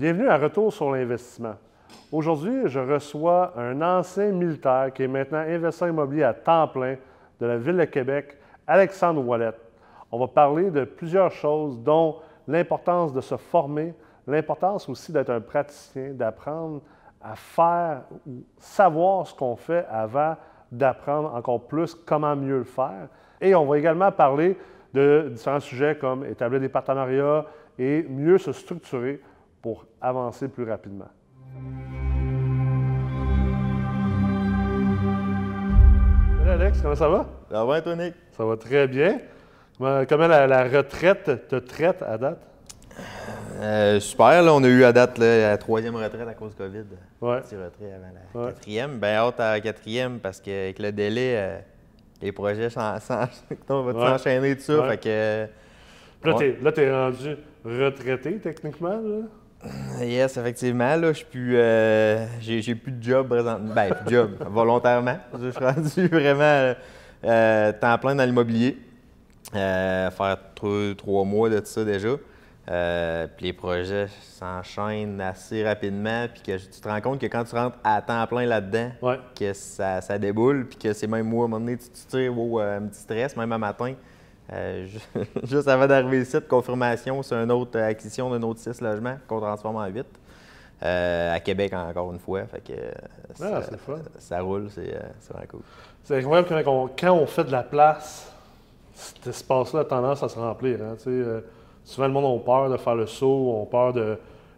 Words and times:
Bienvenue 0.00 0.28
à 0.30 0.38
Retour 0.38 0.72
sur 0.72 0.90
l'investissement. 0.90 1.56
Aujourd'hui, 2.10 2.62
je 2.64 2.80
reçois 2.80 3.52
un 3.54 3.82
ancien 3.82 4.32
militaire 4.32 4.90
qui 4.94 5.02
est 5.02 5.08
maintenant 5.08 5.40
investisseur 5.40 5.88
immobilier 5.88 6.22
à 6.22 6.32
temps 6.32 6.68
plein 6.68 6.96
de 7.38 7.44
la 7.44 7.58
Ville 7.58 7.76
de 7.76 7.84
Québec, 7.84 8.38
Alexandre 8.66 9.22
Wallet. 9.22 9.52
On 10.10 10.18
va 10.18 10.26
parler 10.26 10.70
de 10.70 10.84
plusieurs 10.84 11.30
choses, 11.30 11.78
dont 11.80 12.16
l'importance 12.48 13.12
de 13.12 13.20
se 13.20 13.36
former, 13.36 13.92
l'importance 14.26 14.88
aussi 14.88 15.12
d'être 15.12 15.28
un 15.28 15.42
praticien, 15.42 16.12
d'apprendre 16.14 16.80
à 17.20 17.36
faire 17.36 18.04
ou 18.26 18.42
savoir 18.56 19.26
ce 19.26 19.34
qu'on 19.34 19.56
fait 19.56 19.84
avant 19.90 20.34
d'apprendre 20.72 21.34
encore 21.34 21.66
plus 21.66 21.94
comment 21.94 22.34
mieux 22.34 22.56
le 22.56 22.64
faire. 22.64 23.08
Et 23.38 23.54
on 23.54 23.66
va 23.66 23.76
également 23.76 24.10
parler 24.10 24.56
de 24.94 25.28
différents 25.30 25.60
sujets 25.60 25.98
comme 26.00 26.24
établir 26.24 26.58
des 26.58 26.70
partenariats 26.70 27.44
et 27.78 28.02
mieux 28.08 28.38
se 28.38 28.52
structurer 28.52 29.20
pour 29.62 29.86
avancer 30.00 30.48
plus 30.48 30.64
rapidement. 30.64 31.08
Salut 36.38 36.50
Alex, 36.50 36.80
comment 36.82 36.94
ça 36.94 37.08
va? 37.08 37.26
Ça 37.50 37.64
va, 37.64 37.80
Tony? 37.80 38.12
Ça 38.36 38.44
va 38.44 38.56
très 38.56 38.86
bien. 38.88 39.20
Comment, 39.78 40.04
comment 40.08 40.26
la, 40.26 40.46
la 40.46 40.64
retraite 40.64 41.48
te 41.48 41.56
traite 41.56 42.02
à 42.02 42.18
date? 42.18 42.38
Euh, 43.60 44.00
super, 44.00 44.42
là, 44.42 44.54
on 44.54 44.62
a 44.64 44.68
eu 44.68 44.84
à 44.84 44.92
date 44.92 45.18
là, 45.18 45.50
la 45.50 45.58
troisième 45.58 45.96
retraite 45.96 46.26
à 46.28 46.34
cause 46.34 46.54
de 46.54 46.58
COVID. 46.64 46.84
Ouais. 47.20 47.40
Petit 47.42 47.56
retrait 47.56 47.92
avant 47.92 48.06
la 48.14 48.40
Ouais. 48.40 48.52
quatrième. 48.52 48.98
Ben 48.98 49.16
hâte 49.16 49.40
à 49.40 49.52
la 49.52 49.60
quatrième 49.60 50.18
parce 50.18 50.40
qu'avec 50.40 50.78
le 50.78 50.92
délai, 50.92 51.34
euh, 51.36 51.58
les 52.22 52.32
projets 52.32 52.68
on 52.76 53.82
va 53.82 54.18
s'enchaîner. 54.18 54.50
Ouais. 54.50 54.56
Fait 54.56 55.00
que, 55.00 55.46
Là, 56.22 56.36
Ouais. 56.36 56.72
tu 56.72 56.80
es 56.82 56.92
rendu 56.92 57.36
retraité 57.64 58.38
techniquement. 58.38 58.90
Là? 59.00 59.26
Yes, 60.00 60.36
effectivement, 60.36 60.96
là, 60.96 61.12
je 61.12 61.24
plus. 61.24 61.56
euh, 61.56 62.26
j'ai, 62.40 62.74
plus 62.74 62.92
de 62.92 63.02
job 63.02 63.28
présentement. 63.28 63.74
Ben, 63.74 63.94
plus 63.94 64.04
de 64.06 64.10
job, 64.10 64.30
volontairement. 64.50 65.18
Je 65.40 65.50
suis 65.50 65.64
rendu 65.64 66.06
vraiment 66.12 66.74
euh, 67.24 67.72
temps 67.72 67.98
plein 67.98 68.14
dans 68.14 68.24
l'immobilier. 68.24 68.78
Euh, 69.54 70.10
faire 70.10 70.36
trois, 70.54 70.94
trois 70.96 71.24
mois 71.24 71.50
de 71.50 71.58
tout 71.58 71.66
ça 71.66 71.84
déjà. 71.84 72.08
Euh, 72.70 73.26
puis 73.36 73.46
les 73.46 73.52
projets 73.52 74.06
s'enchaînent 74.20 75.20
assez 75.20 75.64
rapidement. 75.64 76.26
Puis 76.32 76.42
que 76.42 76.56
tu 76.56 76.80
te 76.80 76.88
rends 76.88 77.00
compte 77.00 77.20
que 77.20 77.26
quand 77.26 77.42
tu 77.44 77.54
rentres 77.56 77.78
à 77.82 78.00
temps 78.00 78.26
plein 78.26 78.46
là-dedans, 78.46 78.90
Ouais. 79.02 79.18
que 79.38 79.52
ça, 79.52 80.00
ça 80.00 80.18
déboule, 80.18 80.66
puis 80.68 80.78
que 80.78 80.92
c'est 80.92 81.06
même 81.08 81.26
moi, 81.26 81.42
à 81.42 81.46
un 81.46 81.48
moment 81.48 81.64
donné, 81.64 81.76
tu, 81.78 81.88
tu 81.90 82.06
tires 82.06 82.36
wow, 82.38 82.60
un 82.60 82.82
petit 82.82 83.00
stress, 83.00 83.36
même 83.36 83.50
un 83.52 83.58
matin. 83.58 83.94
Euh, 84.52 84.86
ju- 84.86 84.98
juste 85.44 85.68
avant 85.68 85.86
d'arriver 85.86 86.22
ici, 86.22 86.32
de 86.34 86.40
confirmation, 86.40 87.22
c'est 87.22 87.34
une 87.36 87.52
autre 87.52 87.78
acquisition 87.78 88.30
d'un 88.30 88.42
autre 88.42 88.60
6 88.60 88.80
logements 88.80 89.16
qu'on 89.28 89.40
transforme 89.40 89.76
en 89.76 89.86
8. 89.86 90.04
Euh, 90.82 91.34
à 91.34 91.40
Québec, 91.40 91.74
encore 91.74 92.10
une 92.12 92.18
fois. 92.18 92.44
Fait 92.46 92.60
que, 92.60 92.72
euh, 92.72 92.90
Ah, 93.42 93.60
ça, 93.62 93.76
fun. 93.76 93.96
ça 94.18 94.40
roule, 94.40 94.68
c'est 94.70 94.94
euh, 94.94 95.00
c'est 95.20 95.32
vraiment 95.34 95.46
cool. 95.50 95.60
C'est 96.04 96.16
incroyable 96.18 96.48
comment 96.64 96.84
on- 96.84 96.88
quand 96.98 97.12
on 97.12 97.26
fait 97.26 97.44
de 97.44 97.52
la 97.52 97.62
place, 97.62 98.32
cet 98.94 99.26
espace-là 99.26 99.80
a 99.80 99.84
tendance 99.84 100.22
à 100.22 100.28
se 100.30 100.38
remplir. 100.38 100.78
hein. 100.82 100.96
Euh, 101.06 101.42
souvent, 101.84 102.06
le 102.06 102.12
monde 102.14 102.40
a 102.40 102.44
peur 102.44 102.70
de 102.70 102.76
faire 102.78 102.94
le 102.94 103.06
saut, 103.06 103.52
ont 103.60 103.66
peur 103.66 103.92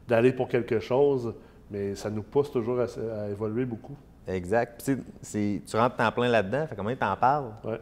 d'aller 0.09 0.33
pour 0.33 0.49
quelque 0.49 0.79
chose, 0.79 1.35
mais 1.71 1.97
ça 1.97 2.09
nous 2.09 2.23
pousse 2.23 2.53
toujours 2.53 2.79
à, 2.81 2.85
à 2.85 3.29
évoluer 3.29 3.65
beaucoup. 3.65 3.97
Exact. 4.29 4.81
Puis, 4.85 5.63
tu 5.69 5.77
rentres 5.77 5.97
en 5.99 6.13
plein 6.13 6.29
là-dedans, 6.29 6.67
fait 6.69 6.77
combien 6.77 6.95
t'en 6.95 7.17
parles? 7.17 7.47
Ouais. 7.65 7.81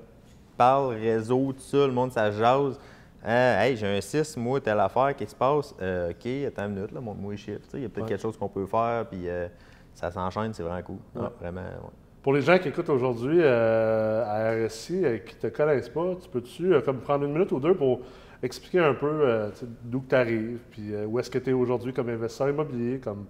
Parle, 0.61 0.93
réseau, 0.97 1.55
tout 1.55 1.61
ça, 1.63 1.87
le 1.87 1.93
monde, 1.95 2.13
ça 2.13 2.31
jase. 2.31 2.79
Hein, 3.25 3.61
hey, 3.63 3.79
j'ai 3.79 3.87
un 3.87 3.99
6, 3.99 4.37
moi, 4.37 4.61
telle 4.61 4.79
affaire, 4.79 5.17
qu'est-ce 5.17 5.31
qui 5.31 5.31
se 5.31 5.35
passe? 5.35 5.75
Euh, 5.81 6.11
OK, 6.11 6.27
attends 6.49 6.67
une 6.67 6.75
minute, 6.75 6.93
là, 6.93 7.01
montre-moi 7.01 7.33
les 7.33 7.39
chiffres. 7.39 7.61
Il 7.73 7.81
y 7.81 7.85
a 7.87 7.89
peut-être 7.89 8.03
Ouais. 8.05 8.09
quelque 8.11 8.21
chose 8.21 8.37
qu'on 8.37 8.51
peut 8.51 8.67
faire, 8.67 9.07
puis 9.11 9.27
euh, 9.27 9.49
ça 9.95 10.11
s'enchaîne, 10.11 10.53
c'est 10.53 10.63
vraiment 10.63 10.83
cool. 10.83 10.99
Ouais. 11.17 11.29
Vraiment, 11.41 11.63
ouais. 11.63 11.91
Pour 12.23 12.35
les 12.35 12.43
gens 12.43 12.59
qui 12.59 12.69
écoutent 12.69 12.91
aujourd'hui 12.91 13.39
euh, 13.41 14.23
à 14.27 14.67
RSI 14.67 15.03
et 15.03 15.23
qui 15.23 15.35
ne 15.37 15.41
te 15.51 15.57
connaissent 15.57 15.89
pas, 15.89 16.15
tu 16.23 16.29
peux-tu 16.29 16.75
comme 16.85 16.99
prendre 16.99 17.25
une 17.25 17.33
minute 17.33 17.53
ou 17.53 17.59
deux 17.59 17.73
pour 17.75 18.01
expliquer 18.43 18.81
un 18.81 18.93
peu 18.93 19.51
d'où 19.85 20.05
tu 20.07 20.15
arrives, 20.15 20.59
puis 20.71 20.93
où 21.07 21.19
est-ce 21.19 21.31
que 21.31 21.39
tu 21.39 21.49
es 21.49 21.53
aujourd'hui 21.55 21.95
comme 21.95 22.11
investisseur 22.11 22.51
immobilier, 22.51 22.99
comme, 22.99 23.25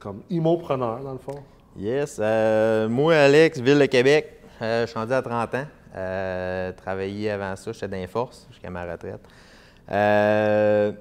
comme 0.00 0.22
immopreneur, 0.28 1.04
dans 1.04 1.12
le 1.12 1.18
fond? 1.18 1.38
Yes. 1.76 2.18
moi, 2.90 3.14
Alex, 3.14 3.60
Ville 3.60 3.78
de 3.78 3.86
Québec, 3.86 4.40
je 4.60 4.86
suis 4.88 4.98
rendu 4.98 5.12
à 5.12 5.22
30 5.22 5.54
ans. 5.54 5.66
Euh, 5.96 6.72
travaillé 6.72 7.30
avant 7.30 7.54
ça, 7.56 7.72
j'étais 7.72 7.88
dans 7.88 7.96
les 7.96 8.06
forces 8.06 8.46
jusqu'à 8.50 8.70
ma 8.70 8.84
retraite. 8.84 9.20
Euh, 9.90 10.92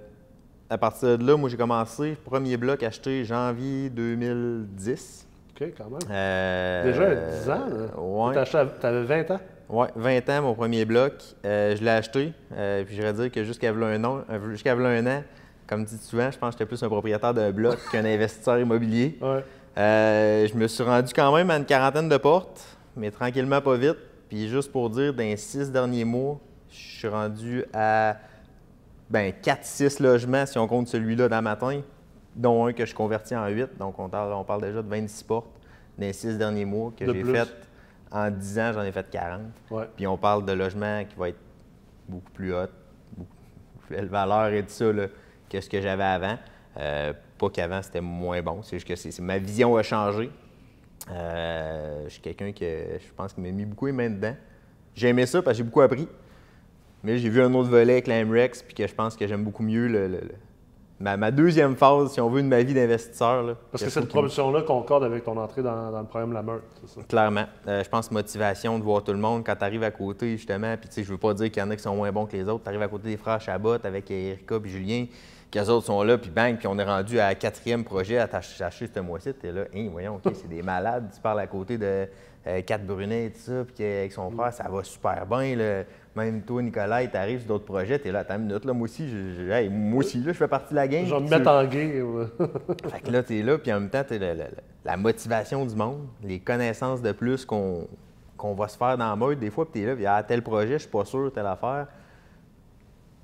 à 0.70 0.78
partir 0.78 1.18
de 1.18 1.26
là, 1.26 1.36
moi, 1.38 1.50
j'ai 1.50 1.58
commencé, 1.58 2.16
premier 2.26 2.58
bloc 2.58 2.84
acheté 2.84 3.24
janvier 3.26 3.90
2010. 3.90 5.28
OK, 5.52 5.68
quand 5.78 5.90
même. 5.90 6.00
Euh, 6.12 6.84
Déjà 6.84 7.04
à 7.04 7.16
10 7.16 7.50
ans, 7.50 7.68
là. 7.70 8.02
Ouais. 8.02 8.70
Tu 8.80 8.86
avais 8.86 9.04
20 9.04 9.32
ans? 9.32 9.40
Ouais, 9.70 9.88
20 9.96 10.30
ans, 10.30 10.42
mon 10.44 10.54
premier 10.54 10.86
bloc. 10.86 11.14
Euh, 11.46 11.76
je 11.76 11.84
l'ai 11.84 11.90
acheté. 11.90 12.34
puis 12.86 12.96
je 12.96 13.02
vais 13.02 13.14
dire 13.14 13.32
que 13.32 13.44
jusqu'à 13.44 13.72
un 13.72 14.04
an, 14.04 14.22
jusqu'à 14.52 14.74
un 14.74 15.08
an, 15.08 15.24
comme 15.68 15.86
dit 15.86 15.98
souvent, 15.98 16.30
je 16.30 16.38
pense 16.38 16.54
que 16.54 16.60
j'étais 16.60 16.68
plus 16.68 16.84
un 16.84 16.90
propriétaire 16.90 17.34
d'un 17.34 17.52
bloc 17.52 17.78
qu'un 17.92 18.06
investisseur 18.06 18.60
immobilier. 18.60 19.18
Ouais. 19.22 19.44
Je 19.76 20.56
me 20.56 20.68
suis 20.68 20.84
rendu 20.84 21.14
quand 21.14 21.34
même 21.36 21.50
à 21.50 21.58
une 21.58 21.66
quarantaine 21.66 22.10
de 22.10 22.18
portes, 22.18 22.64
mais 22.96 23.10
tranquillement, 23.10 23.62
pas 23.62 23.76
vite. 23.76 23.98
Puis 24.34 24.48
juste 24.50 24.72
pour 24.72 24.90
dire, 24.90 25.14
dans 25.14 25.22
les 25.22 25.38
six 25.38 25.72
derniers 25.72 26.06
mois, 26.06 26.40
je 26.68 26.76
suis 26.76 27.08
rendu 27.08 27.64
à 27.72 28.18
ben, 29.08 29.32
4-6 29.44 30.02
logements 30.02 30.48
si 30.48 30.58
on 30.58 30.68
compte 30.68 30.88
celui-là 30.88 31.30
dans 31.30 31.40
matin, 31.44 31.82
dont 32.36 32.66
un 32.66 32.74
que 32.74 32.84
je 32.84 32.96
convertis 32.96 33.36
en 33.36 33.48
8. 33.48 33.78
Donc 33.78 34.00
on 34.00 34.10
parle, 34.10 34.34
on 34.34 34.44
parle 34.44 34.62
déjà 34.64 34.82
de 34.82 34.88
26 34.90 35.22
portes 35.22 35.46
dans 36.00 36.08
les 36.08 36.14
six 36.14 36.36
derniers 36.36 36.66
mois 36.66 36.92
que 36.98 37.06
De 37.06 37.14
j'ai 37.14 37.22
plus. 37.22 37.32
fait. 37.36 37.48
En 38.12 38.32
10 38.32 38.58
ans, 38.58 38.72
j'en 38.74 38.82
ai 38.82 38.92
fait 38.92 39.08
40. 39.08 39.42
Ouais. 39.70 39.88
Puis 39.96 40.08
on 40.08 40.18
parle 40.18 40.44
de 40.46 40.54
logements 40.54 41.04
qui 41.06 41.16
vont 41.16 41.26
être 41.26 41.38
beaucoup 42.10 42.32
plus 42.32 42.56
hauts, 42.56 42.66
beaucoup 43.16 43.30
plus 43.86 43.96
belle 43.98 44.08
valeur 44.08 44.48
et 44.48 44.64
tout 44.64 44.70
ça 44.72 44.92
là, 44.92 45.06
que 45.48 45.62
ce 45.62 45.70
que 45.70 45.80
j'avais 45.80 46.04
avant. 46.04 46.40
Euh, 46.80 47.14
pas 47.38 47.50
qu'avant 47.52 47.84
c'était 47.84 48.02
moins 48.02 48.42
bon, 48.42 48.64
c'est 48.64 48.78
juste 48.78 48.88
que 48.88 48.96
c'est- 48.96 49.20
ma 49.22 49.38
vision 49.38 49.76
a 49.78 49.84
changé. 49.84 50.32
Euh, 51.12 52.04
je 52.06 52.10
suis 52.14 52.22
quelqu'un 52.22 52.52
que 52.52 52.66
je 52.66 53.14
pense 53.16 53.34
qui 53.34 53.42
m'a 53.42 53.52
mis 53.52 53.66
beaucoup 53.66 53.86
les 53.88 53.92
mains 53.92 54.10
dedans. 54.10 54.36
J'ai 54.96 55.10
aimé 55.10 55.26
ça 55.26 55.42
parce 55.42 55.56
que 55.56 55.58
j'ai 55.60 55.64
beaucoup 55.64 55.82
appris. 55.82 56.08
Mais 57.04 57.18
j'ai 57.18 57.28
vu 57.30 57.42
un 57.42 57.54
autre 57.54 57.70
volet 57.70 57.94
avec 57.94 58.08
l'Amrex, 58.08 58.64
puis 58.64 58.74
que 58.74 58.88
je 58.88 58.94
pense 58.96 59.18
que 59.18 59.28
j'aime 59.28 59.44
beaucoup 59.44 59.64
mieux 59.64 59.88
le, 59.88 60.08
le- 60.08 60.22
le- 60.22 60.32
ma, 61.02 61.18
ma 61.18 61.32
deuxième 61.32 61.76
phase, 61.76 62.14
si 62.14 62.22
on 62.22 62.30
veut, 62.30 62.42
de 62.42 62.48
ma 62.48 62.64
vie 62.64 62.74
d'investisseur. 62.74 63.44
là, 63.44 63.56
Parce 63.72 63.84
que 63.84 63.90
cette 63.90 64.08
promotion-là 64.08 64.62
concorde 64.62 65.04
avec 65.04 65.26
ton 65.26 65.36
entrée 65.36 65.62
dans, 65.62 65.92
dans 65.92 66.00
le 66.00 66.06
programme 66.06 66.32
La 66.32 66.42
Meurthe, 66.42 66.64
c'est 66.86 67.00
ça? 67.02 67.06
Clairement. 67.06 67.44
Euh, 67.68 67.84
je 67.84 67.90
pense 67.90 68.10
motivation 68.10 68.80
de 68.80 68.84
voir 68.86 69.04
tout 69.04 69.12
le 69.12 69.18
monde 69.20 69.44
quand 69.46 69.56
tu 69.58 69.66
arrives 69.66 69.84
à 69.84 69.92
côté, 69.92 70.38
justement. 70.38 70.78
Puis, 70.78 70.88
tu 70.88 70.96
sais, 70.96 71.04
je 71.04 71.12
veux 71.12 71.18
pas 71.18 71.34
dire 71.34 71.52
qu'il 71.52 71.62
y 71.62 71.66
en 71.66 71.70
a 71.72 71.76
qui 71.76 71.84
sont 71.84 71.94
moins 71.94 72.12
bons 72.14 72.26
que 72.26 72.38
les 72.38 72.48
autres. 72.48 72.64
Tu 72.64 72.70
arrives 72.70 72.82
à 72.84 72.88
côté 72.88 73.10
des 73.10 73.18
frères 73.18 73.42
Chabot 73.42 73.74
avec 73.84 74.10
Erika 74.10 74.56
et 74.64 74.70
Julien, 74.70 75.06
qu'eux 75.54 75.70
autres 75.70 75.86
sont 75.86 76.02
là, 76.04 76.18
puis 76.18 76.30
bang, 76.32 76.58
puis 76.58 76.68
on 76.68 76.78
est 76.80 76.84
rendu 76.84 77.20
à 77.20 77.36
quatrième 77.36 77.84
projet 77.84 78.18
à 78.18 78.28
t'acheter 78.28 78.88
ce 78.94 79.00
mois-ci. 79.00 79.34
Tu 79.40 79.48
es 79.48 79.52
là, 79.52 79.62
hein, 79.76 79.88
voyons, 79.92 80.16
OK, 80.16 80.34
c'est 80.34 80.50
des 80.50 80.62
malades. 80.64 81.10
Tu 81.14 81.22
parles 81.22 81.40
à 81.42 81.48
côté 81.48 81.78
de 81.78 82.08
euh, 82.48 82.62
Kat 82.62 82.80
Brunet 82.80 83.26
et 83.28 83.32
tout 83.32 83.40
ça, 83.40 83.64
puis 83.64 83.76
qu'avec 83.76 84.12
son 84.12 84.32
frère, 84.32 84.52
ça 84.52 84.68
va 84.70 84.84
super 84.84 85.26
bien. 85.28 85.56
là. 85.56 85.84
Même 86.16 86.42
toi, 86.42 86.62
Nicolas, 86.62 87.06
tu 87.08 87.16
arrives 87.18 87.40
sur 87.40 87.48
d'autres 87.50 87.66
projets, 87.66 87.98
tu 88.00 88.08
es 88.08 88.12
là, 88.12 88.20
attends 88.20 88.36
une 88.36 88.48
minute, 88.48 88.66
là, 88.66 88.74
moi 88.74 88.86
aussi, 88.86 89.08
je, 89.10 89.34
je- 89.46 89.50
hey, 89.50 89.70
moi 89.70 90.00
aussi, 90.00 90.18
là, 90.20 90.32
je 90.32 90.38
fais 90.38 90.48
partie 90.48 90.72
de 90.72 90.76
la 90.76 90.88
game. 90.88 91.06
Je 91.06 91.14
vais 91.16 91.22
me 91.22 91.30
mettre 91.30 91.50
en 91.50 91.64
game. 91.66 92.30
fait 92.92 93.00
que 93.02 93.12
là, 93.12 93.24
tu 93.24 93.40
es 93.40 93.44
là, 93.44 93.58
puis 93.58 93.72
en 93.74 93.80
même 93.80 93.90
temps, 93.90 94.04
tu 94.08 94.18
la, 94.20 94.34
la- 94.34 94.46
la 94.86 94.98
motivation 94.98 95.66
du 95.66 95.76
monde, 95.76 96.02
les 96.24 96.40
connaissances 96.40 97.02
de 97.02 97.12
plus 97.14 97.46
qu'on 97.46 97.88
va 98.56 98.68
se 98.68 98.78
faire 98.78 98.98
dans 98.98 99.10
la 99.10 99.16
mode. 99.16 99.40
Des 99.40 99.50
fois, 99.50 99.66
puis 99.66 99.82
tu 99.82 99.86
es 99.86 99.90
là, 99.90 99.96
puis 99.96 100.06
ah, 100.06 100.22
tel 100.28 100.42
projet, 100.44 100.74
je 100.74 100.78
suis 100.80 100.90
pas 100.90 101.06
sûr, 101.06 101.32
telle 101.34 101.46
affaire. 101.48 101.88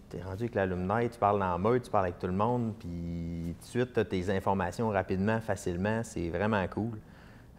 Tu 0.09 0.17
es 0.17 0.21
rendu 0.21 0.43
avec 0.43 0.55
l'alumni, 0.55 1.09
tu 1.09 1.19
parles 1.19 1.39
dans 1.39 1.51
la 1.51 1.57
mode, 1.57 1.83
tu 1.83 1.91
parles 1.91 2.05
avec 2.05 2.19
tout 2.19 2.27
le 2.27 2.33
monde, 2.33 2.73
puis 2.79 3.55
tout 3.59 3.63
de 3.63 3.67
suite, 3.69 3.93
tu 3.93 3.99
as 3.99 4.05
tes 4.05 4.29
informations 4.35 4.89
rapidement, 4.89 5.39
facilement. 5.39 6.01
C'est 6.03 6.29
vraiment 6.29 6.65
cool. 6.67 6.97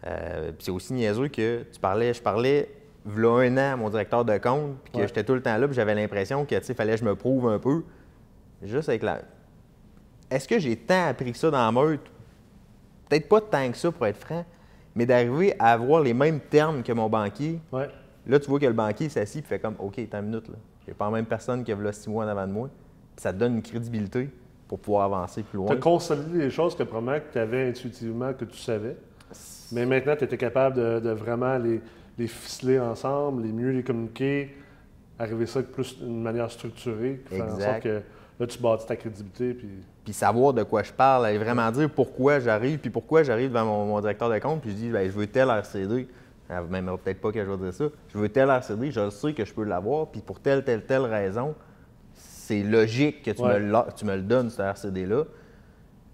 Euh, 0.05 0.47
puis 0.51 0.65
c'est 0.65 0.71
aussi 0.71 0.93
niaiseux 0.93 1.27
que 1.29 1.63
tu 1.71 1.79
parlais, 1.79 2.13
je 2.13 2.21
parlais, 2.21 2.69
v'là 3.05 3.29
un 3.45 3.57
an, 3.57 3.73
à 3.73 3.75
mon 3.77 3.89
directeur 3.89 4.25
de 4.25 4.37
compte, 4.37 4.75
puis 4.83 4.93
que 4.93 4.97
Ouais. 4.99 5.07
j'étais 5.07 5.23
tout 5.23 5.33
le 5.33 5.41
temps 5.41 5.57
là, 5.57 5.67
puis 5.67 5.75
j'avais 5.75 5.95
l'impression 5.95 6.43
que, 6.45 6.55
tu 6.55 6.63
sais, 6.65 6.73
fallait 6.73 6.93
que 6.93 6.99
je 6.99 7.05
me 7.05 7.15
prouve 7.15 7.47
un 7.47 7.59
peu. 7.59 7.83
Juste 8.63 8.89
avec 8.89 9.03
la. 9.03 9.21
Est-ce 10.29 10.47
que 10.47 10.59
j'ai 10.59 10.75
tant 10.75 11.07
appris 11.07 11.31
que 11.31 11.37
ça 11.37 11.49
dans 11.51 11.65
la 11.65 11.71
meute? 11.71 12.01
Peut-être 13.09 13.27
pas 13.29 13.41
tant 13.41 13.69
que 13.71 13.77
ça, 13.77 13.91
pour 13.91 14.05
être 14.07 14.17
franc, 14.17 14.45
mais 14.95 15.05
d'arriver 15.05 15.53
à 15.59 15.73
avoir 15.73 16.01
les 16.01 16.13
mêmes 16.13 16.39
termes 16.39 16.83
que 16.83 16.91
mon 16.93 17.09
banquier. 17.09 17.59
Ouais. 17.71 17.89
Là, 18.27 18.39
tu 18.39 18.49
vois 18.49 18.59
que 18.59 18.65
le 18.65 18.73
banquier 18.73 19.09
s'assit 19.09 19.43
et 19.43 19.47
fait 19.47 19.59
comme 19.59 19.75
OK, 19.79 19.99
t'as 20.09 20.19
une 20.19 20.25
minute. 20.27 20.47
là. 20.49 20.55
J'ai 20.87 20.93
pas 20.93 21.05
la 21.05 21.11
même 21.11 21.25
personne 21.25 21.63
qui 21.63 21.71
a 21.71 21.75
là 21.75 21.91
six 21.91 22.09
mois 22.09 22.25
en 22.25 22.27
avant 22.27 22.47
de 22.47 22.51
moi. 22.51 22.69
Puis 23.15 23.23
ça 23.23 23.33
te 23.33 23.37
donne 23.37 23.55
une 23.55 23.61
crédibilité 23.61 24.29
pour 24.67 24.79
pouvoir 24.79 25.05
avancer 25.05 25.43
plus 25.43 25.51
Tu 25.51 25.57
loin. 25.57 25.71
as 25.71 25.75
consolidé 25.75 26.37
des 26.39 26.49
choses 26.49 26.75
que 26.75 26.83
probablement 26.83 27.19
que 27.19 27.33
tu 27.33 27.39
avais 27.39 27.69
intuitivement, 27.69 28.33
que 28.33 28.45
tu 28.45 28.57
savais. 28.57 28.95
Mais 29.71 29.85
maintenant, 29.85 30.15
tu 30.15 30.23
étais 30.23 30.37
capable 30.37 30.75
de, 30.75 30.99
de 30.99 31.09
vraiment 31.11 31.57
les, 31.57 31.81
les 32.17 32.27
ficeler 32.27 32.79
ensemble, 32.79 33.43
les 33.43 33.51
mieux 33.51 33.71
les 33.71 33.83
communiquer, 33.83 34.55
arriver 35.19 35.45
ça 35.45 35.61
plus 35.61 35.99
d'une 35.99 36.21
manière 36.21 36.49
structurée, 36.51 37.21
qui 37.27 37.35
fait 37.35 37.41
en 37.41 37.59
sorte 37.59 37.81
que 37.81 38.01
là, 38.39 38.47
tu 38.47 38.59
bâtis 38.59 38.85
ta 38.85 38.95
crédibilité. 38.95 39.53
Puis... 39.53 39.69
puis 40.03 40.13
savoir 40.13 40.53
de 40.53 40.63
quoi 40.63 40.83
je 40.83 40.91
parle, 40.91 41.25
aller 41.25 41.37
vraiment 41.37 41.69
dire 41.71 41.89
pourquoi 41.89 42.39
j'arrive, 42.39 42.79
puis 42.79 42.89
pourquoi 42.89 43.23
j'arrive 43.23 43.49
devant 43.49 43.85
mon, 43.85 43.99
directeur 43.99 44.29
de 44.29 44.39
compte, 44.39 44.61
puis 44.61 44.71
je 44.71 44.75
dis, 44.75 44.89
ben, 44.89 45.05
je 45.05 45.11
veux 45.11 45.27
tel 45.27 45.49
RCD. 45.49 46.07
Elle 46.51 46.83
ne 46.83 46.95
peut-être 46.97 47.21
pas 47.21 47.31
que 47.31 47.43
je 47.43 47.49
vais 47.49 47.57
dire 47.57 47.73
ça. 47.73 47.85
Je 48.09 48.17
veux 48.17 48.29
tel 48.29 48.49
RCD, 48.49 48.91
je 48.91 49.09
sais 49.09 49.33
que 49.33 49.45
je 49.45 49.53
peux 49.53 49.63
l'avoir, 49.63 50.07
puis 50.07 50.21
pour 50.21 50.39
telle, 50.39 50.63
telle, 50.63 50.85
telle 50.85 51.03
raison, 51.03 51.55
c'est 52.13 52.63
logique 52.63 53.23
que 53.23 53.31
tu, 53.31 53.41
me, 53.41 53.57
le, 53.57 53.77
tu 53.95 54.05
me 54.05 54.15
le 54.15 54.21
donnes, 54.21 54.49
ce 54.49 54.61
RCD-là. 54.61 55.23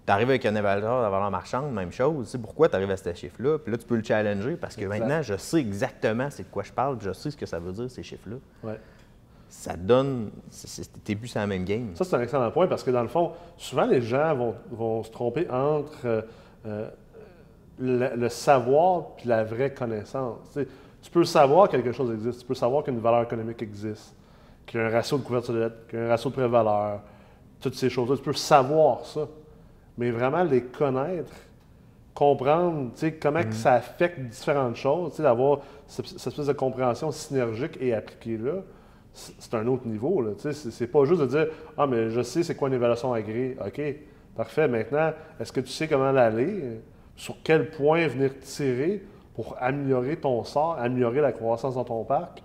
Tu 0.06 0.12
arrives 0.12 0.30
avec 0.30 0.46
un 0.46 0.54
évaluateur 0.54 1.04
de 1.04 1.10
valeur 1.10 1.30
marchande, 1.30 1.72
même 1.72 1.92
chose. 1.92 2.26
Tu 2.26 2.32
sais 2.32 2.38
pourquoi 2.38 2.68
tu 2.68 2.76
arrives 2.76 2.90
à 2.90 2.96
ce 2.96 3.12
chiffre-là? 3.12 3.58
Puis 3.58 3.72
là, 3.72 3.78
tu 3.78 3.86
peux 3.86 3.96
le 3.96 4.04
challenger 4.04 4.56
parce 4.56 4.76
que 4.76 4.84
maintenant, 4.84 5.20
je 5.20 5.36
sais 5.36 5.58
exactement 5.58 6.30
c'est 6.30 6.44
de 6.44 6.48
quoi 6.48 6.62
je 6.62 6.72
parle, 6.72 6.98
je 7.00 7.12
sais 7.12 7.30
ce 7.30 7.36
que 7.36 7.44
ça 7.44 7.58
veut 7.58 7.72
dire, 7.72 7.90
ces 7.90 8.02
chiffres-là. 8.02 8.36
Ouais. 8.62 8.78
Ça 9.48 9.76
donne. 9.76 10.30
T'es 11.04 11.14
plus 11.14 11.28
sur 11.28 11.40
la 11.40 11.46
même 11.46 11.64
game. 11.64 11.90
Ça, 11.94 12.04
c'est 12.04 12.14
un 12.14 12.20
excellent 12.20 12.50
point 12.50 12.66
parce 12.68 12.82
que 12.82 12.90
dans 12.90 13.02
le 13.02 13.08
fond, 13.08 13.32
souvent, 13.56 13.86
les 13.86 14.00
gens 14.00 14.54
vont, 14.70 15.02
se 15.02 15.10
tromper 15.10 15.48
entre 15.50 16.06
euh, 16.06 16.22
euh, 16.66 16.90
le, 17.78 18.28
savoir 18.28 19.08
et 19.24 19.28
la 19.28 19.44
vraie 19.44 19.72
connaissance. 19.72 20.58
Tu, 21.02 21.10
peux 21.10 21.24
savoir 21.24 21.68
que 21.68 21.72
quelque 21.72 21.92
chose 21.92 22.12
existe, 22.12 22.40
tu 22.40 22.46
peux 22.46 22.54
savoir 22.54 22.84
qu'une 22.84 22.98
valeur 22.98 23.22
économique 23.22 23.62
existe, 23.62 24.14
qu'il 24.66 24.80
y 24.80 24.82
a 24.82 24.86
un 24.86 24.90
ratio 24.90 25.18
de 25.18 25.22
couverture 25.22 25.54
de 25.54 25.60
dette, 25.60 25.86
qu'il 25.88 25.98
y 25.98 26.02
a 26.02 26.06
un 26.06 26.08
ratio 26.08 26.30
de 26.30 26.34
pré-valeur, 26.34 27.00
toutes 27.60 27.74
ces 27.74 27.88
choses-là. 27.88 28.16
Tu 28.16 28.22
peux 28.22 28.32
savoir 28.32 29.04
ça 29.04 29.26
mais 29.98 30.12
vraiment 30.12 30.44
les 30.44 30.62
connaître, 30.62 31.32
comprendre 32.14 32.92
comment 33.20 33.42
que 33.42 33.48
mm. 33.48 33.52
ça 33.52 33.74
affecte 33.74 34.20
différentes 34.20 34.76
choses, 34.76 35.16
d'avoir 35.18 35.58
cette, 35.86 36.06
espèce 36.14 36.46
de 36.46 36.52
compréhension 36.52 37.10
synergique 37.10 37.76
et 37.80 37.92
appliquée 37.92 38.38
là, 38.38 38.62
c'est 39.12 39.54
un 39.54 39.66
autre 39.66 39.86
niveau. 39.86 40.24
C'est 40.38 40.86
pas 40.86 41.04
juste 41.04 41.20
de 41.20 41.26
dire 41.26 41.46
Ah, 41.76 41.86
mais 41.88 42.10
je 42.10 42.22
sais 42.22 42.44
c'est 42.44 42.54
quoi 42.54 42.68
une 42.68 42.74
évaluation 42.74 43.12
agréée. 43.12 43.56
OK, 43.64 43.80
parfait. 44.36 44.68
Maintenant, 44.68 45.12
est-ce 45.40 45.50
que 45.50 45.60
tu 45.60 45.72
sais 45.72 45.88
comment 45.88 46.12
l'aller? 46.12 46.80
Sur 47.18 47.34
quel 47.42 47.68
point 47.70 48.06
venir 48.06 48.30
tirer 48.38 49.02
pour 49.34 49.56
améliorer 49.60 50.16
ton 50.16 50.44
sort, 50.44 50.78
améliorer 50.78 51.20
la 51.20 51.32
croissance 51.32 51.74
dans 51.74 51.82
ton 51.82 52.04
parc? 52.04 52.44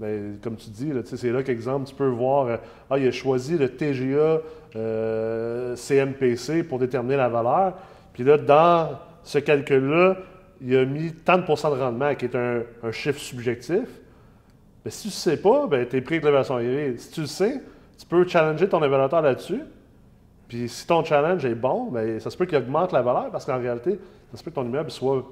Bien, 0.00 0.32
comme 0.42 0.56
tu 0.56 0.70
dis, 0.70 0.92
c'est 1.04 1.30
là 1.30 1.44
qu'exemple, 1.44 1.88
tu 1.88 1.94
peux 1.94 2.08
voir, 2.08 2.46
euh, 2.46 2.56
ah, 2.90 2.98
il 2.98 3.06
a 3.06 3.12
choisi 3.12 3.56
le 3.56 3.68
TGA 3.68 4.40
euh, 4.74 5.76
CMPC 5.76 6.64
pour 6.64 6.80
déterminer 6.80 7.16
la 7.16 7.28
valeur. 7.28 7.74
Puis 8.12 8.24
là, 8.24 8.38
dans 8.38 8.98
ce 9.22 9.38
calcul-là, 9.38 10.16
il 10.60 10.76
a 10.76 10.84
mis 10.84 11.12
tant 11.12 11.38
de 11.38 11.44
pourcents 11.44 11.74
de 11.74 11.80
rendement, 11.80 12.12
qui 12.16 12.24
est 12.24 12.34
un, 12.34 12.64
chiffre 12.90 13.20
subjectif. 13.20 13.86
Mais 14.84 14.90
si 14.90 15.02
tu 15.02 15.08
ne 15.08 15.12
sais 15.12 15.36
pas, 15.36 15.68
ben, 15.68 15.86
tu 15.86 15.96
es 15.96 16.00
pris 16.00 16.16
avec 16.16 16.24
l'évaluation 16.24 16.58
Si 16.96 17.12
tu 17.12 17.20
le 17.20 17.26
sais, 17.28 17.62
tu 17.96 18.04
peux 18.04 18.26
challenger 18.26 18.68
ton 18.68 18.82
évaluateur 18.82 19.22
là-dessus. 19.22 19.62
Puis 20.48 20.68
si 20.68 20.86
ton 20.86 21.04
challenge 21.04 21.44
est 21.44 21.54
bon, 21.54 21.90
bien, 21.90 22.18
ça 22.18 22.30
se 22.30 22.36
peut 22.36 22.46
qu'il 22.46 22.56
augmente 22.56 22.92
la 22.92 23.02
valeur 23.02 23.30
parce 23.30 23.44
qu'en 23.44 23.58
réalité, 23.58 24.00
ça 24.30 24.38
se 24.38 24.42
peut 24.42 24.50
que 24.50 24.56
ton 24.56 24.64
immeuble 24.64 24.90
soit, 24.90 25.24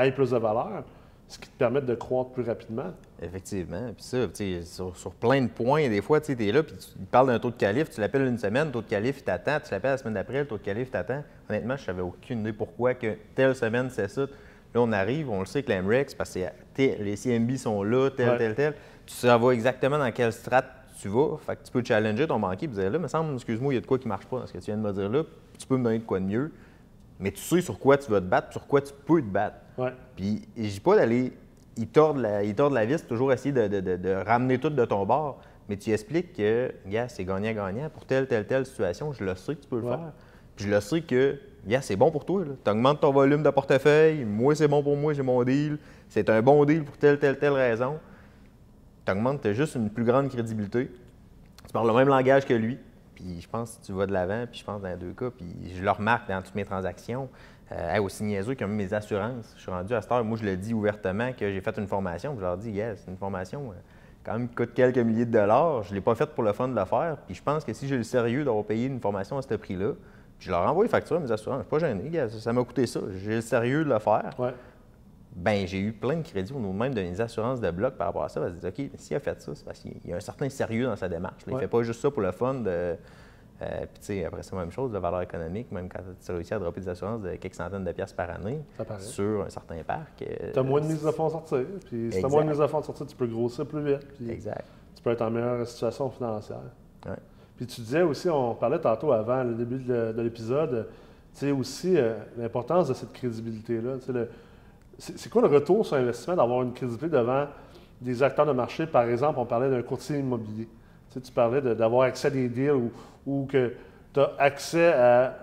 ait 0.00 0.12
plus 0.12 0.30
de 0.30 0.38
valeur 0.38 0.84
ce 1.28 1.38
qui 1.38 1.48
te 1.48 1.58
permet 1.58 1.82
de 1.82 1.94
croître 1.94 2.30
plus 2.30 2.42
rapidement. 2.42 2.94
Effectivement. 3.20 3.92
Puis 3.94 4.04
ça, 4.04 4.18
sur, 4.64 4.96
sur 4.96 5.12
plein 5.12 5.42
de 5.42 5.48
points, 5.48 5.88
des 5.88 6.00
fois, 6.00 6.20
tu 6.22 6.32
es 6.32 6.52
là, 6.52 6.62
puis 6.62 6.74
tu 6.76 6.98
parles 7.10 7.26
d'un 7.26 7.38
taux 7.38 7.50
de 7.50 7.56
calife, 7.56 7.90
tu 7.90 8.00
l'appelles 8.00 8.26
une 8.26 8.38
semaine, 8.38 8.68
le 8.68 8.72
taux 8.72 8.80
de 8.80 8.88
calife, 8.88 9.18
il 9.18 9.24
t'attend, 9.24 9.60
tu 9.60 9.70
l'appelles 9.70 9.90
la 9.90 9.98
semaine 9.98 10.14
d'après, 10.14 10.40
le 10.40 10.46
taux 10.46 10.56
de 10.56 10.62
calife 10.62 10.90
t'attend. 10.90 11.22
Honnêtement, 11.50 11.76
je 11.76 11.84
savais 11.84 12.00
aucune 12.00 12.40
idée 12.40 12.54
pourquoi 12.54 12.94
que 12.94 13.14
telle 13.34 13.54
semaine, 13.54 13.90
c'est 13.90 14.08
ça. 14.08 14.22
Là, 14.22 14.80
on 14.80 14.90
arrive, 14.90 15.28
on 15.28 15.40
le 15.40 15.46
sait 15.46 15.62
que 15.62 15.70
l'MREX, 15.70 16.14
parce 16.14 16.32
que 16.32 16.40
les 16.78 17.16
CMB 17.16 17.56
sont 17.56 17.82
là, 17.82 18.10
tel, 18.10 18.38
tel, 18.38 18.54
tel. 18.54 18.74
Tu 19.04 19.14
savoir 19.14 19.52
exactement 19.52 19.98
dans 19.98 20.12
quelle 20.12 20.32
strate 20.32 20.77
tu 21.00 21.08
vas. 21.08 21.36
Fait 21.38 21.56
que 21.56 21.64
tu 21.64 21.72
peux 21.72 21.82
challenger 21.84 22.26
ton 22.26 22.38
banquier 22.38 22.66
et 22.66 22.68
dire 22.68 22.90
là, 22.90 22.98
me 22.98 23.08
semble, 23.08 23.34
excuse-moi, 23.34 23.72
il 23.72 23.76
y 23.76 23.78
a 23.78 23.80
de 23.80 23.86
quoi 23.86 23.98
qui 23.98 24.06
ne 24.06 24.10
marche 24.10 24.26
pas 24.26 24.40
dans 24.40 24.46
ce 24.46 24.52
que 24.52 24.58
tu 24.58 24.66
viens 24.66 24.76
de 24.76 24.82
me 24.82 24.92
dire 24.92 25.08
là. 25.08 25.22
Tu 25.58 25.66
peux 25.66 25.76
me 25.76 25.84
donner 25.84 25.98
de 25.98 26.04
quoi 26.04 26.20
de 26.20 26.24
mieux. 26.24 26.52
Mais 27.20 27.32
tu 27.32 27.40
sais 27.40 27.60
sur 27.60 27.78
quoi 27.78 27.96
tu 27.98 28.10
vas 28.10 28.20
te 28.20 28.26
battre, 28.26 28.52
sur 28.52 28.66
quoi 28.66 28.80
tu 28.80 28.92
peux 29.06 29.20
te 29.20 29.26
battre. 29.26 29.56
Ouais. 29.76 29.92
Puis, 30.14 30.42
je 30.56 30.68
dis 30.68 30.80
pas 30.80 30.96
d'aller 30.96 31.32
il 31.78 31.86
tordent 31.86 32.18
la, 32.18 32.42
il 32.42 32.54
la 32.56 32.84
vis, 32.84 33.06
toujours 33.06 33.32
essayer 33.32 33.52
de, 33.52 34.24
ramener 34.24 34.58
tout 34.58 34.70
de 34.70 34.84
ton 34.84 35.06
bord. 35.06 35.40
Mais 35.68 35.76
tu 35.76 35.92
expliques 35.92 36.32
que, 36.32 36.72
gars, 36.86 37.08
c'est 37.08 37.24
gagnant-gagnant 37.24 37.88
pour 37.90 38.04
telle, 38.04 38.26
telle, 38.26 38.46
telle 38.46 38.66
situation. 38.66 39.12
Je 39.12 39.22
le 39.22 39.34
sais 39.34 39.54
que 39.54 39.60
tu 39.60 39.68
peux 39.68 39.80
le 39.80 39.88
faire. 39.88 40.12
Puis 40.56 40.64
je 40.66 40.70
le 40.70 40.80
sais 40.80 41.02
que, 41.02 41.38
gars, 41.66 41.82
c'est 41.82 41.96
bon 41.96 42.10
pour 42.10 42.24
toi. 42.24 42.42
Tu 42.64 42.70
augmentes 42.70 43.00
ton 43.00 43.12
volume 43.12 43.42
de 43.42 43.50
portefeuille. 43.50 44.24
Moi, 44.24 44.54
c'est 44.54 44.66
bon 44.66 44.82
pour 44.82 44.96
moi, 44.96 45.12
j'ai 45.12 45.22
mon 45.22 45.42
deal. 45.44 45.78
C'est 46.08 46.28
un 46.30 46.42
bon 46.42 46.64
deal 46.64 46.84
pour 46.84 46.96
telle, 46.96 47.18
telle, 47.18 47.38
telle 47.38 47.52
raison. 47.52 47.98
Tu 49.08 49.12
augmentes, 49.12 49.52
juste 49.52 49.74
une 49.74 49.88
plus 49.88 50.04
grande 50.04 50.28
crédibilité. 50.28 50.90
Tu 51.66 51.72
parles 51.72 51.86
le 51.86 51.94
même 51.94 52.08
langage 52.08 52.44
que 52.44 52.52
lui. 52.52 52.78
Puis 53.14 53.40
je 53.40 53.48
pense 53.48 53.76
que 53.76 53.86
tu 53.86 53.92
vas 53.92 54.04
de 54.04 54.12
l'avant, 54.12 54.44
puis 54.46 54.60
je 54.60 54.64
pense 54.66 54.82
dans 54.82 54.88
les 54.88 54.96
deux 54.96 55.12
cas, 55.12 55.30
puis 55.30 55.46
je 55.74 55.82
le 55.82 55.90
remarque 55.90 56.28
dans 56.28 56.42
toutes 56.42 56.54
mes 56.54 56.66
transactions. 56.66 57.30
Euh, 57.72 58.02
aussi 58.02 58.22
niaiseux 58.22 58.54
mes 58.66 58.92
assurances. 58.92 59.54
Je 59.56 59.62
suis 59.62 59.70
rendu 59.70 59.94
à 59.94 60.02
cette 60.02 60.12
heure, 60.12 60.22
moi 60.24 60.36
je 60.36 60.44
le 60.44 60.58
dis 60.58 60.74
ouvertement 60.74 61.32
que 61.32 61.50
j'ai 61.50 61.60
fait 61.62 61.78
une 61.78 61.86
formation, 61.86 62.34
je 62.36 62.42
leur 62.42 62.58
dis, 62.58 62.70
yes, 62.70 63.02
c'est 63.02 63.10
une 63.10 63.16
formation 63.16 63.70
euh, 63.70 63.74
quand 64.24 64.32
même 64.34 64.46
qui 64.46 64.54
coûte 64.54 64.74
quelques 64.74 64.98
milliers 64.98 65.24
de 65.24 65.32
dollars. 65.32 65.84
Je 65.84 65.90
ne 65.90 65.94
l'ai 65.94 66.00
pas 66.02 66.14
faite 66.14 66.34
pour 66.34 66.44
le 66.44 66.52
fun 66.52 66.68
de 66.68 66.78
le 66.78 66.84
faire. 66.84 67.16
Puis 67.24 67.34
je 67.34 67.42
pense 67.42 67.64
que 67.64 67.72
si 67.72 67.88
j'ai 67.88 67.96
le 67.96 68.02
sérieux 68.02 68.44
d'avoir 68.44 68.64
payé 68.64 68.88
une 68.88 69.00
formation 69.00 69.38
à 69.38 69.42
ce 69.42 69.54
prix-là, 69.54 69.92
je 70.38 70.50
leur 70.50 70.60
envoie 70.60 70.84
les 70.84 70.90
factures 70.90 71.16
à 71.16 71.20
mes 71.20 71.32
assurances. 71.32 71.64
Je 71.70 71.74
ne 71.74 71.78
suis 71.78 71.86
pas 71.86 72.10
gêné, 72.12 72.28
ça 72.28 72.52
m'a 72.52 72.62
coûté 72.62 72.86
ça. 72.86 73.00
J'ai 73.24 73.36
le 73.36 73.40
sérieux 73.40 73.84
de 73.84 73.88
le 73.88 73.98
faire. 74.00 74.34
Ben, 75.38 75.66
j'ai 75.66 75.78
eu 75.78 75.92
plein 75.92 76.16
de 76.16 76.22
crédits 76.22 76.52
au 76.52 76.58
nom 76.58 76.72
même 76.72 76.92
de 76.94 77.00
mes 77.00 77.20
assurances 77.20 77.60
de 77.60 77.70
bloc 77.70 77.94
par 77.94 78.08
rapport 78.08 78.24
à 78.24 78.28
ça. 78.28 78.44
Ils 78.48 78.54
disent, 78.54 78.66
OK, 78.66 78.90
s'il 78.96 79.16
a 79.16 79.20
fait 79.20 79.40
ça, 79.40 79.52
c'est 79.54 79.64
parce 79.64 79.78
qu'il 79.78 79.94
y 80.04 80.12
a 80.12 80.16
un 80.16 80.20
certain 80.20 80.48
sérieux 80.48 80.86
dans 80.86 80.96
sa 80.96 81.08
démarche. 81.08 81.42
Il 81.46 81.54
ne 81.54 81.58
fait 81.58 81.68
pas 81.68 81.82
juste 81.82 82.00
ça 82.00 82.10
pour 82.10 82.22
le 82.22 82.32
fun 82.32 82.54
de 82.54 82.96
euh, 83.60 83.80
puis, 83.92 84.00
tu 84.00 84.06
sais, 84.06 84.24
après, 84.24 84.42
c'est 84.42 84.54
la 84.54 84.60
même 84.60 84.70
chose, 84.70 84.92
de 84.92 84.98
valeur 84.98 85.22
économique, 85.22 85.72
même 85.72 85.88
quand 85.88 86.00
tu 86.24 86.32
réussis 86.32 86.54
à 86.54 86.58
dropper 86.58 86.80
des 86.80 86.88
assurances 86.88 87.22
de 87.22 87.34
quelques 87.34 87.54
centaines 87.54 87.84
de 87.84 87.92
pièces 87.92 88.12
par 88.12 88.30
année 88.30 88.60
sur 89.00 89.42
un 89.42 89.50
certain 89.50 89.82
parc. 89.82 90.22
Euh, 90.22 90.52
tu 90.52 90.58
as 90.58 90.62
moins 90.62 90.80
de 90.80 90.86
mises 90.86 91.06
à 91.06 91.12
fond 91.12 91.26
à 91.26 91.30
sortir. 91.30 91.64
Puis, 91.86 92.12
si 92.12 92.20
tu 92.20 92.24
as 92.24 92.28
moins 92.28 92.44
de 92.44 92.50
mises 92.50 92.60
à 92.60 92.68
fond 92.68 92.78
à 92.78 92.82
sortir, 92.82 93.06
tu 93.06 93.16
peux 93.16 93.26
grossir 93.26 93.66
plus 93.66 93.82
vite. 93.82 94.06
exact. 94.28 94.64
Tu 94.94 95.02
peux 95.02 95.10
être 95.10 95.22
en 95.22 95.30
meilleure 95.30 95.66
situation 95.66 96.10
financière. 96.10 96.58
Puis, 97.56 97.66
tu 97.66 97.80
disais 97.80 98.02
aussi, 98.02 98.30
on 98.30 98.54
parlait 98.54 98.80
tantôt 98.80 99.12
avant 99.12 99.42
le 99.42 99.54
début 99.54 99.78
de, 99.78 100.14
l'épisode, 100.22 100.88
tu 101.34 101.40
sais, 101.40 101.50
aussi 101.50 101.96
euh, 101.96 102.14
l'importance 102.36 102.88
de 102.88 102.94
cette 102.94 103.12
crédibilité-là. 103.12 103.96
C'est 104.98 105.30
quoi 105.30 105.42
le 105.42 105.48
retour 105.48 105.86
sur 105.86 105.96
investissement 105.96 106.36
d'avoir 106.36 106.62
une 106.62 106.72
crédibilité 106.72 107.08
devant 107.08 107.46
des 108.00 108.22
acteurs 108.22 108.46
de 108.46 108.52
marché? 108.52 108.86
Par 108.86 109.04
exemple, 109.04 109.38
on 109.38 109.46
parlait 109.46 109.70
d'un 109.70 109.82
courtier 109.82 110.18
immobilier. 110.18 110.68
Tu, 111.12 111.20
tu 111.20 111.32
parlais 111.32 111.62
d'avoir 111.62 112.02
accès 112.02 112.28
à 112.28 112.30
des 112.30 112.48
deals 112.48 112.72
ou, 112.72 112.92
ou 113.26 113.46
que 113.46 113.74
tu 114.12 114.20
as 114.20 114.32
accès 114.38 114.92
à. 114.92 115.38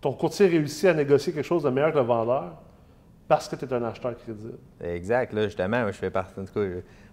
Ton 0.00 0.12
courtier 0.12 0.46
réussit 0.46 0.84
à 0.84 0.94
négocier 0.94 1.32
quelque 1.32 1.44
chose 1.44 1.62
de 1.62 1.70
meilleur 1.70 1.90
que 1.90 1.98
le 1.98 2.04
vendeur 2.04 2.52
parce 3.28 3.48
que 3.48 3.56
tu 3.56 3.64
es 3.64 3.72
un 3.72 3.82
acheteur 3.82 4.16
crédible. 4.16 4.58
Exact. 4.82 5.32
Là, 5.32 5.44
justement, 5.44 5.86
je 5.86 5.92
fais 5.92 6.10
partie. 6.10 6.38
En 6.38 6.44
tout 6.44 6.52
cas, 6.54 6.60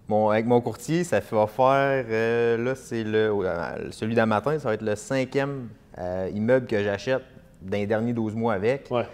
mon, 0.08 0.30
avec 0.30 0.46
mon 0.46 0.62
courtier, 0.62 1.04
ça 1.04 1.20
va 1.20 1.48
faire. 1.48 2.06
Euh, 2.10 2.58
là, 2.58 2.76
c'est 2.76 3.04
le, 3.04 3.32
euh, 3.32 3.92
celui 3.92 4.16
d'un 4.16 4.26
matin, 4.26 4.60
ça 4.60 4.68
va 4.70 4.74
être 4.76 4.82
le 4.82 4.96
cinquième 4.96 5.70
euh, 5.98 6.30
immeuble 6.34 6.68
que 6.68 6.84
j'achète 6.84 7.24
dans 7.62 7.78
les 7.78 7.88
derniers 7.88 8.14
12 8.14 8.36
mois 8.36 8.54
avec. 8.54 8.88
Ouais. 8.92 9.06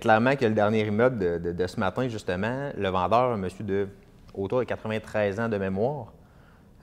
Clairement 0.00 0.36
que 0.36 0.46
le 0.46 0.54
dernier 0.54 0.86
immeuble 0.86 1.40
de, 1.40 1.52
de, 1.52 1.66
ce 1.66 1.78
matin, 1.78 2.08
justement, 2.08 2.70
le 2.76 2.88
vendeur, 2.88 3.32
un 3.32 3.36
monsieur 3.36 3.64
de 3.64 3.88
autour 4.34 4.60
de 4.60 4.64
93 4.64 5.40
ans 5.40 5.48
de 5.48 5.56
mémoire, 5.56 6.12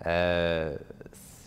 euh, 0.05 0.75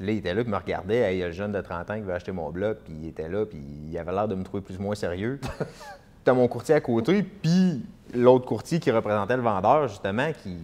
là, 0.00 0.12
il 0.12 0.18
était 0.18 0.34
là, 0.34 0.42
puis 0.42 0.50
me 0.50 0.56
regardait. 0.56 1.14
il 1.14 1.18
y 1.18 1.22
a 1.22 1.26
le 1.26 1.32
jeune 1.32 1.52
de 1.52 1.60
30 1.60 1.90
ans 1.90 1.94
qui 1.96 2.02
veut 2.02 2.14
acheter 2.14 2.32
mon 2.32 2.50
bloc, 2.50 2.78
puis 2.84 2.94
il 3.02 3.08
était 3.08 3.28
là, 3.28 3.44
puis 3.44 3.58
il 3.58 3.98
avait 3.98 4.12
l'air 4.12 4.28
de 4.28 4.34
me 4.34 4.44
trouver 4.44 4.62
plus 4.62 4.76
ou 4.78 4.82
moins 4.82 4.94
sérieux. 4.94 5.40
tu 6.24 6.30
as 6.30 6.34
mon 6.34 6.48
courtier 6.48 6.74
à 6.74 6.80
côté, 6.80 7.22
puis 7.22 7.84
l'autre 8.14 8.46
courtier 8.46 8.78
qui 8.78 8.90
représentait 8.90 9.36
le 9.36 9.42
vendeur, 9.42 9.88
justement, 9.88 10.30
qui, 10.42 10.58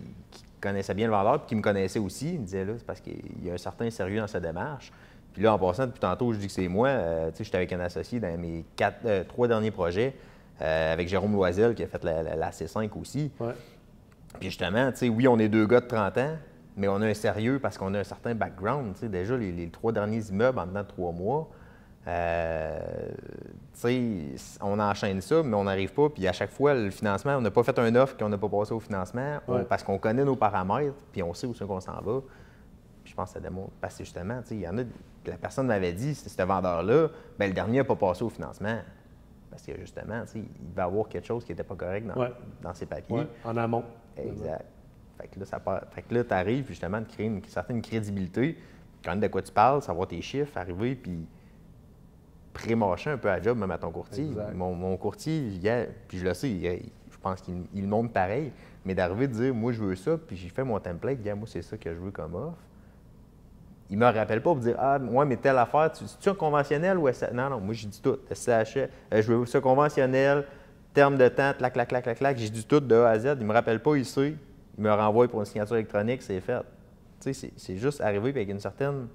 connaissait 0.60 0.94
bien 0.94 1.08
le 1.08 1.12
vendeur, 1.12 1.40
puis 1.40 1.48
qui 1.48 1.56
me 1.56 1.60
connaissait 1.60 1.98
aussi. 1.98 2.34
Il 2.34 2.38
me 2.38 2.44
disait, 2.44 2.64
là, 2.64 2.74
c'est 2.78 2.86
parce 2.86 3.00
qu'il 3.00 3.44
y 3.44 3.50
a 3.50 3.54
un 3.54 3.58
certain 3.58 3.90
sérieux 3.90 4.20
dans 4.20 4.28
sa 4.28 4.38
démarche. 4.38 4.92
Puis 5.32 5.42
là, 5.42 5.54
en 5.54 5.58
passant, 5.58 5.86
depuis 5.86 5.98
tantôt, 5.98 6.32
je 6.32 6.38
dis 6.38 6.46
que 6.46 6.52
c'est 6.52 6.68
moi. 6.68 6.86
Euh, 6.86 7.30
tu 7.32 7.38
sais, 7.38 7.44
j'étais 7.44 7.56
avec 7.56 7.72
un 7.72 7.80
associé 7.80 8.20
dans 8.20 8.38
mes 8.38 8.64
quatre, 8.76 8.98
euh, 9.04 9.24
trois 9.24 9.48
derniers 9.48 9.72
projets, 9.72 10.14
avec 10.64 11.08
Jérôme 11.08 11.32
Loisel, 11.32 11.74
qui 11.74 11.82
a 11.82 11.86
fait 11.86 12.04
la, 12.04 12.50
C5 12.50 12.90
aussi. 13.00 13.30
Puis 14.38 14.48
justement, 14.48 14.90
tu 14.92 14.98
sais, 14.98 15.08
oui, 15.08 15.28
on 15.28 15.38
est 15.38 15.48
deux 15.48 15.66
gars 15.66 15.80
de 15.80 15.86
30 15.86 16.18
ans, 16.18 16.36
mais 16.76 16.88
on 16.88 16.96
a 16.96 17.06
un 17.06 17.14
sérieux 17.14 17.58
parce 17.58 17.76
qu'on 17.76 17.92
a 17.94 18.00
un 18.00 18.04
certain 18.04 18.34
background. 18.34 18.94
Déjà, 19.02 19.36
les, 19.36 19.68
trois 19.68 19.92
derniers 19.92 20.22
immeubles 20.28 20.58
en 20.58 20.66
dedans 20.66 20.82
de 20.82 20.88
trois 20.88 21.12
mois, 21.12 21.48
euh, 22.08 22.80
on 24.60 24.80
enchaîne 24.80 25.20
ça, 25.20 25.42
mais 25.42 25.54
on 25.54 25.64
n'arrive 25.64 25.92
pas. 25.92 26.08
Puis 26.08 26.26
à 26.26 26.32
chaque 26.32 26.50
fois, 26.50 26.74
le 26.74 26.90
financement, 26.90 27.36
on 27.36 27.40
n'a 27.40 27.50
pas 27.50 27.62
fait 27.62 27.78
un 27.78 27.94
offre 27.94 28.16
qu'on 28.16 28.28
n'a 28.28 28.38
pas 28.38 28.48
passé 28.48 28.72
au 28.72 28.80
financement 28.80 29.38
parce 29.68 29.82
qu'on 29.82 29.98
connaît 29.98 30.24
nos 30.24 30.36
paramètres, 30.36 30.94
puis 31.12 31.22
on 31.22 31.34
sait 31.34 31.46
où 31.46 31.54
c'est 31.54 31.66
qu'on 31.66 31.80
s'en 31.80 32.00
va. 32.00 32.20
Puis 33.04 33.12
je 33.12 33.14
pense 33.14 33.30
que 33.30 33.34
ça 33.34 33.40
démontre. 33.40 33.72
Parce 33.80 33.96
que 33.96 34.04
justement, 34.04 34.40
il 34.50 34.60
y 34.60 34.68
en 34.68 34.78
a. 34.78 34.82
La 35.26 35.36
personne 35.36 35.68
m'avait 35.68 35.92
dit, 35.92 36.16
ce 36.16 36.42
vendeur-là, 36.42 37.08
ben, 37.38 37.46
le 37.46 37.52
dernier 37.52 37.78
n'a 37.78 37.84
pas 37.84 37.94
passé 37.94 38.24
au 38.24 38.28
financement. 38.28 38.78
Parce 39.52 39.62
que 39.66 39.78
justement, 39.78 40.24
il 40.34 40.44
va 40.74 40.82
y 40.82 40.86
avoir 40.86 41.08
quelque 41.08 41.26
chose 41.26 41.44
qui 41.44 41.52
n'était 41.52 41.62
pas 41.62 41.74
correct 41.76 42.06
dans, 42.06 42.14
dans 42.62 42.72
ses 42.74 42.86
papiers. 42.86 43.14
En 43.44 43.56
amont. 43.58 43.84
Exact. 44.16 44.64
Fait 45.20 45.28
que 45.28 45.38
là, 45.38 45.44
ça 45.44 45.60
fait 45.90 46.02
que 46.02 46.14
là, 46.14 46.24
tu 46.24 46.32
arrives 46.34 46.66
justement 46.66 47.00
de 47.00 47.06
créer 47.06 47.26
une, 47.26 47.44
certaine 47.44 47.82
crédibilité, 47.82 48.58
quand 49.04 49.14
de 49.14 49.26
quoi 49.28 49.42
tu 49.42 49.52
parles, 49.52 49.82
savoir 49.82 50.08
tes 50.08 50.20
chiffres, 50.22 50.56
arriver, 50.56 50.94
puis 50.96 51.26
pré-marché 52.54 53.10
un 53.10 53.18
peu 53.18 53.30
à 53.30 53.40
job, 53.40 53.58
même 53.58 53.70
à 53.70 53.78
ton 53.78 53.90
courtier. 53.90 54.24
Mon, 54.54 54.74
mon 54.74 54.96
courtier, 54.96 55.38
il- 55.38 55.88
puis 56.08 56.18
je 56.18 56.24
le 56.24 56.34
sais, 56.34 56.50
il- 56.50 56.90
je 57.10 57.16
pense 57.18 57.40
qu'il 57.42 57.54
le 57.74 57.86
montre 57.86 58.10
pareil, 58.12 58.52
mais 58.84 58.94
d'arriver 58.94 59.28
de 59.28 59.34
dire, 59.34 59.54
moi, 59.54 59.72
je 59.72 59.82
veux 59.82 59.94
ça, 59.96 60.16
puis 60.18 60.36
j'ai 60.36 60.48
fait 60.48 60.64
mon 60.64 60.78
template, 60.80 61.22
gars, 61.22 61.34
moi, 61.34 61.46
c'est 61.46 61.62
ça 61.62 61.76
que 61.76 61.92
je 61.92 61.98
veux 61.98 62.10
comme 62.10 62.34
offre. 62.34 62.56
Il 63.92 63.98
me 63.98 64.06
rappelle 64.06 64.40
pas 64.40 64.50
pour 64.52 64.56
dire, 64.56 64.74
ah, 64.78 64.98
ouais, 64.98 65.26
mais 65.26 65.36
telle 65.36 65.58
affaire, 65.58 65.92
tu 65.92 66.04
tu 66.18 66.28
un 66.30 66.34
conventionnel 66.34 66.96
ou 66.96 67.08
SH? 67.12 67.30
Non, 67.34 67.50
non, 67.50 67.60
moi, 67.60 67.74
j'ai 67.74 67.86
dit 67.88 68.00
tout. 68.00 68.16
SH, 68.34 68.78
euh, 68.78 68.86
je 69.12 69.30
veux 69.30 69.44
ça 69.44 69.60
conventionnel, 69.60 70.44
terme 70.94 71.18
de 71.18 71.28
temps, 71.28 71.52
clac, 71.58 71.74
clac, 71.74 71.88
clac, 71.88 72.02
clac, 72.02 72.16
clac. 72.16 72.38
J'ai 72.38 72.48
dit 72.48 72.64
tout 72.64 72.80
de 72.80 72.94
A 72.94 73.10
à 73.10 73.18
Z. 73.18 73.36
Il 73.38 73.46
me 73.46 73.52
rappelle 73.52 73.80
pas 73.80 73.94
ici. 73.96 74.34
Il 74.78 74.82
me 74.82 74.90
renvoie 74.90 75.28
pour 75.28 75.40
une 75.40 75.44
signature 75.44 75.76
électronique, 75.76 76.22
c'est 76.22 76.40
fait. 76.40 76.62
Tu 77.20 77.34
sais, 77.34 77.34
c'est- 77.34 77.52
juste 77.76 78.00
puis 78.32 78.40
avec 78.40 78.48
une 78.48 78.60
certaine. 78.60 79.08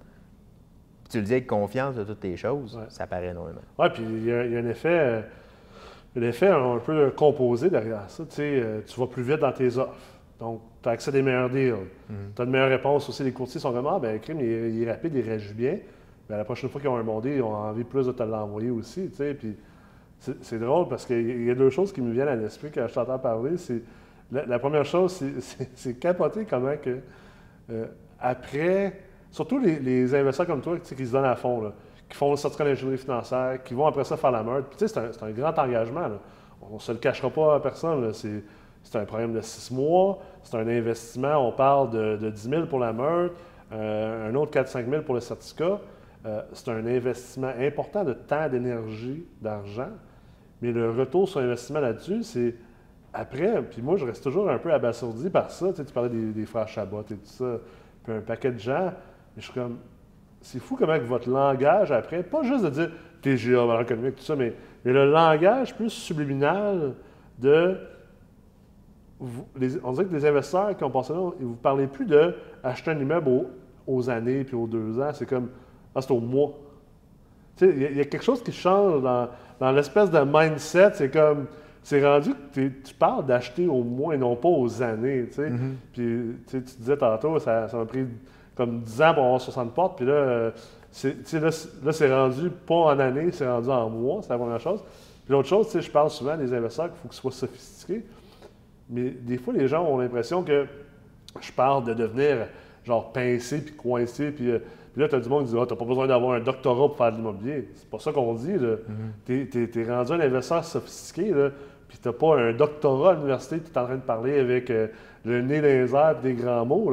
puis 1.04 1.10
tu 1.14 1.18
le 1.20 1.24
dis 1.24 1.32
avec 1.34 1.48
confiance 1.48 1.96
de 1.96 2.04
toutes 2.04 2.20
tes 2.20 2.38
choses, 2.38 2.76
Ouais. 2.78 2.84
ça 2.90 3.08
paraît 3.08 3.30
énormément. 3.30 3.62
Oui, 3.80 3.88
puis 3.94 4.04
il 4.04 4.26
y, 4.26 4.32
a 4.32 4.46
il 4.46 4.52
y 4.52 4.58
a 4.58 4.60
un 4.60 4.68
effet, 4.68 4.90
euh, 4.90 5.22
un 6.18 6.22
effet 6.22 6.50
un 6.50 6.78
peu 6.86 7.10
composé 7.16 7.70
derrière 7.72 8.04
ça. 8.10 8.24
Tu 8.26 8.36
sais, 8.36 8.62
euh, 8.62 8.82
tu 8.86 9.00
vas 9.00 9.08
plus 9.08 9.24
vite 9.24 9.40
dans 9.40 9.52
tes 9.54 9.76
offres. 9.78 9.96
Donc, 10.40 10.62
tu 10.84 10.90
as 10.90 10.92
accès 10.92 11.10
à 11.10 11.12
des 11.14 11.22
meilleurs 11.22 11.50
deals. 11.50 11.74
Tu 12.36 12.42
as 12.42 12.46
de 12.46 12.52
meilleures 12.52 12.70
réponses 12.70 13.10
aussi. 13.10 13.24
Les 13.24 13.32
courtiers 13.32 13.60
sont 13.60 13.72
comme 13.74 13.88
Ah, 13.88 14.00
ben, 14.00 14.20
crime, 14.20 14.40
il, 14.40 14.84
est- 14.84 14.92
rapide, 14.92 15.14
il 15.16 15.22
réagit 15.22 15.54
bien. 15.54 15.78
Ben, 16.30 16.38
la 16.38 16.44
prochaine 16.44 16.70
fois 16.70 16.80
qu'ils 16.80 16.90
ont 16.90 16.98
un 16.98 17.04
bon 17.04 17.20
deal, 17.20 17.34
ils 17.38 17.42
ont 17.42 17.56
envie 17.56 17.84
plus 17.84 18.06
de 18.06 18.12
te 18.12 18.22
l'envoyer 18.24 18.70
aussi. 18.70 19.10
Tu 19.10 19.16
sais, 19.16 19.34
puis 19.34 19.56
c'est 20.42 20.60
drôle 20.60 20.88
parce 20.88 21.06
qu'il 21.06 21.44
y 21.46 21.50
a 21.52 21.56
deux 21.56 21.70
choses 21.70 21.92
qui 21.94 22.02
me 22.02 22.12
viennent 22.12 22.28
à 22.28 22.36
l'esprit 22.36 22.70
quand 22.74 22.88
je 22.88 22.94
t'entends 22.94 23.20
parler. 23.20 23.58
C'est 23.58 23.82
la, 24.32 24.46
la 24.46 24.60
première 24.60 24.86
chose, 24.86 25.24
c'est- 25.76 26.00
capoter 26.00 26.46
comment 26.50 26.76
que 26.82 26.98
euh, 27.72 27.86
après, 28.20 29.00
surtout 29.32 29.58
les, 29.60 29.80
les 29.80 30.14
investisseurs 30.16 30.48
comme 30.48 30.62
toi 30.62 30.78
tu 30.78 30.86
sais, 30.86 30.96
qui 30.96 31.06
se 31.06 31.12
donnent 31.12 31.26
à 31.26 31.36
fond, 31.36 31.62
là, 31.62 31.74
qui 32.10 32.16
font 32.18 32.32
le 32.32 32.38
certificat 32.38 32.66
d'ingénierie 32.70 32.98
financière, 32.98 33.62
qui 33.64 33.74
vont 33.74 33.86
après 33.88 34.04
ça 34.04 34.18
faire 34.18 34.32
la 34.32 34.44
meurtre. 34.44 34.68
Puis 34.70 34.78
tu 34.78 34.88
sais, 34.88 35.02
c'est 35.12 35.24
un, 35.24 35.32
grand 35.32 35.58
engagement. 35.60 36.02
là. 36.08 36.20
On 36.62 36.76
ne 36.76 36.80
se 36.80 36.92
le 36.92 36.98
cachera 36.98 37.30
pas 37.30 37.56
à 37.56 37.60
personne. 37.60 38.12
C'est 38.14 38.44
c'est 38.90 38.98
un 38.98 39.06
programme 39.06 39.34
de 39.34 39.42
six 39.42 39.70
mois, 39.74 40.20
c'est 40.44 40.56
un 40.56 40.68
investissement. 40.68 41.46
On 41.46 41.52
parle 41.52 41.90
de, 41.90 42.16
de 42.16 42.30
10 42.30 42.50
000 42.50 42.66
pour 42.68 42.80
la 42.80 42.94
meurtre, 42.94 43.36
euh, 43.74 44.30
un 44.30 44.36
autre 44.36 44.52
4-5 44.58 44.90
000 44.90 45.02
pour 45.02 45.14
le 45.14 45.20
certificat. 45.20 45.82
Euh, 46.26 46.42
c'est 46.54 46.70
un 46.70 46.86
investissement 46.86 47.52
important 47.60 48.06
de 48.06 48.14
temps, 48.14 48.48
d'énergie, 48.48 49.26
d'argent. 49.42 49.90
Mais 50.62 50.72
le 50.72 50.90
retour 50.90 51.28
sur 51.28 51.42
investissement 51.42 51.82
là-dessus, 51.82 52.24
c'est 52.24 52.56
après, 53.14 53.62
puis 53.64 53.82
moi, 53.82 53.98
je 53.98 54.06
reste 54.06 54.24
toujours 54.24 54.50
un 54.50 54.58
peu 54.58 54.72
abasourdi 54.72 55.30
par 55.30 55.52
ça. 55.52 55.68
Tu, 55.70 55.76
sais, 55.76 55.86
tu 55.86 55.94
parlais 55.94 56.10
des, 56.10 56.32
des 56.32 56.46
frères 56.46 56.68
Chabot 56.70 57.02
et 57.02 57.16
tout 57.16 57.20
ça, 57.26 57.60
puis 58.06 58.14
un 58.14 58.22
paquet 58.22 58.52
de 58.52 58.60
gens. 58.60 58.94
Mais 59.36 59.42
je 59.42 59.44
suis 59.44 59.54
comme, 59.54 59.80
c'est 60.40 60.60
fou 60.60 60.78
comment 60.78 60.98
que 60.98 61.04
votre 61.04 61.30
langage 61.30 61.92
après, 61.92 62.24
pas 62.24 62.44
juste 62.44 62.64
de 62.64 62.70
dire 62.70 62.92
TGA, 63.22 63.66
valeur 63.66 63.82
économique, 63.82 64.16
tout 64.16 64.24
ça, 64.24 64.38
mais, 64.38 64.54
mais 64.86 64.94
le 64.94 65.12
langage 65.12 65.76
plus 65.76 65.90
subliminal 65.90 66.94
de. 67.38 67.78
Vous- 69.20 69.48
les- 69.60 69.84
on 69.84 69.92
dirait 69.94 70.06
que 70.06 70.14
les 70.16 70.26
investisseurs 70.26 70.76
qui 70.78 70.84
ont 70.84 70.92
passé 70.92 71.14
là, 71.14 71.32
vous 71.40 71.56
parlez 71.56 71.88
plus 71.88 72.06
de 72.06 72.36
acheter 72.64 72.92
un 72.92 73.00
immeuble 73.00 73.30
aux, 73.30 73.46
aux 73.88 74.10
années 74.10 74.44
puis 74.44 74.56
aux 74.56 74.68
deux 74.68 75.00
ans. 75.00 75.10
C'est 75.14 75.26
comme, 75.28 75.50
ah, 75.96 76.02
c'est 76.02 76.12
au 76.12 76.20
mois. 76.20 76.52
Tu 77.56 77.66
sais, 77.66 77.74
il 77.76 77.82
y, 77.82 77.86
a- 77.86 77.92
y 77.92 78.02
a 78.02 78.06
quelque 78.06 78.24
chose 78.24 78.44
qui 78.44 78.52
change 78.52 79.02
dans, 79.02 79.28
dans 79.60 79.72
l'espèce 79.72 80.12
de 80.12 80.20
mindset. 80.20 80.92
C'est 80.94 81.10
comme, 81.12 81.48
c'est 81.82 82.06
rendu 82.06 82.32
que 82.54 82.68
tu 82.68 82.94
parles 82.94 83.26
d'acheter 83.26 83.68
au 83.68 83.82
mois 83.84 84.14
et 84.14 84.18
non 84.18 84.36
pas 84.36 84.50
aux 84.50 84.82
années. 84.84 85.26
Tu 85.30 85.34
sais. 85.34 85.50
Puis 85.94 86.04
tu 86.04 86.40
sais, 86.48 86.62
tu 86.62 86.78
disais 86.78 86.98
tantôt, 86.98 87.40
ça 87.40 87.68
ça 87.68 87.78
m'a 87.78 87.86
pris 87.86 88.06
comme 88.56 88.82
10 88.82 89.02
ans 89.02 89.14
pour 89.16 89.24
avoir 89.24 89.42
60 89.42 89.74
portes. 89.74 89.98
Puis 89.98 90.06
là, 90.06 90.14
euh, 90.14 90.52
là, 90.52 91.52
c'est- 91.52 91.84
là, 91.84 91.92
c'est 91.92 92.14
rendu 92.14 92.50
pas 92.50 92.76
en 92.76 93.00
année, 93.00 93.32
c'est 93.32 93.48
rendu 93.50 93.70
en 93.70 93.90
mois. 93.90 94.20
C'est 94.22 94.30
la 94.30 94.38
première 94.38 94.60
chose. 94.60 94.84
Puis 95.26 95.32
l'autre 95.34 95.48
chose, 95.48 95.66
tu 95.68 95.74
sais, 95.74 95.82
je 95.82 95.92
parle 95.92 96.10
souvent 96.10 96.38
des 96.38 96.54
investisseurs 96.54 96.90
qu'il 96.90 96.98
faut 97.02 97.08
qu'ils 97.08 97.18
soient 97.18 97.32
sophistiqués. 97.32 98.06
Mais 98.90 99.10
des 99.10 99.38
fois, 99.38 99.54
les 99.54 99.68
gens 99.68 99.84
ont 99.86 99.98
l'impression 99.98 100.44
que 100.44 100.66
je 101.42 101.52
parle 101.52 101.86
de 101.86 101.94
devenir 101.94 102.48
genre 102.86 103.12
pincé 103.12 103.62
puis 103.62 103.76
coincé. 103.76 104.32
Puis, 104.32 104.50
euh, 104.50 104.60
puis 104.94 105.02
là, 105.02 105.10
tu 105.10 105.16
as 105.16 105.20
du 105.20 105.30
monde 105.30 105.46
qui 105.46 105.52
dit 105.52 105.58
Ah, 105.60 105.66
tu 105.66 105.74
n'as 105.74 105.80
pas 105.80 105.86
besoin 105.86 106.08
d'avoir 106.08 106.34
un 106.34 106.40
doctorat 106.40 106.88
pour 106.88 106.98
faire 106.98 107.12
de 107.12 107.18
l'immobilier. 107.18 107.70
C'est 107.76 107.90
pas 107.90 108.00
ça 108.00 108.12
qu'on 108.12 108.34
dit. 108.34 108.54
Tu 109.26 109.50
es, 109.76 109.84
rendu 109.90 110.14
un 110.14 110.20
investisseur 110.20 110.64
sophistiqué. 110.64 111.32
Là, 111.32 111.52
puis 111.88 111.98
tu 112.02 112.08
n'as 112.08 112.14
pas 112.14 112.38
un 112.38 112.54
doctorat 112.54 113.12
à 113.12 113.14
l'université, 113.16 113.60
tu 113.60 113.72
es 113.72 113.78
en 113.78 113.86
train 113.86 113.96
de 113.96 114.02
parler 114.02 114.40
avec 114.40 114.70
euh, 114.70 114.88
le 115.26 115.42
nez 115.42 115.62
dans 115.62 115.68
les 115.68 115.96
airs 115.96 116.20
des 116.22 116.34
grands 116.34 116.66
mots. 116.66 116.92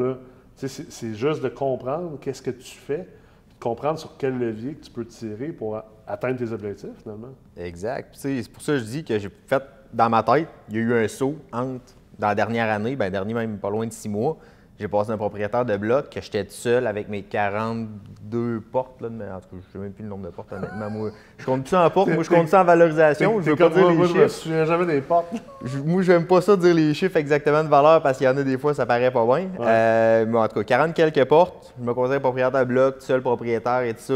C'est, 0.56 1.14
juste 1.14 1.42
de 1.42 1.48
comprendre 1.48 2.18
qu'est-ce 2.20 2.42
que 2.42 2.50
tu 2.50 2.76
fais, 2.76 2.98
de 2.98 3.58
comprendre 3.58 3.98
sur 3.98 4.16
quel 4.16 4.38
levier 4.38 4.74
que 4.74 4.84
tu 4.84 4.90
peux 4.90 5.04
tirer 5.04 5.48
pour 5.48 5.82
atteindre 6.06 6.38
tes 6.38 6.52
objectifs, 6.52 6.90
finalement. 7.02 7.34
Exact. 7.56 8.14
C'est 8.14 8.48
pour 8.52 8.62
ça 8.62 8.72
que 8.72 8.78
je 8.78 8.84
dis 8.84 9.04
que 9.04 9.18
j'ai 9.18 9.30
fait, 9.46 9.62
dans 9.94 10.10
ma 10.10 10.22
tête, 10.22 10.48
il 10.68 10.76
y 10.76 10.78
a 10.78 10.82
eu 10.82 11.04
un 11.04 11.08
saut 11.08 11.36
entre, 11.52 11.94
dans 12.18 12.28
la 12.28 12.34
dernière 12.34 12.70
année, 12.70 12.96
ben 12.96 13.10
dernier 13.10 13.34
même 13.34 13.58
pas 13.58 13.70
loin 13.70 13.86
de 13.86 13.92
six 13.92 14.08
mois, 14.08 14.36
j'ai 14.78 14.88
passé 14.88 15.08
d'un 15.10 15.16
propriétaire 15.16 15.64
de 15.64 15.76
bloc 15.76 16.10
que 16.10 16.20
j'étais 16.20 16.46
seul 16.48 16.86
avec 16.88 17.08
mes 17.08 17.22
42 17.22 18.60
portes. 18.72 19.00
Là, 19.00 19.08
mais 19.08 19.24
en 19.24 19.38
tout 19.40 19.42
cas, 19.42 19.46
je 19.52 19.56
ne 19.56 19.62
sais 19.72 19.78
même 19.78 19.92
plus 19.92 20.02
le 20.02 20.08
nombre 20.08 20.24
de 20.24 20.30
portes, 20.30 20.52
honnêtement. 20.52 20.90
Moi, 20.90 21.10
je 21.38 21.44
compte 21.46 21.68
ça 21.68 21.84
en 21.86 21.90
portes, 21.90 22.10
moi, 22.10 22.24
je 22.24 22.28
compte 22.28 22.48
ça 22.48 22.62
en 22.62 22.64
valorisation. 22.64 23.40
Je 23.40 23.50
veux 23.50 23.56
pas 23.56 23.68
dire 23.68 23.78
moi, 23.82 23.90
les 23.92 23.96
moi, 23.96 24.06
je 24.06 24.12
me 24.14 24.18
chiffres. 24.28 24.34
souviens 24.42 24.64
jamais 24.64 24.86
des 24.86 25.00
portes. 25.00 25.26
Je- 25.64 25.78
moi, 25.78 26.02
j'aime 26.02 26.26
pas 26.26 26.40
ça 26.40 26.56
dire 26.56 26.74
les 26.74 26.92
chiffres 26.92 27.16
exactement 27.16 27.62
de 27.62 27.68
valeur 27.68 28.02
parce 28.02 28.18
qu'il 28.18 28.26
y 28.26 28.30
en 28.30 28.36
a 28.36 28.42
des 28.42 28.58
fois, 28.58 28.74
ça 28.74 28.84
paraît 28.84 29.12
pas 29.12 29.24
bien. 29.24 29.46
Euh, 29.60 30.26
mais 30.28 30.38
en 30.38 30.48
tout 30.48 30.56
cas, 30.56 30.64
40 30.64 30.92
quelques 30.94 31.24
portes. 31.24 31.72
Je 31.78 31.84
me 31.84 31.94
considère 31.94 32.20
propriétaire 32.20 32.60
de 32.60 32.64
bloc, 32.64 32.96
seul 32.98 33.22
propriétaire 33.22 33.82
et 33.82 33.94
tout 33.94 34.00
ça. 34.00 34.14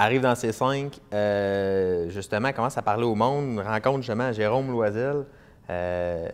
Arrive 0.00 0.20
dans 0.22 0.32
C5, 0.34 0.92
euh, 1.12 2.08
justement, 2.08 2.52
commence 2.52 2.78
à 2.78 2.82
parler 2.82 3.02
au 3.04 3.16
monde, 3.16 3.58
rencontre 3.58 3.98
justement 3.98 4.32
Jérôme 4.32 4.70
Loisel. 4.70 5.24
Euh, 5.70 6.28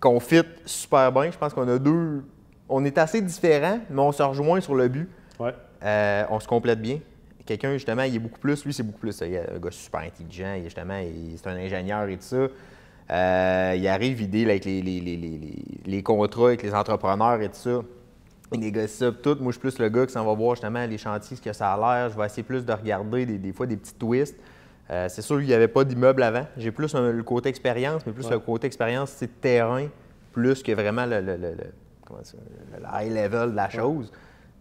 qu'on 0.00 0.18
fit 0.20 0.42
super 0.64 1.12
bien. 1.12 1.30
Je 1.30 1.36
pense 1.36 1.52
qu'on 1.52 1.68
a 1.68 1.78
deux. 1.78 2.24
On 2.68 2.82
est 2.86 2.96
assez 2.96 3.20
différents, 3.20 3.80
mais 3.90 4.00
on 4.00 4.12
se 4.12 4.22
rejoint 4.22 4.60
sur 4.62 4.74
le 4.74 4.88
but. 4.88 5.08
Ouais. 5.38 5.54
Euh, 5.84 6.24
on 6.30 6.40
se 6.40 6.48
complète 6.48 6.80
bien. 6.80 6.98
Quelqu'un, 7.44 7.72
justement, 7.74 8.04
il 8.04 8.14
est 8.16 8.18
beaucoup 8.18 8.38
plus, 8.38 8.64
lui, 8.64 8.72
c'est 8.72 8.82
beaucoup 8.82 9.00
plus. 9.00 9.20
Il 9.20 9.34
est 9.34 9.50
un 9.54 9.58
gars 9.58 9.70
super 9.70 10.00
intelligent, 10.00 10.54
il 10.56 10.60
est 10.60 10.64
justement, 10.64 10.96
il- 10.98 11.36
c'est 11.36 11.48
un 11.48 11.56
ingénieur 11.56 12.08
et 12.08 12.16
tout 12.16 12.22
ça. 12.22 12.46
Euh, 13.10 13.74
il 13.76 13.86
arrive, 13.88 14.20
il 14.22 14.30
deal 14.30 14.48
avec 14.48 14.64
les, 14.64 14.80
les, 14.80 15.00
les- 15.00 15.64
les 15.84 16.02
contrats 16.02 16.46
avec 16.46 16.62
les 16.62 16.72
entrepreneurs 16.74 17.40
et 17.42 17.48
tout 17.48 17.54
ça. 17.56 17.80
Il 18.52 18.60
négocie 18.60 18.96
ça, 18.96 19.12
tout. 19.12 19.36
Moi, 19.40 19.52
je 19.52 19.58
suis 19.58 19.60
plus 19.60 19.78
le 19.78 19.88
gars 19.88 20.06
qui 20.06 20.12
s'en 20.12 20.24
va 20.24 20.34
voir 20.34 20.54
justement 20.56 20.84
les 20.84 20.98
chantiers, 20.98 21.36
ce 21.36 21.42
que 21.42 21.52
ça 21.52 21.72
a 21.72 21.76
l'air. 22.00 22.10
Je 22.10 22.16
vais 22.18 22.26
essayer 22.26 22.42
plus 22.42 22.64
de 22.64 22.72
regarder 22.72 23.24
des, 23.26 23.38
des 23.38 23.52
fois 23.52 23.66
des 23.66 23.76
petits 23.76 23.94
twists. 23.94 24.38
Euh, 24.90 25.08
c'est 25.08 25.22
sûr 25.22 25.36
qu'il 25.38 25.46
n'y 25.46 25.54
avait 25.54 25.68
pas 25.68 25.84
d'immeuble 25.84 26.22
avant. 26.22 26.46
J'ai 26.56 26.72
plus 26.72 26.92
un- 26.96 27.12
le 27.12 27.22
côté 27.22 27.48
expérience, 27.48 28.04
mais 28.06 28.12
plus 28.12 28.24
Ouais. 28.26 28.32
le 28.32 28.40
côté 28.40 28.66
expérience, 28.66 29.10
c'est 29.10 29.40
terrain, 29.40 29.86
plus 30.32 30.62
que 30.64 30.72
vraiment 30.72 31.06
le, 31.06 31.20
le- 31.20 31.36
le- 31.36 31.50
le- 31.52 31.72
comment 32.04 32.24
ça, 32.24 32.36
le 32.76 32.84
high 33.06 33.12
level 33.14 33.52
de 33.52 33.56
la 33.56 33.68
chose. 33.70 34.10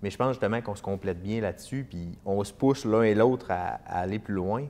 Mais 0.03 0.11
je 0.11 0.17
pense 0.17 0.29
justement 0.33 0.61
qu'on 0.61 0.75
se 0.75 0.83
complète 0.83 1.19
bien 1.21 1.41
là-dessus, 1.41 1.85
puis 1.89 2.17
on 2.25 2.43
se 2.43 2.53
pousse 2.53 2.85
l'un 2.85 3.01
et 3.01 3.15
l'autre 3.15 3.47
à, 3.49 3.79
à 3.87 4.01
aller 4.01 4.19
plus 4.19 4.35
loin. 4.35 4.63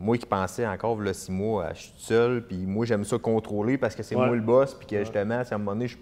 Moi 0.00 0.16
qui 0.18 0.26
pensais 0.26 0.66
encore, 0.66 1.00
là, 1.00 1.12
six 1.12 1.30
mois, 1.30 1.66
à, 1.66 1.72
je 1.74 1.82
suis 1.82 1.92
tout 1.92 1.98
seul, 2.00 2.42
puis 2.46 2.56
moi 2.66 2.84
j'aime 2.86 3.04
ça 3.04 3.18
contrôler 3.18 3.76
parce 3.78 3.94
que 3.94 4.02
c'est 4.02 4.14
Ouais. 4.16 4.26
moi 4.26 4.34
le 4.34 4.42
boss, 4.42 4.74
puis 4.74 4.86
que 4.86 4.98
justement, 5.00 5.44
si 5.44 5.52
à 5.52 5.56
un 5.56 5.58
moment 5.58 5.72
donné, 5.72 5.88
je 5.88 5.96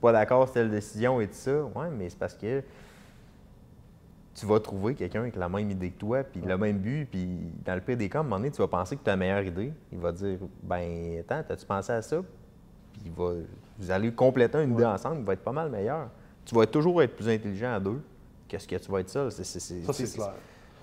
pas 0.00 0.12
d'accord 0.12 0.44
sur 0.46 0.54
telle 0.54 0.70
décision 0.70 1.20
et 1.20 1.26
tout 1.26 1.34
ça. 1.34 1.62
Oui, 1.74 1.86
mais 1.96 2.08
c'est 2.08 2.18
parce 2.18 2.34
que 2.34 2.62
tu 4.34 4.46
vas 4.46 4.60
trouver 4.60 4.94
quelqu'un 4.94 5.20
avec 5.20 5.36
la 5.36 5.48
même 5.48 5.70
idée 5.70 5.90
que 5.90 5.98
toi, 5.98 6.22
puis 6.22 6.40
le 6.40 6.56
même 6.56 6.78
but, 6.78 7.06
puis 7.10 7.28
dans 7.64 7.74
le 7.74 7.80
pire 7.80 7.96
des 7.96 8.08
cas, 8.08 8.18
à 8.18 8.20
un 8.20 8.24
moment 8.24 8.36
donné, 8.36 8.50
tu 8.50 8.58
vas 8.62 8.68
penser 8.68 8.96
que 8.96 9.02
tu 9.04 9.10
as 9.10 9.12
la 9.12 9.16
meilleure 9.16 9.42
idée. 9.42 9.72
Il 9.92 9.98
va 9.98 10.12
dire 10.12 10.38
Ben, 10.62 11.20
attends, 11.20 11.52
as-tu 11.52 11.66
pensé 11.66 11.92
à 11.92 12.02
ça? 12.02 12.16
Puis 12.92 13.02
il 13.06 13.12
va, 13.12 13.32
vous 13.78 13.90
allez 13.90 14.12
compléter 14.12 14.62
une 14.62 14.72
idée 14.72 14.84
ensemble, 14.84 15.18
il 15.20 15.24
va 15.24 15.32
être 15.34 15.44
pas 15.44 15.52
mal 15.52 15.70
meilleur. 15.70 16.08
Tu 16.44 16.54
vas 16.54 16.66
toujours 16.66 17.02
être 17.02 17.14
plus 17.14 17.28
intelligent 17.28 17.74
à 17.74 17.80
deux 17.80 18.00
que 18.48 18.58
ce 18.58 18.66
que 18.66 18.76
tu 18.76 18.90
vas 18.90 19.00
être 19.00 19.10
seul. 19.10 19.30
C'est, 19.30 19.44
c'est, 19.44 19.60
c'est- 19.60 19.82
Ça, 19.82 19.92
c'est 19.92 20.14
clair. 20.16 20.32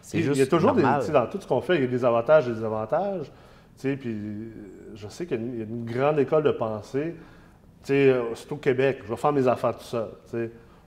c'est 0.02 0.22
juste 0.22 0.36
il 0.36 0.40
y 0.40 0.44
a 0.44 0.48
toujours 0.48 0.74
des, 0.74 0.82
normal. 0.82 1.12
dans 1.12 1.28
tout 1.28 1.42
ce 1.42 1.48
qu'on 1.48 1.62
fait, 1.62 1.76
il 1.76 1.82
y 1.82 1.84
a 1.86 1.88
des 1.88 2.06
avantages 2.06 2.48
et 2.48 2.54
des 2.54 2.64
sais, 3.78 3.96
puis 3.96 4.52
je 4.96 5.08
sais 5.08 5.26
qu'il 5.26 5.58
y 5.58 5.62
a 5.62 5.64
une 5.64 5.86
grande 5.86 6.20
école 6.20 6.44
de 6.44 6.52
pensée. 6.52 7.16
Euh, 7.94 8.36
surtout 8.36 8.56
au 8.56 8.58
Québec, 8.58 9.00
je 9.04 9.10
vais 9.10 9.16
faire 9.18 9.32
mes 9.34 9.48
affaires 9.48 9.76
tout 9.78 9.84
seul. 9.84 10.10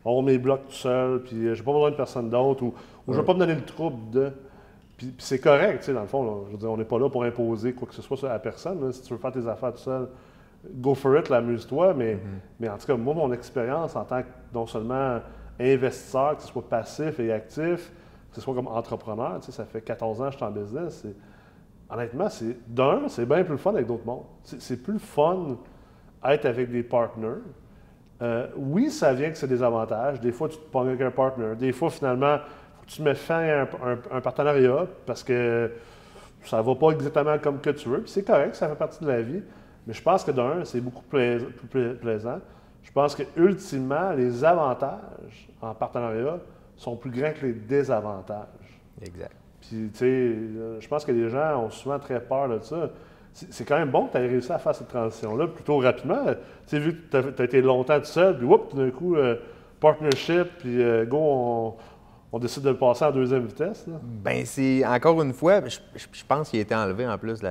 On 0.04 0.23
mes 0.23 0.38
blocs 0.38 0.66
tout 0.66 0.73
seul, 0.73 1.23
puis 1.23 1.47
euh, 1.47 1.54
j'ai 1.54 1.62
pas 1.62 1.73
besoin 1.73 1.90
de 1.90 1.97
personne 1.97 2.30
d'autre, 2.30 2.62
ou, 2.62 2.75
ou 3.07 3.12
je 3.12 3.19
vais 3.21 3.25
pas 3.25 3.35
me 3.35 3.38
donner 3.40 3.54
le 3.54 3.64
trouble 3.64 4.11
de. 4.11 4.33
Puis, 4.97 5.09
puis 5.09 5.16
c'est 5.26 5.38
correct, 5.40 5.80
tu 5.80 5.87
sais, 5.87 5.92
dans 5.92 6.00
le 6.02 6.07
fond. 6.07 6.25
là. 6.25 6.33
je 6.47 6.52
veux 6.52 6.59
dire, 6.59 6.71
on 6.71 6.76
n'est 6.76 6.85
pas 6.85 6.99
là 6.99 7.09
pour 7.11 7.25
imposer 7.25 7.73
quoi 7.75 7.87
que 7.88 7.95
ce 7.95 8.02
soit 8.02 8.30
à 8.30 8.38
personne. 8.38 8.85
là. 8.85 8.92
Si 8.92 9.02
tu 9.02 9.12
veux 9.12 9.19
faire 9.19 9.33
tes 9.33 9.47
affaires 9.47 9.73
tout 9.73 9.78
seul, 9.80 10.09
go 10.75 10.95
for 10.95 11.16
it, 11.19 11.30
amuse-toi. 11.30 11.95
Mais, 11.95 12.19
mais 12.59 12.69
en 12.69 12.76
tout 12.78 12.87
cas, 12.87 12.97
moi, 12.97 13.14
mon 13.14 13.33
expérience 13.33 13.95
en 13.97 14.04
tant 14.04 14.23
que 14.23 14.28
non 14.54 14.66
seulement 14.66 15.21
investisseur, 15.59 16.37
que 16.37 16.42
ce 16.42 16.49
soit 16.49 16.66
passif 16.69 17.19
et 17.21 17.33
actif, 17.33 17.92
que 18.30 18.37
ce 18.37 18.40
soit 18.40 18.54
comme 18.54 18.69
entrepreneur, 18.69 19.38
tu 19.40 19.47
sais, 19.47 19.52
ça 19.52 19.64
fait 19.64 19.80
14 19.83 20.21
ans 20.23 20.26
que 20.26 20.33
je 20.33 20.37
suis 20.37 20.45
en 20.47 20.50
business. 20.50 21.00
c'est- 21.02 21.16
Honnêtement, 21.92 22.28
c'est 22.30 22.57
d'un, 22.69 23.09
c'est 23.09 23.26
bien 23.26 23.42
plus 23.42 23.52
le 23.52 23.57
fun 23.59 23.73
avec 23.75 23.87
d'autres 23.87 24.07
mondes. 24.07 24.23
C'est 24.45 24.61
c'est 24.62 24.76
plus 24.76 24.92
le 24.95 24.99
fun 25.00 25.57
être 26.25 26.47
avec 26.47 26.71
des 26.71 26.83
partners. 26.83 27.43
Euh, 28.23 28.49
oui, 28.57 28.91
ça 28.91 29.12
vient 29.15 29.31
que 29.31 29.37
c'est 29.37 29.49
des 29.49 29.62
avantages. 29.62 30.21
Des 30.21 30.33
fois, 30.33 30.49
tu 30.49 30.59
te 30.59 30.71
pognes 30.71 30.89
avec 30.89 31.00
un 31.00 31.11
partner. 31.11 31.55
Des 31.57 31.73
fois, 31.73 31.91
finalement, 31.91 32.39
faut 32.79 32.87
que 32.87 32.91
tu 32.91 33.03
mets 33.03 33.15
fin 33.15 33.41
à 33.41 33.67
un, 34.12 34.21
partenariat 34.21 34.87
parce 35.07 35.25
que 35.25 35.71
ça 36.45 36.59
ne 36.59 36.62
va 36.62 36.75
pas 36.75 36.91
exactement 36.91 37.39
comme 37.39 37.61
que 37.61 37.71
tu 37.71 37.89
veux. 37.89 38.03
Puis 38.03 38.11
c'est 38.11 38.25
correct, 38.25 38.55
ça 38.55 38.69
fait 38.69 38.75
partie 38.75 39.03
de 39.03 39.09
la 39.09 39.23
vie. 39.23 39.43
Mais 39.87 39.95
je 39.95 40.03
pense 40.03 40.23
que 40.23 40.31
d'un, 40.31 40.65
c'est 40.65 40.81
beaucoup 40.81 41.05
plus 41.05 41.95
plaisant. 42.00 42.41
Je 42.83 42.93
pense 42.93 43.15
que 43.15 43.23
ultimement, 43.37 44.12
les 44.12 44.45
avantages 44.45 45.49
en 45.62 45.75
partenariat 45.75 46.39
sont 46.77 46.97
plus 46.97 47.11
grands 47.11 47.33
que 47.33 47.47
les 47.47 47.53
désavantages. 47.53 48.47
Exact. 49.03 49.33
Puis, 49.61 49.91
tu 49.93 49.99
sais, 49.99 50.35
je 50.81 50.89
pense 50.89 51.05
que 51.05 51.12
les 51.12 51.29
gens 51.29 51.65
ont 51.65 51.71
souvent 51.71 51.99
très 51.99 52.21
peur 52.21 52.49
de 52.49 52.59
ça. 52.61 52.91
C'est 53.33 53.65
quand 53.65 53.79
même 53.79 53.91
bon 53.91 54.07
que 54.07 54.13
tu 54.13 54.19
aies 54.19 54.27
réussi 54.27 54.53
à 54.53 54.59
faire 54.59 54.75
cette 54.75 54.89
transition-là 54.89 55.47
plutôt 55.47 55.79
rapidement. 55.79 56.25
Tu 56.27 56.35
sais, 56.67 56.79
vu 56.79 56.95
que 56.95 57.33
tu 57.33 57.43
as, 57.43 57.45
été 57.45 57.63
longtemps 57.63 57.99
tout 57.99 58.07
seul, 58.07 58.37
puis 58.37 58.47
whoop, 58.47 58.71
tout 58.71 58.77
d'un 58.77 58.91
coup, 58.91 59.17
euh, 59.17 59.37
partnership, 59.79 60.49
puis 60.59 60.83
euh, 60.83 61.07
go, 61.07 61.77
on, 62.33 62.39
décide 62.39 62.63
de 62.65 62.71
le 62.71 62.77
passer 62.77 63.05
en 63.05 63.13
deuxième 63.13 63.47
vitesse. 63.47 63.87
Là. 63.87 63.95
Ben, 64.03 64.45
c'est 64.45 64.85
encore 64.85 65.23
une 65.23 65.33
fois, 65.33 65.61
je, 65.67 65.79
pense 66.29 66.51
qu'il 66.51 66.59
a 66.59 66.63
été 66.63 66.75
enlevé 66.75 67.07
en 67.07 67.17
plus 67.19 67.41
de 67.41 67.49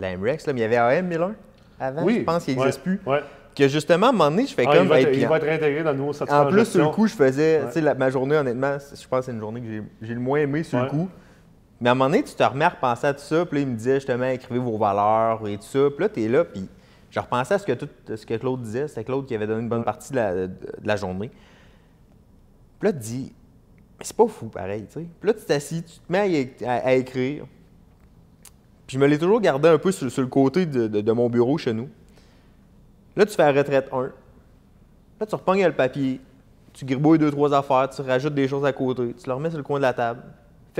la, 0.00 0.16
MREX, 0.16 0.46
mais 0.46 0.52
il 0.54 0.60
y 0.60 0.64
avait 0.64 0.76
AM 0.76 1.06
Miller 1.06 1.32
avant, 1.80 2.02
oui, 2.02 2.18
je 2.20 2.24
pense 2.24 2.44
qu'il 2.44 2.56
n'existe 2.56 2.82
plus. 2.82 3.00
Ouais. 3.06 3.20
Que 3.54 3.68
justement, 3.68 4.06
à 4.06 4.08
un 4.10 4.12
moment 4.12 4.30
donné, 4.30 4.46
je 4.46 4.54
fais 4.54 4.64
ah, 4.66 4.72
comme. 4.72 4.84
Il 4.84 4.88
va, 4.88 5.00
être, 5.00 5.16
il 5.16 5.26
va 5.26 5.36
être 5.36 5.44
réintégré 5.44 5.82
dans 5.82 5.92
le 5.92 5.98
nouveau 5.98 6.12
En 6.28 6.46
plus, 6.46 6.64
sur 6.64 6.84
le 6.84 6.90
coup, 6.90 7.06
je 7.06 7.14
faisais. 7.14 7.62
Tu 7.72 7.80
sais, 7.80 7.94
ma 7.94 8.10
journée, 8.10 8.36
honnêtement, 8.36 8.76
je 8.78 9.08
pense 9.08 9.20
que 9.20 9.24
c'est 9.26 9.32
une 9.32 9.40
journée 9.40 9.60
que 9.60 9.66
j'ai 10.06 10.14
le 10.14 10.20
moins 10.20 10.40
aimé 10.40 10.62
sur 10.62 10.80
le 10.80 10.88
coup. 10.88 11.08
Mais 11.80 11.90
à 11.90 11.92
un 11.92 11.94
moment 11.94 12.10
donné, 12.10 12.24
tu 12.24 12.34
te 12.34 12.42
remets 12.42 12.64
à 12.64 12.70
repenser 12.70 13.06
à 13.06 13.14
tout 13.14 13.22
ça. 13.22 13.46
Puis 13.46 13.58
là, 13.58 13.62
il 13.62 13.68
me 13.68 13.76
disait 13.76 13.94
justement, 13.96 14.26
écrivez 14.26 14.58
vos 14.58 14.76
valeurs 14.76 15.46
et 15.46 15.56
tout 15.56 15.64
ça. 15.64 15.90
Puis 15.90 16.00
là, 16.00 16.08
tu 16.08 16.22
es 16.22 16.28
là, 16.28 16.44
puis 16.44 16.68
je 17.10 17.20
repensais 17.20 17.54
à 17.54 17.58
ce 17.58 17.66
que, 17.66 17.72
tout, 17.72 17.88
ce 18.06 18.26
que 18.26 18.34
Claude 18.34 18.62
disait. 18.62 18.88
C'était 18.88 19.04
Claude 19.04 19.26
qui 19.26 19.34
avait 19.34 19.46
donné 19.46 19.62
une 19.62 19.68
bonne 19.68 19.84
partie 19.84 20.12
de 20.12 20.50
la, 20.82 20.96
journée. 20.96 21.30
Puis 22.80 22.88
là, 22.88 22.92
tu 22.92 22.98
dis, 22.98 23.32
mais 23.98 24.04
c'est 24.04 24.16
pas 24.16 24.26
fou 24.26 24.46
pareil, 24.46 24.86
tu 24.86 25.00
sais. 25.00 25.06
Puis 25.20 25.28
là, 25.28 25.34
tu 25.34 25.44
t'assis, 25.44 25.82
tu 25.82 25.98
te 25.98 26.12
mets 26.12 26.52
à, 26.64 26.94
écrire. 26.94 27.44
Puis 28.86 28.96
je 28.96 28.98
me 28.98 29.06
l'ai 29.06 29.18
toujours 29.18 29.40
gardé 29.40 29.68
un 29.68 29.78
peu 29.78 29.92
sur, 29.92 30.06
le 30.06 30.26
côté 30.26 30.66
de, 30.66 31.12
mon 31.12 31.28
bureau 31.28 31.58
chez 31.58 31.72
nous. 31.72 31.88
Là, 33.16 33.24
tu 33.24 33.34
fais 33.34 33.52
la 33.52 33.58
retraite 33.60 33.88
1. 33.92 34.02
Là, 35.20 35.26
tu 35.26 35.34
repognes 35.34 35.64
le 35.64 35.72
papier, 35.72 36.20
tu 36.72 36.84
gribouilles 36.84 37.18
deux, 37.18 37.30
trois 37.30 37.52
affaires, 37.52 37.88
tu 37.90 38.02
rajoutes 38.02 38.34
des 38.34 38.46
choses 38.46 38.64
à 38.64 38.72
côté, 38.72 39.14
tu 39.14 39.26
le 39.26 39.34
remets 39.34 39.50
sur 39.50 39.58
le 39.58 39.64
coin 39.64 39.78
de 39.78 39.82
la 39.82 39.92
table 39.92 40.22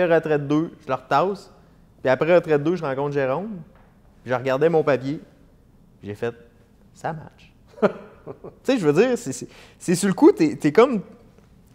retraite 0.05 0.47
2, 0.47 0.71
je 0.81 0.88
le 0.88 0.95
retasse. 0.95 1.52
Puis 2.02 2.11
après 2.11 2.35
retraite 2.35 2.62
2, 2.62 2.76
je 2.76 2.83
rencontre 2.83 3.12
Jérôme. 3.12 3.59
Puis 4.23 4.31
je 4.31 4.35
regardais 4.35 4.69
mon 4.69 4.83
papier. 4.83 5.21
J'ai 6.02 6.14
fait, 6.14 6.35
ça 6.95 7.12
match. 7.12 7.52
tu 7.83 7.90
sais, 8.62 8.78
je 8.78 8.87
veux 8.87 8.93
dire, 8.93 9.17
c'est 9.78 9.95
sur 9.95 10.09
le 10.09 10.14
coup, 10.14 10.33
tu 10.33 10.45
es, 10.45 10.73
comme. 10.73 11.00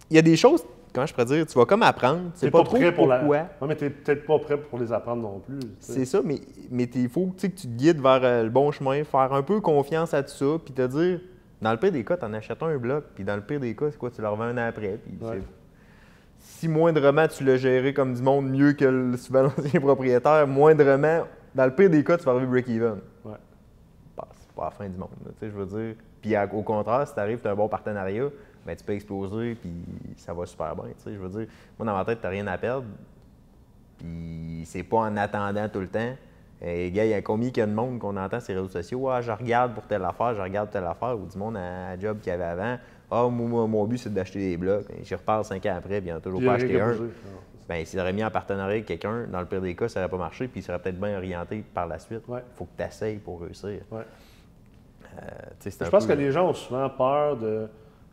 Il 0.09 0.15
y 0.15 0.19
a 0.19 0.21
des 0.21 0.37
choses, 0.37 0.63
comment 0.93 1.07
je 1.07 1.13
pourrais 1.13 1.25
dire, 1.25 1.45
tu 1.45 1.57
vas 1.57 1.65
comme 1.65 1.83
apprendre. 1.83 2.31
C'est 2.35 2.51
pas, 2.51 2.59
pas 2.59 2.65
trop 2.65 2.77
prêt 2.77 2.93
pour 2.93 3.07
pourquoi. 3.07 3.37
La... 3.37 3.49
Non, 3.59 3.67
mais 3.67 3.75
tu 3.75 3.89
peut-être 3.89 4.25
pas 4.25 4.39
prêt 4.39 4.57
pour 4.57 4.79
les 4.79 4.91
apprendre 4.91 5.21
non 5.21 5.39
plus. 5.39 5.59
C'est 5.79 6.05
ça, 6.05 6.21
mais, 6.23 6.39
mais 6.69 6.83
il 6.83 7.09
faut 7.09 7.27
que 7.27 7.47
tu 7.47 7.51
te 7.51 7.67
guides 7.67 8.01
vers 8.01 8.23
euh, 8.23 8.43
le 8.43 8.49
bon 8.49 8.71
chemin, 8.71 9.03
faire 9.03 9.33
un 9.33 9.41
peu 9.41 9.59
confiance 9.59 10.13
à 10.13 10.23
tout 10.23 10.33
ça, 10.33 10.45
puis 10.63 10.73
te 10.73 10.85
dire, 10.85 11.21
dans 11.61 11.71
le 11.71 11.77
pire 11.77 11.91
des 11.91 12.03
cas, 12.03 12.17
tu 12.17 12.25
en 12.25 12.33
achètes 12.33 12.61
un 12.61 12.77
bloc, 12.77 13.05
puis 13.15 13.23
dans 13.23 13.35
le 13.35 13.41
pire 13.41 13.59
des 13.59 13.75
cas, 13.75 13.85
c'est 13.89 13.97
quoi, 13.97 14.11
tu 14.11 14.21
le 14.21 14.27
revends 14.27 14.43
un 14.43 14.57
an 14.57 14.67
après, 14.67 14.99
puis 15.03 15.17
si 16.43 16.67
moindrement 16.67 17.27
tu 17.27 17.45
l'as 17.45 17.55
géré 17.55 17.93
comme 17.93 18.13
du 18.13 18.21
monde 18.21 18.49
mieux 18.49 18.73
que 18.73 18.85
le 18.85 19.17
souvent 19.17 19.43
l'ancien 19.43 19.79
propriétaire, 19.79 20.45
moindrement, 20.45 21.23
dans 21.55 21.65
le 21.65 21.73
pire 21.73 21.89
des 21.89 22.03
cas, 22.03 22.17
tu 22.17 22.25
vas 22.25 22.31
arriver 22.31 22.47
break-even. 22.47 22.99
Ouais. 23.23 23.33
c'est 24.35 24.53
pas 24.53 24.65
la 24.65 24.71
fin 24.71 24.89
du 24.89 24.97
monde, 24.97 25.09
je 25.41 25.47
veux 25.47 25.65
dire. 25.65 25.95
Puis 26.21 26.35
au 26.37 26.61
contraire, 26.61 27.07
si 27.07 27.13
tu 27.13 27.19
arrives, 27.19 27.39
tu 27.39 27.47
as 27.47 27.51
un 27.51 27.55
bon 27.55 27.69
partenariat, 27.69 28.25
ben, 28.65 28.75
tu 28.75 28.83
peux 28.83 28.93
exploser, 28.93 29.55
puis 29.55 29.71
ça 30.17 30.33
va 30.33 30.45
super 30.45 30.75
bien. 30.75 30.85
Je 31.05 31.11
veux 31.11 31.29
dire, 31.29 31.47
moi, 31.79 31.85
dans 31.85 31.97
ma 31.97 32.05
tête, 32.05 32.19
tu 32.19 32.25
n'as 32.25 32.31
rien 32.31 32.47
à 32.47 32.57
perdre. 32.57 32.87
Puis 33.97 34.63
c'est 34.65 34.83
pas 34.83 34.97
en 34.97 35.17
attendant 35.17 35.67
tout 35.69 35.79
le 35.79 35.87
temps. 35.87 36.13
Et 36.61 36.91
gars, 36.91 37.05
il 37.05 37.11
y 37.11 37.13
a 37.13 37.21
combien 37.21 37.51
de 37.51 37.65
monde 37.65 37.99
qu'on 37.99 38.15
entend 38.15 38.39
sur 38.39 38.53
les 38.53 38.61
réseaux 38.61 38.71
sociaux? 38.71 39.09
Ah, 39.09 39.21
je 39.21 39.31
regarde 39.31 39.73
pour 39.73 39.83
telle 39.83 40.03
affaire, 40.03 40.33
je 40.35 40.41
regarde 40.41 40.69
telle 40.71 40.85
affaire, 40.85 41.17
ou 41.17 41.25
du 41.25 41.37
monde 41.37 41.57
à, 41.57 41.89
à 41.89 41.99
job 41.99 42.19
qu'il 42.19 42.31
y 42.31 42.33
avait 42.33 42.43
avant. 42.43 42.77
Ah, 43.13 43.29
mon 43.29 43.85
but, 43.85 43.97
c'est 43.99 44.13
d'acheter 44.13 44.39
des 44.39 44.57
blocs. 44.57 44.85
J'y 45.03 45.13
reparle 45.13 45.45
cinq 45.45 45.65
ans 45.67 45.75
après, 45.77 46.01
puis 46.01 46.09
il 46.09 46.13
n'a 46.13 46.19
toujours 46.19 46.41
pas 46.41 46.53
acheté 46.53 46.79
un. 46.79 46.95
Bien, 47.69 47.85
s'il 47.85 47.99
aurait 47.99 48.11
mis 48.11 48.23
en 48.23 48.31
partenariat 48.31 48.73
avec 48.73 48.85
quelqu'un, 48.85 49.25
dans 49.31 49.39
le 49.39 49.45
pire 49.45 49.61
des 49.61 49.75
cas, 49.75 49.87
ça 49.87 50.01
n'aurait 50.01 50.11
pas 50.11 50.17
marché, 50.17 50.47
puis 50.47 50.59
il 50.59 50.63
serait 50.63 50.79
peut-être 50.79 50.99
bien 50.99 51.15
orienté 51.15 51.63
par 51.73 51.87
la 51.87 51.97
suite. 51.97 52.23
Il 52.27 52.41
faut 52.55 52.65
que 52.65 52.77
tu 52.77 52.83
essayes 52.83 53.17
pour 53.19 53.41
réussir. 53.41 53.81
Ouais. 53.91 54.01
Euh, 55.21 55.69
je 55.79 55.89
pense 55.89 56.07
que 56.07 56.13
les 56.13 56.31
gens 56.31 56.49
ont 56.49 56.53
souvent 56.53 56.89
peur 56.89 57.37
de, 57.37 57.67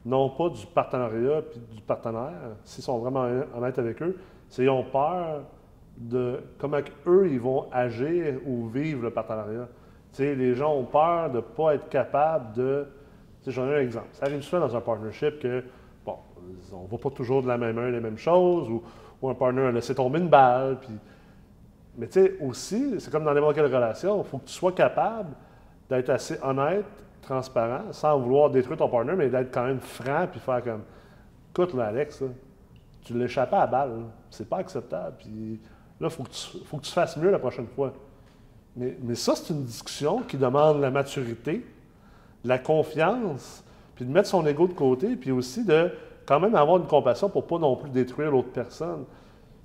non 0.04 0.28
pas 0.30 0.50
du 0.50 0.66
partenariat 0.66 1.42
puis 1.42 1.60
du 1.76 1.82
partenaire, 1.82 2.56
s'ils 2.64 2.84
sont 2.84 2.98
vraiment 2.98 3.26
honnêtes 3.56 3.78
avec 3.78 4.02
eux, 4.02 4.16
c'est 4.48 4.62
qu'ils 4.62 4.70
ont 4.70 4.84
peur 4.84 5.42
de 5.96 6.40
comment 6.58 6.80
eux 7.06 7.28
ils 7.30 7.40
vont 7.40 7.66
agir 7.72 8.34
ou 8.46 8.68
vivre 8.68 9.02
le 9.02 9.10
partenariat. 9.10 9.66
les 10.18 10.54
gens 10.54 10.74
ont 10.74 10.84
peur 10.84 11.30
de 11.30 11.36
ne 11.36 11.40
pas 11.40 11.74
être 11.74 11.88
capables 11.88 12.54
de 12.54 12.86
J'en 13.46 13.66
ai 13.68 13.76
un 13.76 13.81
exemple. 13.81 14.09
Ça 14.12 14.26
arrive 14.26 14.42
souvent 14.42 14.66
dans 14.66 14.76
un 14.76 14.81
partnership 14.81 15.40
que, 15.40 15.64
bon, 16.05 16.16
on 16.72 16.83
ne 16.85 16.88
va 16.88 16.98
pas 16.98 17.11
toujours 17.11 17.42
de 17.42 17.48
la 17.48 17.57
même 17.57 17.76
main 17.76 17.90
les 17.90 18.00
mêmes 18.00 18.18
choses, 18.18 18.68
ou, 18.68 18.83
un 19.29 19.35
partner 19.35 19.62
a 19.62 19.72
laissé 19.72 19.94
tomber 19.94 20.18
une 20.18 20.29
balle. 20.29 20.79
Puis... 20.81 20.94
Mais 21.98 22.07
tu 22.07 22.20
sais, 22.20 22.37
aussi, 22.40 22.94
c'est 22.98 23.11
comme 23.11 23.24
dans 23.24 23.35
n'importe 23.35 23.57
quelle 23.57 23.66
relation, 23.66 24.22
il 24.22 24.26
faut 24.26 24.38
que 24.38 24.46
tu 24.46 24.53
sois 24.55 24.72
capable 24.72 25.35
d'être 25.90 26.09
assez 26.09 26.38
honnête, 26.42 26.87
transparent, 27.20 27.92
sans 27.92 28.18
vouloir 28.18 28.48
détruire 28.48 28.79
ton 28.79 28.88
partner, 28.88 29.12
mais 29.16 29.29
d'être 29.29 29.53
quand 29.53 29.64
même 29.64 29.81
franc, 29.81 30.26
puis 30.31 30.40
faire 30.40 30.62
comme, 30.62 30.83
écoute, 31.50 31.74
là, 31.74 31.87
Alex, 31.87 32.22
tu 33.05 33.14
l'échappes 33.14 33.53
à 33.53 33.61
la 33.61 33.66
balle, 33.66 34.05
c'est 34.31 34.48
pas 34.48 34.59
acceptable. 34.59 35.16
Puis 35.18 35.61
là, 36.00 36.09
il 36.09 36.11
faut, 36.11 36.22
que 36.22 36.31
tu, 36.31 36.64
faut 36.64 36.79
que 36.79 36.85
tu 36.85 36.92
fasses 36.92 37.16
mieux 37.16 37.31
la 37.31 37.38
prochaine 37.38 37.66
fois. 37.66 37.92
Mais, 38.76 38.96
mais 39.03 39.14
ça, 39.14 39.35
c'est 39.35 39.53
une 39.53 39.64
discussion 39.64 40.22
qui 40.22 40.37
demande 40.37 40.81
la 40.81 40.90
maturité, 40.90 41.66
la 42.44 42.59
confiance, 42.59 43.64
puis 43.94 44.05
de 44.05 44.11
mettre 44.11 44.29
son 44.29 44.46
ego 44.46 44.66
de 44.66 44.72
côté, 44.72 45.16
puis 45.16 45.31
aussi 45.31 45.64
de 45.64 45.90
quand 46.26 46.40
même 46.40 46.55
avoir 46.55 46.79
une 46.79 46.87
compassion 46.87 47.29
pour 47.29 47.46
pas 47.46 47.59
non 47.59 47.76
plus 47.76 47.90
détruire 47.90 48.31
l'autre 48.31 48.53
personne. 48.53 49.05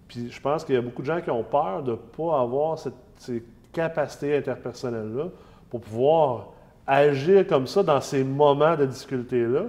Puis 0.08 0.30
je 0.32 0.42
pense 0.42 0.64
qu'il 0.64 0.76
y 0.76 0.78
a 0.78 0.82
beaucoup 0.82 1.02
de 1.02 1.08
gens 1.08 1.22
qui 1.22 1.30
ont 1.30 1.44
peur 1.44 1.84
de 1.84 1.92
ne 1.92 1.96
pas 1.96 2.40
avoir 2.42 2.78
cette, 2.78 2.94
ces 3.18 3.44
capacités 3.72 4.38
interpersonnelles-là 4.38 5.26
pour 5.70 5.82
pouvoir 5.82 6.48
agir 6.88 7.46
comme 7.48 7.68
ça 7.68 7.84
dans 7.84 8.02
ces 8.02 8.24
moments 8.24 8.76
de 8.76 8.86
difficulté-là. 8.86 9.64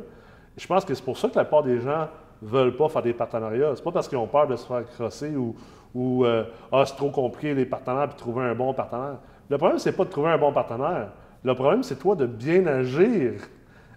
Je 0.56 0.66
pense 0.66 0.84
que 0.84 0.94
c'est 0.94 1.04
pour 1.04 1.18
ça 1.18 1.28
que 1.28 1.36
la 1.36 1.44
plupart 1.44 1.62
des 1.62 1.80
gens 1.80 2.08
ne 2.42 2.48
veulent 2.48 2.76
pas 2.76 2.88
faire 2.88 3.02
des 3.02 3.12
partenariats. 3.12 3.72
C'est 3.74 3.84
pas 3.84 3.92
parce 3.92 4.08
qu'ils 4.08 4.18
ont 4.18 4.26
peur 4.26 4.46
de 4.46 4.56
se 4.56 4.66
faire 4.66 4.84
crosser 4.86 5.34
ou, 5.36 5.54
ou 5.94 6.24
euh, 6.24 6.44
ah, 6.72 6.84
c'est 6.86 6.96
trop 6.96 7.10
compliqué 7.10 7.54
les 7.54 7.66
partenaires 7.66 8.08
puis 8.08 8.16
trouver 8.16 8.44
un 8.44 8.54
bon 8.54 8.72
partenaire. 8.74 9.16
Le 9.48 9.58
problème, 9.58 9.78
c'est 9.78 9.92
pas 9.92 10.04
de 10.04 10.10
trouver 10.10 10.30
un 10.30 10.38
bon 10.38 10.52
partenaire. 10.52 11.08
Le 11.46 11.54
problème, 11.54 11.84
c'est 11.84 11.94
toi 11.94 12.16
de 12.16 12.26
bien 12.26 12.66
agir 12.66 13.34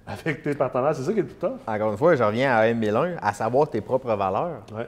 avec 0.06 0.44
tes 0.44 0.54
partenaires. 0.54 0.94
C'est 0.94 1.02
ça 1.02 1.12
qui 1.12 1.20
est 1.20 1.24
tout 1.24 1.48
tough. 1.48 1.58
Encore 1.66 1.92
une 1.92 1.98
fois, 1.98 2.16
je 2.16 2.22
reviens 2.22 2.56
à 2.56 2.68
M1001, 2.68 3.18
à 3.20 3.34
savoir 3.34 3.68
tes 3.68 3.82
propres 3.82 4.14
valeurs. 4.14 4.62
Ouais. 4.72 4.88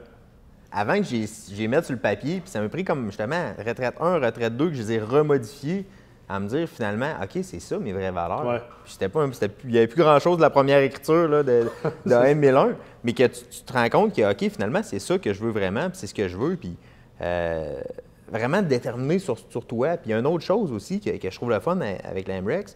Avant 0.72 1.00
que 1.00 1.04
j'ai 1.04 1.68
mis 1.68 1.84
sur 1.84 1.94
le 1.94 2.00
papier, 2.00 2.40
puis 2.40 2.52
ça 2.52 2.62
m'a 2.62 2.70
pris 2.70 2.86
comme 2.86 3.08
justement 3.08 3.52
retraite 3.58 3.96
1, 4.00 4.20
retraite 4.20 4.56
2, 4.56 4.70
que 4.70 4.76
je 4.76 4.82
les 4.84 4.92
ai 4.92 5.00
remodifiés 5.00 5.88
à 6.30 6.40
me 6.40 6.48
dire 6.48 6.70
finalement, 6.70 7.10
OK, 7.24 7.40
c'est 7.42 7.60
ça 7.60 7.80
mes 7.80 7.94
vraies 7.94 8.12
valeurs. 8.12 8.46
Ouais. 8.46 8.62
Puis 8.86 9.10
pas, 9.10 9.26
il 9.64 9.72
n'y 9.72 9.78
avait 9.80 9.88
plus 9.88 10.04
grand-chose 10.04 10.38
de 10.38 10.44
la 10.44 10.52
première 10.52 10.82
écriture 10.82 11.28
là, 11.28 11.42
de, 11.42 11.66
de 12.06 12.12
M1001, 12.14 12.76
mais 13.04 13.14
que 13.14 13.24
tu, 13.24 13.64
te 13.66 13.74
rends 13.74 13.90
compte 13.90 14.16
que, 14.16 14.32
OK, 14.32 14.52
finalement, 14.52 14.84
c'est 14.84 15.00
ça 15.00 15.18
que 15.18 15.34
je 15.34 15.44
veux 15.44 15.52
vraiment, 15.52 15.90
puis 15.90 15.98
c'est 15.98 16.08
ce 16.08 16.14
que 16.14 16.28
je 16.28 16.38
veux. 16.38 16.58
Puis 16.58 16.78
euh, 17.22 17.82
vraiment 18.32 18.62
déterminé 18.62 19.20
sur, 19.20 19.38
sur 19.50 19.66
toi. 19.66 19.98
Puis 19.98 20.10
il 20.10 20.12
y 20.12 20.14
a 20.14 20.20
une 20.20 20.28
autre 20.28 20.44
chose 20.44 20.72
aussi 20.72 21.00
que, 21.00 21.12
je 21.22 21.36
trouve 21.36 21.50
le 21.50 21.60
fun 21.60 21.80
avec 21.80 22.28
l'AMREX, 22.28 22.76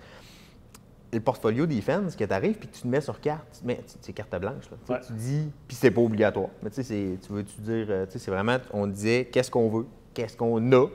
le 1.13 1.19
portfolio 1.21 1.65
defense, 1.65 2.15
que 2.15 2.23
tu 2.23 2.33
arrives 2.33 2.57
puis 2.57 2.67
tu 2.67 2.81
te 2.81 2.87
mets 2.87 3.01
sur 3.01 3.19
carte, 3.19 3.61
mais 3.63 3.79
c'est 4.01 4.13
carte 4.13 4.35
blanche. 4.39 4.65
Là. 4.89 4.99
Tu 5.07 5.13
dis, 5.13 5.49
puis 5.67 5.77
c'est 5.79 5.91
pas 5.91 6.01
obligatoire. 6.01 6.49
Mais 6.61 6.69
tu 6.69 6.83
sais, 6.83 7.17
tu 7.25 7.31
veux-tu 7.31 7.61
dire, 7.61 7.87
euh, 7.89 8.05
tu 8.05 8.13
sais, 8.13 8.19
c'est 8.19 8.31
vraiment, 8.31 8.57
on 8.73 8.85
disait 8.85 9.25
qu'est-ce 9.31 9.49
qu'on 9.49 9.69
veut, 9.69 9.85
qu'est-ce 10.13 10.35
qu'on 10.35 10.71
a 10.73 10.87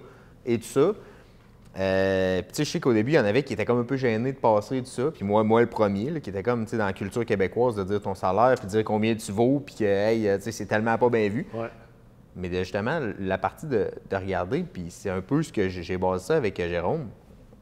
et 0.44 0.58
tout 0.58 0.64
ça. 0.64 0.92
Euh, 1.78 2.42
puis, 2.42 2.50
tu 2.50 2.56
sais, 2.56 2.64
je 2.64 2.70
sais 2.70 2.80
qu'au 2.80 2.92
début, 2.92 3.12
il 3.12 3.14
y 3.14 3.18
en 3.18 3.24
avait 3.24 3.44
qui 3.44 3.52
étaient 3.52 3.64
comme 3.64 3.78
un 3.78 3.84
peu 3.84 3.96
gênés 3.96 4.32
de 4.32 4.38
passer 4.38 4.78
et 4.78 4.82
tout 4.82 4.88
ça. 4.88 5.10
Puis 5.12 5.24
moi, 5.24 5.44
moi 5.44 5.60
le 5.60 5.68
premier, 5.68 6.20
qui 6.20 6.30
était 6.30 6.42
comme, 6.42 6.64
tu 6.64 6.72
sais, 6.72 6.76
dans 6.76 6.86
la 6.86 6.92
culture 6.92 7.24
québécoise, 7.24 7.76
de 7.76 7.84
dire 7.84 8.02
ton 8.02 8.14
salaire, 8.14 8.56
puis 8.56 8.66
de 8.66 8.72
dire 8.72 8.84
combien 8.84 9.14
tu 9.14 9.30
vaux, 9.32 9.62
puis 9.64 9.76
que, 9.76 9.84
hey, 9.84 10.22
tu 10.36 10.42
sais, 10.42 10.52
c'est 10.52 10.66
tellement 10.66 10.98
pas 10.98 11.08
bien 11.08 11.28
vu. 11.28 11.46
Mais 12.36 12.48
justement, 12.50 13.00
la 13.18 13.38
partie 13.38 13.66
de, 13.66 13.90
regarder, 14.12 14.62
puis 14.62 14.86
c'est 14.88 15.10
un 15.10 15.20
peu 15.20 15.42
ce 15.42 15.52
que 15.52 15.68
j'ai 15.68 15.98
basé 15.98 16.26
ça 16.26 16.36
avec 16.36 16.56
Jérôme, 16.56 17.08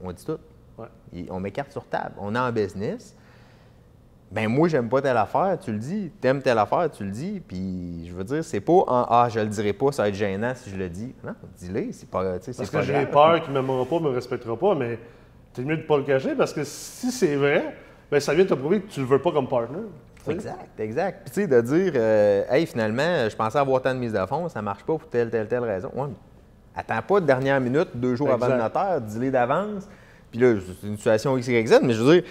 on 0.02 0.12
dit 0.12 0.24
tout. 0.24 0.38
on 1.30 1.40
met 1.40 1.50
carte 1.50 1.72
sur 1.72 1.84
table. 1.84 2.14
On 2.18 2.34
est 2.34 2.38
en 2.38 2.52
business. 2.52 3.14
Ben 4.30 4.46
moi, 4.46 4.68
j'aime 4.68 4.90
pas 4.90 5.00
telle 5.00 5.16
affaire, 5.16 5.58
tu 5.58 5.72
le 5.72 5.78
dis. 5.78 6.10
T'aimes 6.20 6.42
telle 6.42 6.58
affaire, 6.58 6.90
tu 6.90 7.02
le 7.02 7.10
dis. 7.10 7.40
Puis 7.40 8.06
je 8.06 8.12
veux 8.12 8.24
dire, 8.24 8.44
c'est 8.44 8.60
pas 8.60 8.72
en 8.72 9.06
Ah, 9.08 9.28
je 9.30 9.40
le 9.40 9.46
dirai 9.46 9.72
pas, 9.72 9.90
ça 9.90 10.02
va 10.02 10.08
être 10.10 10.14
gênant 10.14 10.52
si 10.54 10.70
je 10.70 10.76
le 10.76 10.90
dis. 10.90 11.14
Non, 11.24 11.34
dis-le, 11.56 11.92
c'est 11.92 12.10
pas. 12.10 12.38
Parce 12.38 12.70
que 12.70 12.82
j'ai 12.82 13.06
peur 13.06 13.42
qu'il 13.42 13.54
ne 13.54 13.60
m'aimera 13.60 13.86
pas, 13.86 13.96
ne 13.96 14.02
me 14.02 14.10
respectera 14.10 14.56
pas, 14.56 14.74
mais 14.74 14.98
c'est 15.54 15.64
mieux 15.64 15.76
de 15.76 15.82
ne 15.82 15.86
pas 15.86 15.96
le 15.96 16.04
cacher 16.04 16.34
parce 16.36 16.52
que 16.52 16.62
si 16.62 17.10
c'est 17.10 17.36
vrai, 17.36 17.74
ben 18.10 18.20
ça 18.20 18.34
vient 18.34 18.44
te 18.44 18.54
prouver 18.54 18.82
que 18.82 18.88
tu 18.88 19.00
le 19.00 19.06
veux 19.06 19.20
pas 19.20 19.32
comme 19.32 19.48
partner. 19.48 19.80
Exact, 20.28 20.80
exact. 20.80 21.20
Puis 21.24 21.34
tu 21.34 21.40
sais, 21.42 21.46
de 21.46 21.60
dire, 21.60 21.92
euh, 21.94 22.44
hey, 22.50 22.66
finalement, 22.66 23.28
je 23.28 23.36
pensais 23.36 23.58
avoir 23.58 23.80
tant 23.82 23.94
de 23.94 23.98
mise 23.98 24.12
de 24.12 24.26
fond, 24.26 24.48
ça 24.48 24.62
marche 24.62 24.84
pas 24.84 24.98
pour 24.98 25.08
telle, 25.08 25.30
telle, 25.30 25.48
telle 25.48 25.64
raison. 25.64 25.90
Ouais, 25.94 26.08
mais 26.08 26.14
attends 26.74 27.02
pas 27.02 27.20
de 27.20 27.26
dernière 27.26 27.60
minute, 27.60 27.88
deux 27.94 28.14
jours 28.16 28.30
avant 28.30 28.48
le 28.48 28.56
notaire, 28.56 29.00
dis-les 29.00 29.30
d'avance. 29.30 29.88
Puis 30.30 30.40
là, 30.40 30.54
c'est 30.80 30.86
une 30.86 30.96
situation 30.96 31.36
X, 31.38 31.48
Y, 31.48 31.66
Z, 31.66 31.80
mais 31.82 31.94
je 31.94 32.02
veux 32.02 32.20
dire, 32.20 32.30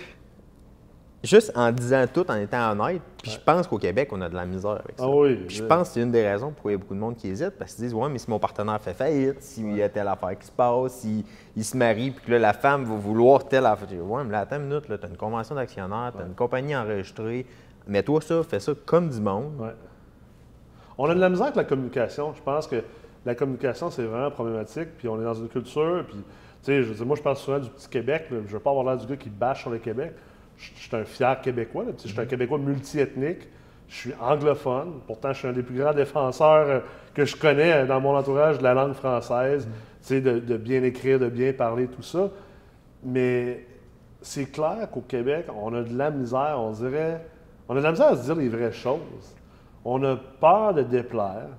juste 1.24 1.52
en 1.56 1.72
disant 1.72 2.06
tout, 2.12 2.30
en 2.30 2.36
étant 2.36 2.72
honnête, 2.72 3.02
puis 3.22 3.32
je 3.32 3.40
pense 3.40 3.68
qu'au 3.68 3.78
Québec, 3.78 4.10
on 4.12 4.22
a 4.22 4.30
de 4.30 4.36
la 4.36 4.46
misère 4.46 4.72
avec 4.72 4.98
ça. 4.98 5.04
Ah 5.04 5.10
oui. 5.10 5.36
Puis 5.48 5.58
je 5.58 5.64
pense 5.64 5.90
que 5.90 5.94
c'est 5.96 6.02
une 6.02 6.12
des 6.12 6.28
raisons 6.28 6.52
pourquoi 6.52 6.72
il 6.72 6.76
y 6.76 6.78
a 6.78 6.78
beaucoup 6.78 6.94
de 6.94 7.00
monde 7.00 7.16
qui 7.16 7.28
hésite, 7.28 7.52
parce 7.58 7.72
qu'ils 7.72 7.80
se 7.80 7.90
disent 7.90 7.94
Ouais, 7.94 8.10
mais 8.10 8.20
si 8.20 8.30
mon 8.30 8.40
partenaire 8.40 8.80
fait 8.82 8.94
faillite, 8.94 9.42
s'il 9.42 9.76
y 9.76 9.82
a 9.82 9.90
telle 9.90 10.08
affaire 10.08 10.38
qui 10.38 10.46
se 10.46 10.52
passe, 10.52 10.94
s'il 10.94 11.24
il 11.56 11.66
se 11.66 11.76
marie, 11.76 12.12
puis 12.12 12.26
que 12.26 12.32
là, 12.32 12.40
la 12.40 12.54
femme 12.54 12.86
va 12.86 12.96
vouloir 12.96 13.48
telle 13.48 13.66
affaire. 13.66 13.88
Ouais, 13.92 14.24
mais 14.24 14.32
là, 14.32 14.42
attends 14.42 14.58
une 14.58 14.68
minute, 14.68 14.86
tu 14.86 14.94
as 14.94 15.10
une 15.10 15.18
convention 15.18 15.56
d'actionnaire, 15.56 16.14
tu 16.16 16.22
as 16.22 16.26
une 16.26 16.36
compagnie 16.36 16.76
enregistrée, 16.76 17.46
mets-toi 17.88 18.22
ça, 18.22 18.44
fais 18.44 18.60
ça 18.60 18.74
comme 18.86 19.10
du 19.10 19.20
monde. 19.20 19.54
Ouais. 19.60 19.74
On 20.98 21.10
a 21.10 21.16
de 21.16 21.20
la 21.20 21.30
misère 21.30 21.46
avec 21.46 21.56
la 21.58 21.64
communication. 21.64 22.34
Je 22.36 22.42
pense 22.42 22.68
que 22.68 22.84
la 23.26 23.36
communication, 23.36 23.90
c'est 23.90 24.04
vraiment 24.04 24.32
problématique. 24.32 24.90
Puis 24.98 25.08
on 25.08 25.20
est 25.22 25.24
dans 25.24 25.34
une 25.34 25.50
culture. 25.50 26.06
Puis, 26.08 26.18
tu 26.18 26.24
sais, 26.64 26.84
je 26.84 26.90
veux 26.90 26.96
dire, 26.96 27.06
moi, 27.06 27.16
je 27.16 27.22
parle 27.22 27.36
souvent 27.36 27.60
du 27.60 27.70
petit 27.70 27.90
Québec. 27.90 28.28
là. 28.32 28.38
Je 28.48 28.54
veux 28.54 28.60
pas 28.60 28.72
avoir 28.72 28.86
l'air 28.86 28.98
du 28.98 29.06
gars 29.06 29.18
qui 29.18 29.30
bâche 29.30 29.62
sur 29.62 29.70
le 29.70 29.78
Québec. 29.78 30.14
Je 30.58 30.70
je 30.76 30.82
suis 30.88 30.96
un 30.96 31.04
fier 31.06 31.40
Québécois. 31.42 31.84
là. 31.84 31.92
Je 32.04 32.08
suis 32.08 32.20
un 32.20 32.26
Québécois 32.26 32.58
multiethnique. 32.58 33.48
Je 33.88 33.96
suis 33.96 34.14
anglophone. 34.20 35.02
Pourtant, 35.06 35.34
je 35.34 35.40
suis 35.40 35.48
un 35.48 35.54
des 35.54 35.64
plus 35.64 35.78
grands 35.78 35.94
défenseurs 35.94 36.68
euh, 36.68 36.80
que 37.14 37.26
je 37.26 37.36
connais 37.36 37.72
euh, 37.74 37.86
dans 37.86 38.02
mon 38.02 38.16
entourage 38.16 38.58
de 38.58 38.64
la 38.64 38.74
langue 38.74 38.94
française. 38.94 39.68
Tu 40.02 40.08
sais, 40.08 40.22
de, 40.22 40.40
de 40.40 40.58
bien 40.58 40.84
écrire, 40.84 41.20
de 41.20 41.30
bien 41.30 41.54
parler, 41.54 41.88
tout 41.88 42.02
ça. 42.02 42.30
Mais 43.04 43.66
c'est 44.22 44.52
clair 44.52 44.90
qu'au 44.92 45.02
Québec, 45.02 45.46
on 45.56 45.74
a 45.74 45.84
de 45.84 45.96
la 45.96 46.10
misère, 46.12 46.56
on 46.58 46.72
dirait. 46.72 47.22
On 47.70 47.76
a 47.76 47.80
de 47.80 47.84
la 47.84 47.92
misère 47.92 48.08
à 48.08 48.16
se 48.16 48.24
dire 48.24 48.36
les 48.36 48.50
vraies 48.50 48.72
choses. 48.72 49.36
On 49.84 50.02
a 50.04 50.16
peur 50.16 50.74
de 50.74 50.84
déplaire. 50.84 51.50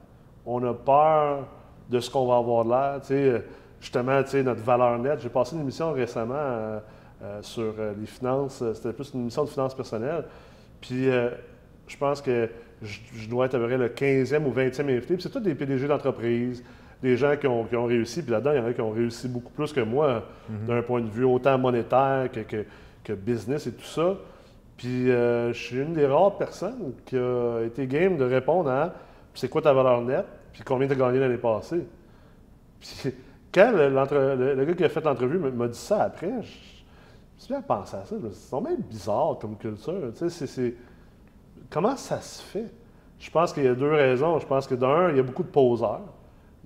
On 0.46 0.62
a 0.64 0.72
peur 0.72 1.46
de 1.90 2.00
ce 2.00 2.10
qu'on 2.10 2.26
va 2.26 2.36
avoir 2.36 2.64
de 2.64 2.70
l'air. 2.70 3.00
Tu 3.00 3.08
sais, 3.08 3.44
justement, 3.80 4.22
tu 4.22 4.30
sais, 4.30 4.42
notre 4.42 4.62
valeur 4.62 4.98
nette. 4.98 5.20
J'ai 5.20 5.28
passé 5.28 5.54
une 5.54 5.62
émission 5.62 5.92
récemment 5.92 6.34
euh, 6.34 6.78
euh, 7.22 7.38
sur 7.42 7.74
euh, 7.78 7.92
les 7.98 8.06
finances. 8.06 8.62
C'était 8.74 8.92
plus 8.92 9.12
une 9.12 9.22
émission 9.22 9.44
de 9.44 9.50
finances 9.50 9.74
personnelles. 9.74 10.24
Puis, 10.80 11.10
euh, 11.10 11.30
je 11.86 11.96
pense 11.96 12.22
que 12.22 12.48
je, 12.80 12.98
je 13.14 13.28
dois 13.28 13.46
être 13.46 13.56
à 13.56 13.58
peu 13.58 13.66
près 13.66 13.78
le 13.78 13.88
15e 13.88 14.44
ou 14.44 14.52
20e 14.52 14.82
invité. 14.82 15.14
Puis, 15.14 15.22
c'est 15.22 15.30
tous 15.30 15.40
des 15.40 15.54
PDG 15.54 15.88
d'entreprise, 15.88 16.62
des 17.02 17.16
gens 17.16 17.36
qui 17.36 17.46
ont, 17.46 17.64
qui 17.64 17.76
ont 17.76 17.86
réussi. 17.86 18.22
Puis 18.22 18.30
là-dedans, 18.30 18.52
il 18.52 18.58
y 18.58 18.60
en 18.60 18.66
a 18.66 18.72
qui 18.72 18.80
ont 18.80 18.90
réussi 18.90 19.28
beaucoup 19.28 19.52
plus 19.52 19.72
que 19.72 19.80
moi, 19.80 20.24
d'un 20.48 20.82
point 20.82 21.00
de 21.00 21.08
vue 21.08 21.24
autant 21.24 21.58
monétaire 21.58 22.30
que, 22.32 22.40
que, 22.40 22.64
que 23.04 23.12
business 23.12 23.66
et 23.66 23.72
tout 23.72 23.84
ça. 23.84 24.14
Puis 24.78 25.10
euh, 25.10 25.52
je 25.52 25.58
suis 25.62 25.76
une 25.76 25.92
des 25.92 26.06
rares 26.06 26.38
personnes 26.38 26.94
qui 27.04 27.16
a 27.18 27.60
été 27.66 27.86
game 27.86 28.16
de 28.16 28.24
répondre 28.24 28.70
à 28.70 28.94
c'est 29.34 29.48
quoi 29.50 29.60
ta 29.60 29.72
valeur 29.74 30.00
nette, 30.00 30.24
puis 30.52 30.62
combien 30.64 30.86
tu 30.86 30.94
as 30.94 30.96
gagné 30.96 31.18
l'année 31.18 31.36
passée? 31.36 31.86
Puis 32.80 33.12
quand 33.52 33.72
le, 33.72 33.88
le- 34.54 34.64
gars 34.64 34.74
qui 34.74 34.84
a 34.84 34.88
fait 34.88 35.04
l'entrevue 35.04 35.38
m'a- 35.38 35.68
dit 35.68 35.78
ça 35.78 36.04
après, 36.04 36.28
je, 36.30 36.34
me 36.36 37.38
suis 37.38 37.54
à 37.54 37.60
penser 37.60 37.96
à 37.96 38.04
ça. 38.04 38.16
C'est 38.32 38.60
même 38.60 38.80
bizarre 38.82 39.36
comme 39.40 39.56
culture. 39.56 40.12
Tu 40.16 40.30
sais, 40.30 40.74
Comment 41.70 41.96
ça 41.96 42.20
se 42.20 42.40
fait? 42.42 42.66
Je 43.18 43.30
pense 43.30 43.52
qu'il 43.52 43.64
y 43.64 43.68
a 43.68 43.74
deux 43.74 43.90
raisons. 43.92 44.38
Je 44.38 44.46
pense 44.46 44.66
que 44.66 44.74
d'un, 44.74 45.10
il 45.10 45.16
y 45.16 45.20
a 45.20 45.22
beaucoup 45.22 45.42
de 45.42 45.48
poseurs. 45.48 46.00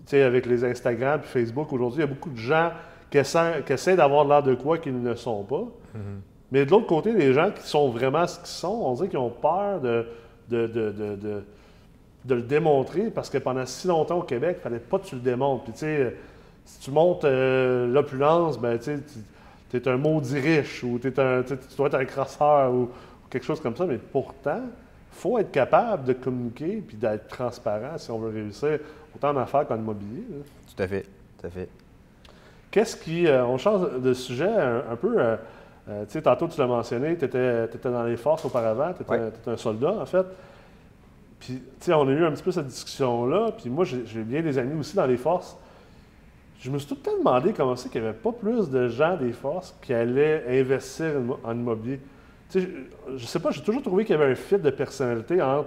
Tu 0.05 0.11
sais, 0.11 0.22
avec 0.22 0.46
les 0.46 0.64
Instagram 0.64 1.20
et 1.22 1.27
Facebook 1.27 1.72
aujourd'hui, 1.72 2.03
il 2.03 2.07
y 2.07 2.11
a 2.11 2.12
beaucoup 2.12 2.31
de 2.31 2.37
gens 2.37 2.70
qui 3.11 3.18
essaient, 3.18 3.96
d'avoir 3.96 4.25
l'air 4.27 4.42
de 4.42 4.55
quoi 4.55 4.79
qu'ils 4.79 5.01
ne 5.03 5.14
sont 5.14 5.42
pas. 5.44 5.64
Mais 6.53 6.65
de 6.67 6.71
l'autre 6.71 6.87
côté, 6.87 7.12
les 7.12 7.33
gens 7.33 7.51
qui 7.51 7.67
sont 7.67 7.88
vraiment 7.88 8.27
ce 8.27 8.37
qu'ils 8.38 8.47
sont, 8.47 8.83
on 8.85 8.93
dirait 8.95 9.09
qu'ils 9.09 9.19
ont 9.19 9.31
peur 9.31 9.81
de, 9.81 10.07
de, 10.51 10.67
de, 10.69 10.91
de, 10.93 11.17
de- 11.17 12.35
le 12.37 12.43
démontrer 12.43 13.11
parce 13.11 13.29
que 13.31 13.38
pendant 13.38 13.67
si 13.67 13.88
longtemps 13.88 14.19
au 14.19 14.23
Québec, 14.23 14.59
il 14.61 14.62
fallait 14.62 14.79
pas 14.79 14.99
que 15.01 15.07
tu 15.07 15.17
le 15.17 15.21
démontres. 15.23 15.65
Puis 15.65 15.73
tu 15.73 15.79
sais, 15.81 16.15
si 16.65 16.79
tu 16.81 16.91
montes 16.93 17.25
euh, 17.25 17.87
l'opulence, 17.93 18.59
ben 18.61 18.79
tu 18.79 18.93
es 19.77 19.88
un 19.88 19.97
maudit 19.97 20.38
riche 20.38 20.85
ou 20.85 20.99
t'es 21.01 21.19
un, 21.19 21.43
tu 21.43 21.57
dois 21.77 21.88
être 21.88 21.95
un 21.97 22.05
crasseur 22.05 22.71
ou, 22.73 22.83
ou 22.83 22.88
quelque 23.31 23.45
chose 23.45 23.61
comme 23.61 23.75
ça. 23.75 23.87
Mais 23.87 23.99
pourtant, 23.99 24.61
il 24.61 25.19
faut 25.19 25.38
être 25.38 25.51
capable 25.51 26.05
de 26.05 26.12
communiquer 26.12 26.83
puis 26.87 26.97
d'être 26.97 27.27
transparent 27.29 27.97
si 27.99 28.11
on 28.12 28.19
veut 28.19 28.31
réussir 28.31 28.79
autant 29.17 29.31
en 29.31 29.38
affaires 29.38 29.67
qu'en 29.67 29.77
immobilier. 29.79 30.23
là. 30.31 30.37
Tout 30.77 30.83
à 30.83 30.87
fait, 30.87 31.07
tout 31.41 31.47
à 31.47 31.51
fait. 31.51 31.69
Qu'est-ce 32.71 32.97
qui. 32.97 33.27
euh, 33.27 33.45
on 33.47 33.59
change 33.59 34.01
de 34.01 34.12
sujet 34.15 34.49
un, 34.49 34.83
un 34.93 34.97
peu. 34.97 35.17
euh, 35.19 35.37
euh, 35.88 36.05
tu 36.05 36.12
sais, 36.12 36.23
tantôt, 36.23 36.47
tu 36.49 36.59
l'as 36.61 36.66
mentionné, 36.66 37.16
tu 37.16 37.25
étais, 37.25 37.68
dans 37.85 38.05
les 38.05 38.16
forces 38.16 38.45
auparavant, 38.45 38.92
tu 38.95 39.03
étais, 39.03 39.11
Ouais. 39.12 39.31
un 39.47 39.57
soldat, 39.57 39.92
en 40.01 40.07
fait. 40.07 40.27
Puis, 41.40 41.55
tu 41.55 41.62
sais, 41.87 41.92
on 41.92 42.07
a 42.07 42.12
eu 42.12 42.25
un 42.25 42.31
petit 42.31 42.42
peu 42.42 42.53
cette 42.53 42.68
discussion-là. 42.68 43.51
Puis, 43.61 43.68
moi, 43.68 43.85
j'ai 43.85 44.23
bien 44.23 44.42
des 44.42 44.59
amis 44.59 44.79
aussi 44.79 44.95
dans 44.95 45.07
les 45.07 45.16
forces. 45.16 45.57
Je 46.61 46.71
me 46.71 46.79
suis 46.79 46.87
tout 46.88 46.95
le 46.95 47.01
temps 47.01 47.18
demandé 47.18 47.53
comment 47.53 47.75
c'est 47.75 47.88
qu'il 47.88 48.01
n'y 48.01 48.07
avait 48.07 48.16
pas 48.16 48.31
plus 48.31 48.71
de 48.71 48.87
gens 48.87 49.16
des 49.16 49.33
forces 49.33 49.77
qui 49.83 49.92
allaient 49.92 50.45
investir 50.61 51.14
en 51.42 51.53
immobilier. 51.53 51.99
Tu 52.49 52.61
sais, 52.61 52.68
je, 53.09 53.16
je 53.16 53.27
sais 53.27 53.40
pas, 53.40 53.51
j'ai 53.51 53.62
toujours 53.62 53.83
trouvé 53.83 54.05
qu'il 54.05 54.16
y 54.16 54.21
avait 54.23 54.31
un 54.31 54.37
fit 54.37 54.59
de 54.59 54.71
personnalité 54.71 55.42
entre 55.42 55.66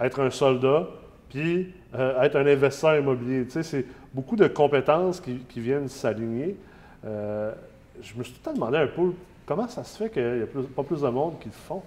être 0.00 0.20
un 0.20 0.30
soldat 0.30 0.86
puis 1.28 1.74
euh, 1.94 2.22
être 2.22 2.36
un 2.36 2.46
investisseur 2.46 2.96
immobilier. 2.96 3.44
Tu 3.44 3.50
sais, 3.50 3.62
c'est 3.62 3.84
beaucoup 4.14 4.36
de 4.36 4.46
compétences 4.46 5.20
qui, 5.20 5.36
qui 5.40 5.60
viennent 5.60 5.88
s'aligner. 5.88 6.56
Euh, 7.04 7.52
je 8.00 8.14
me 8.16 8.22
suis 8.22 8.32
tout 8.32 8.40
le 8.42 8.44
temps 8.44 8.54
demandé 8.54 8.78
un 8.78 8.86
peu 8.86 9.12
comment 9.46 9.68
ça 9.68 9.84
se 9.84 9.96
fait 9.96 10.10
qu'il 10.10 10.36
n'y 10.36 10.42
a 10.42 10.46
plus- 10.46 10.62
pas 10.64 10.82
plus 10.82 11.00
de 11.02 11.08
monde 11.08 11.38
qui 11.40 11.48
le 11.48 11.54
font? 11.54 11.82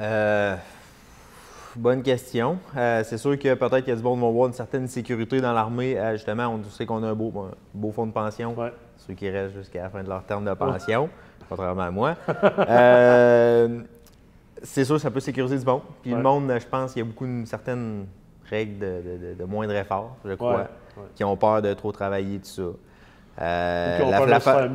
Euh, 0.00 0.56
bonne 1.76 2.02
question. 2.02 2.58
Euh, 2.76 3.02
c'est 3.04 3.18
sûr 3.18 3.38
que 3.38 3.54
peut-être 3.54 3.78
qu'il 3.80 3.88
y 3.88 3.92
a 3.92 3.96
du 3.96 4.02
monde 4.02 4.16
qui 4.18 4.22
vont 4.22 4.32
voir 4.32 4.48
une 4.48 4.54
certaine 4.54 4.86
sécurité 4.88 5.40
dans 5.40 5.52
l'armée. 5.52 5.98
Euh, 5.98 6.12
justement, 6.12 6.48
on 6.48 6.62
sait 6.70 6.86
qu'on 6.86 7.02
a 7.02 7.08
un 7.08 7.14
beau, 7.14 7.32
un 7.36 7.54
beau 7.74 7.92
fonds 7.92 8.06
de 8.06 8.12
pension. 8.12 8.54
Ouais. 8.58 8.72
Ceux 9.06 9.14
qui 9.14 9.28
restent 9.30 9.54
jusqu'à 9.56 9.82
la 9.84 9.90
fin 9.90 10.02
de 10.02 10.08
leur 10.08 10.22
terme 10.24 10.44
de 10.44 10.54
pension, 10.54 11.08
contrairement 11.48 11.82
à 11.82 11.90
moi. 11.90 12.14
Euh, 12.68 13.80
c'est 14.62 14.84
sûr 14.84 14.96
que 14.96 15.02
ça 15.02 15.10
peut 15.10 15.20
sécuriser 15.20 15.58
du 15.58 15.64
monde. 15.64 15.82
Puis 16.02 16.10
Ouais. 16.10 16.16
le 16.16 16.22
monde, 16.22 16.52
je 16.60 16.66
pense 16.66 16.92
qu'il 16.92 17.00
y 17.00 17.04
a 17.04 17.08
beaucoup 17.08 17.24
une 17.26 17.46
certaine 17.46 18.06
règle 18.50 18.78
de, 18.78 18.86
de- 18.86 19.26
de- 19.28 19.34
de 19.34 19.44
moindre 19.44 19.74
effort, 19.74 20.16
je 20.24 20.32
crois, 20.34 20.66
qui 21.14 21.22
ont 21.22 21.36
peur 21.36 21.62
de 21.62 21.72
trop 21.74 21.92
travailler, 21.92 22.38
tout 22.38 22.46
ça. 22.46 22.62
Euh, 23.40 23.98
la- 24.10 24.26
la 24.26 24.40
fa- 24.40 24.68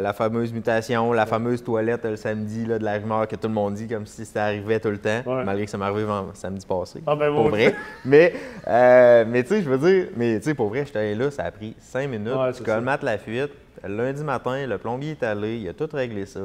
la, 0.00 0.12
fameuse 0.12 0.52
mutation, 0.52 1.12
la 1.12 1.26
fameuse 1.26 1.62
toilette 1.62 2.04
le 2.04 2.16
samedi 2.16 2.66
là, 2.66 2.78
de 2.80 2.84
la 2.84 2.94
rumeur 2.98 3.28
que 3.28 3.36
tout 3.36 3.46
le 3.46 3.54
monde 3.54 3.74
dit 3.74 3.86
comme 3.86 4.04
si 4.04 4.24
ça 4.24 4.46
arrivait 4.46 4.80
tout 4.80 4.90
le 4.90 4.98
temps, 4.98 5.22
Ouais. 5.24 5.44
malgré 5.44 5.64
que 5.64 5.70
ça 5.70 5.78
m'arrivait 5.78 6.10
samedi 6.34 6.66
passé. 6.66 7.00
Ah, 7.06 7.14
ben, 7.14 7.32
pour 7.32 7.48
vrai. 7.50 7.72
mais, 8.04 8.32
euh, 8.66 9.24
mais 9.28 9.44
tu 9.44 9.50
sais, 9.50 9.62
je 9.62 9.70
veux 9.70 9.78
dire, 9.78 10.08
mais 10.16 10.38
tu 10.40 10.44
sais, 10.46 10.54
pour 10.54 10.70
vrai, 10.70 10.84
j'étais 10.86 10.98
allé 10.98 11.14
là, 11.14 11.30
ça 11.30 11.44
a 11.44 11.50
pris 11.52 11.76
cinq 11.78 12.08
minutes. 12.10 12.34
Ouais, 12.34 12.52
tu 12.52 12.64
colmates 12.64 13.04
la 13.04 13.16
fuite. 13.16 13.52
Lundi 13.86 14.24
matin, 14.24 14.66
le 14.66 14.78
plombier 14.78 15.12
est 15.12 15.22
allé, 15.22 15.58
il 15.58 15.68
a 15.68 15.72
tout 15.72 15.88
réglé 15.92 16.26
ça. 16.26 16.40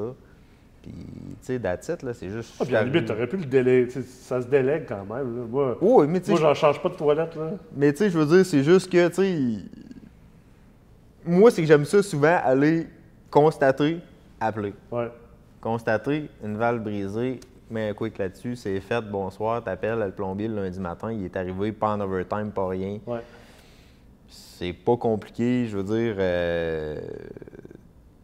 Puis, 0.83 0.91
tu 0.91 1.35
sais, 1.41 1.59
it, 1.89 2.03
là, 2.03 2.13
c'est 2.13 2.29
juste. 2.29 2.53
Ah, 2.59 2.65
puis 2.65 2.75
à 2.75 2.81
la 2.81 2.87
limite, 2.87 3.05
tu 3.05 3.11
aurais 3.11 3.27
pu 3.27 3.37
le 3.37 3.89
sais, 3.89 4.01
Ça 4.01 4.41
se 4.41 4.47
délègue 4.47 4.83
quand 4.87 5.03
même. 5.11 5.35
là. 5.37 5.43
Moi, 5.49 5.77
mais 6.07 6.21
moi 6.27 6.39
j'en 6.39 6.53
change 6.53 6.79
pas 6.81 6.89
de 6.89 6.95
toilette. 6.95 7.35
Là. 7.35 7.51
Mais 7.75 7.91
tu 7.91 7.99
sais, 7.99 8.09
je 8.11 8.17
veux 8.19 8.25
dire, 8.25 8.45
c'est 8.45 8.63
juste 8.63 8.91
que, 8.91 9.07
tu 9.07 9.13
sais, 9.15 9.80
moi, 11.25 11.51
c'est 11.51 11.61
que 11.61 11.67
j'aime 11.67 11.85
ça 11.85 12.01
souvent 12.03 12.39
aller 12.43 12.87
constater, 13.29 13.99
appeler. 14.39 14.73
Ouais. 14.91 15.11
Constater 15.59 16.29
une 16.43 16.57
valve 16.57 16.81
brisée, 16.81 17.39
mets 17.69 17.89
un 17.89 17.93
quick 17.93 18.17
là-dessus, 18.17 18.55
c'est 18.55 18.79
fait, 18.81 19.01
bonsoir, 19.01 19.63
t'appelles 19.63 19.99
le 19.99 20.11
plombier 20.11 20.47
le 20.47 20.55
lundi 20.55 20.79
matin, 20.79 21.11
il 21.11 21.23
est 21.25 21.35
arrivé 21.35 21.71
pas 21.71 21.93
en 21.93 22.01
overtime, 22.01 22.51
pas 22.51 22.67
rien. 22.67 22.99
Ouais. 23.05 23.21
C'est 24.27 24.73
pas 24.73 24.97
compliqué, 24.97 25.67
je 25.67 25.77
veux 25.77 25.83
dire. 25.83 26.15
euh, 26.17 26.99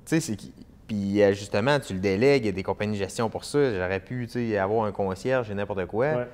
tu 0.05 0.15
sais, 0.15 0.19
c'est 0.19 0.35
qui. 0.35 0.53
Puis 0.87 1.21
euh, 1.21 1.33
justement, 1.33 1.79
tu 1.79 1.93
le 1.93 1.99
délègues, 1.99 2.43
il 2.43 2.47
y 2.47 2.49
a 2.49 2.53
des 2.53 2.63
compagnies 2.63 2.93
de 2.93 3.03
gestion 3.03 3.29
pour 3.29 3.43
ça. 3.43 3.73
J'aurais 3.73 3.99
pu, 3.99 4.27
avoir 4.55 4.85
un 4.85 4.91
concierge 4.91 5.51
et 5.51 5.53
n'importe 5.53 5.85
quoi. 5.85 6.13
Ouais. 6.13 6.27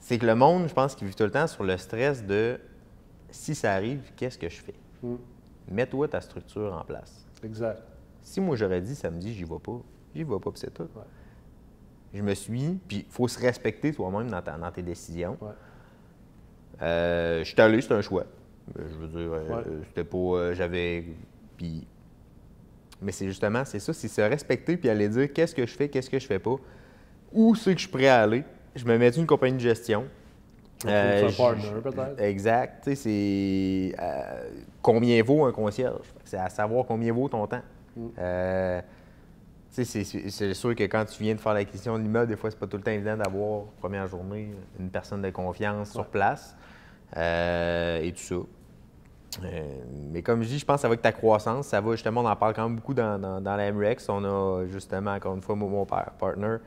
C'est 0.00 0.18
que 0.18 0.26
le 0.26 0.34
monde, 0.34 0.68
je 0.68 0.74
pense 0.74 0.94
qu'il 0.94 1.06
vit 1.06 1.14
tout 1.14 1.24
le 1.24 1.30
temps 1.30 1.46
sur 1.46 1.64
le 1.64 1.76
stress 1.76 2.24
de 2.24 2.58
si 3.30 3.54
ça 3.54 3.72
arrive, 3.72 4.00
qu'est-ce 4.16 4.38
que 4.38 4.48
je 4.48 4.60
fais? 4.62 4.74
Mm. 5.02 5.16
Mets-toi 5.68 6.08
ta 6.08 6.20
structure 6.20 6.72
en 6.72 6.84
place. 6.84 7.26
Exact. 7.42 7.82
Si 8.22 8.40
moi 8.40 8.56
j'aurais 8.56 8.80
dit 8.80 8.94
samedi, 8.94 9.34
j'y 9.34 9.44
vais 9.44 9.58
pas, 9.62 9.80
j'y 10.14 10.24
vais 10.24 10.38
pas, 10.38 10.50
puis 10.50 10.60
c'est 10.60 10.72
tout. 10.72 10.88
Je 12.12 12.22
me 12.22 12.34
suis, 12.34 12.78
puis 12.86 12.98
il 13.08 13.12
faut 13.12 13.28
se 13.28 13.38
respecter 13.38 13.92
toi-même 13.92 14.30
dans, 14.30 14.70
tes 14.70 14.82
décisions. 14.82 15.36
Ouais. 15.40 15.50
Euh, 16.82 17.38
je 17.40 17.44
suis 17.44 17.60
allé, 17.60 17.80
c'était 17.80 17.94
un 17.94 18.02
choix. 18.02 18.24
Euh, 18.78 18.82
Je 18.88 18.98
veux 18.98 19.08
dire, 19.08 19.32
euh, 19.32 19.82
c'était 19.88 20.04
pas. 20.04 20.16
euh, 20.18 20.54
J'avais. 20.54 21.04
Puis. 21.56 21.86
Mais 23.02 23.12
c'est 23.12 23.26
justement, 23.26 23.64
c'est 23.64 23.80
ça, 23.80 23.92
c'est 23.92 24.08
se 24.08 24.20
respecter 24.20 24.76
puis 24.76 24.88
aller 24.88 25.08
dire 25.08 25.32
qu'est-ce 25.32 25.54
que 25.54 25.66
je 25.66 25.74
fais, 25.74 25.88
qu'est-ce 25.88 26.08
que 26.08 26.18
je 26.18 26.26
fais 26.26 26.38
pas. 26.38 26.56
Où 27.32 27.54
c'est 27.54 27.74
que 27.74 27.80
je 27.80 27.86
suis 27.86 27.92
prêt 27.92 28.06
à 28.06 28.22
aller? 28.22 28.44
Je 28.74 28.84
me 28.84 28.96
mets 28.96 29.10
une 29.10 29.26
compagnie 29.26 29.56
de 29.56 29.62
gestion. 29.62 30.06
Euh, 30.86 31.28
C'est 31.28 31.42
un 31.42 31.44
partner, 31.46 31.80
peut-être. 31.82 32.20
Exact. 32.20 32.84
Tu 32.84 32.90
sais, 32.90 32.96
c'est 32.96 34.02
euh, 34.02 34.48
combien 34.82 35.22
vaut 35.22 35.44
un 35.44 35.52
concierge? 35.52 36.06
C'est 36.24 36.36
à 36.38 36.48
savoir 36.48 36.84
combien 36.86 37.12
vaut 37.12 37.28
ton 37.28 37.46
temps. 37.46 37.62
Mm. 37.96 38.06
Euh, 38.18 38.80
Tu 39.74 39.84
sais, 39.84 40.04
c'est- 40.30 40.54
sûr 40.54 40.74
que 40.76 40.84
quand 40.84 41.04
tu 41.04 41.20
viens 41.22 41.34
de 41.34 41.40
faire 41.40 41.52
l'acquisition 41.54 41.98
de 41.98 42.02
l'immeuble, 42.04 42.28
des 42.28 42.36
fois, 42.36 42.48
c'est 42.48 42.58
pas 42.58 42.66
tout 42.68 42.76
le 42.76 42.82
temps 42.84 42.92
évident 42.92 43.16
d'avoir, 43.16 43.62
première 43.80 44.06
journée, 44.06 44.50
une 44.78 44.88
personne 44.88 45.20
de 45.20 45.30
confiance 45.30 45.90
sur 45.90 46.06
place 46.06 46.54
euh, 47.16 48.00
et 48.00 48.12
tout 48.12 48.18
ça. 48.22 48.34
Euh, 49.44 49.62
mais 50.12 50.22
comme 50.22 50.44
je 50.44 50.48
dis, 50.48 50.58
je 50.60 50.64
pense 50.64 50.82
qu'avec 50.82 51.02
ta 51.02 51.10
croissance, 51.10 51.66
ça 51.66 51.80
va 51.80 51.90
justement, 51.92 52.20
on 52.20 52.26
en 52.26 52.36
parle 52.36 52.54
quand 52.54 52.62
même 52.68 52.76
beaucoup 52.76 52.94
dans, 52.94 53.18
dans, 53.20 53.40
dans 53.40 53.56
la 53.56 53.72
MREX. 53.72 54.08
On 54.08 54.24
a 54.24 54.64
justement, 54.66 55.12
encore 55.12 55.34
une 55.34 55.42
fois, 55.42 55.56
mon 55.56 55.84
par- 55.84 56.12
partner, 56.12 56.58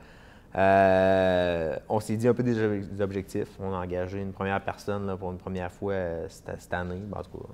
euh, 0.56 1.76
on 1.88 2.00
s'est 2.00 2.16
dit 2.16 2.26
un 2.28 2.34
peu 2.34 2.42
des, 2.42 2.62
ob- 2.62 2.88
des 2.88 3.00
objectifs. 3.02 3.48
On 3.60 3.72
a 3.74 3.76
engagé 3.78 4.20
une 4.20 4.32
première 4.32 4.60
personne 4.62 5.06
là, 5.06 5.16
pour 5.16 5.30
une 5.30 5.38
première 5.38 5.70
fois 5.70 5.92
euh, 5.92 6.26
cette, 6.28 6.60
cette 6.60 6.74
année. 6.74 7.00
Ben, 7.06 7.18
en 7.18 7.22
tout 7.22 7.38
cas, 7.38 7.44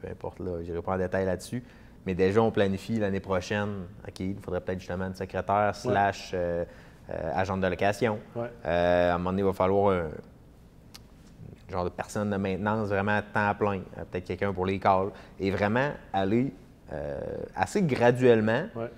peu 0.00 0.08
importe, 0.08 0.38
là, 0.40 0.62
je 0.62 0.70
n'irai 0.70 0.82
pas 0.82 0.94
en 0.94 0.98
détail 0.98 1.26
là-dessus. 1.26 1.62
Mais 2.06 2.14
déjà, 2.14 2.40
on 2.42 2.50
planifie 2.50 2.98
l'année 2.98 3.20
prochaine, 3.20 3.84
OK, 4.06 4.20
il 4.20 4.36
faudrait 4.40 4.60
peut-être 4.60 4.80
justement 4.80 5.06
une 5.06 5.14
secrétaire 5.14 5.74
slash 5.74 6.32
euh, 6.34 6.64
agent 7.34 7.56
de 7.58 7.66
location. 7.66 8.18
Ouais. 8.34 8.50
À 8.64 9.14
un 9.14 9.18
moment 9.18 9.30
donné, 9.30 9.42
il 9.42 9.46
va 9.46 9.52
falloir 9.52 9.94
un 9.96 10.08
genre 11.70 11.84
de 11.84 11.90
personne 11.90 12.30
de 12.30 12.36
maintenance 12.36 12.88
vraiment 12.88 13.16
à 13.18 13.22
temps 13.22 13.54
plein. 13.54 13.80
Peut-être 14.10 14.24
quelqu'un 14.24 14.52
pour 14.52 14.66
les 14.66 14.78
calls. 14.78 15.10
Et 15.38 15.50
vraiment 15.50 15.90
aller 16.12 16.52
assez 17.56 17.82
graduellement, 17.82 18.64
Ouais. 18.74 18.90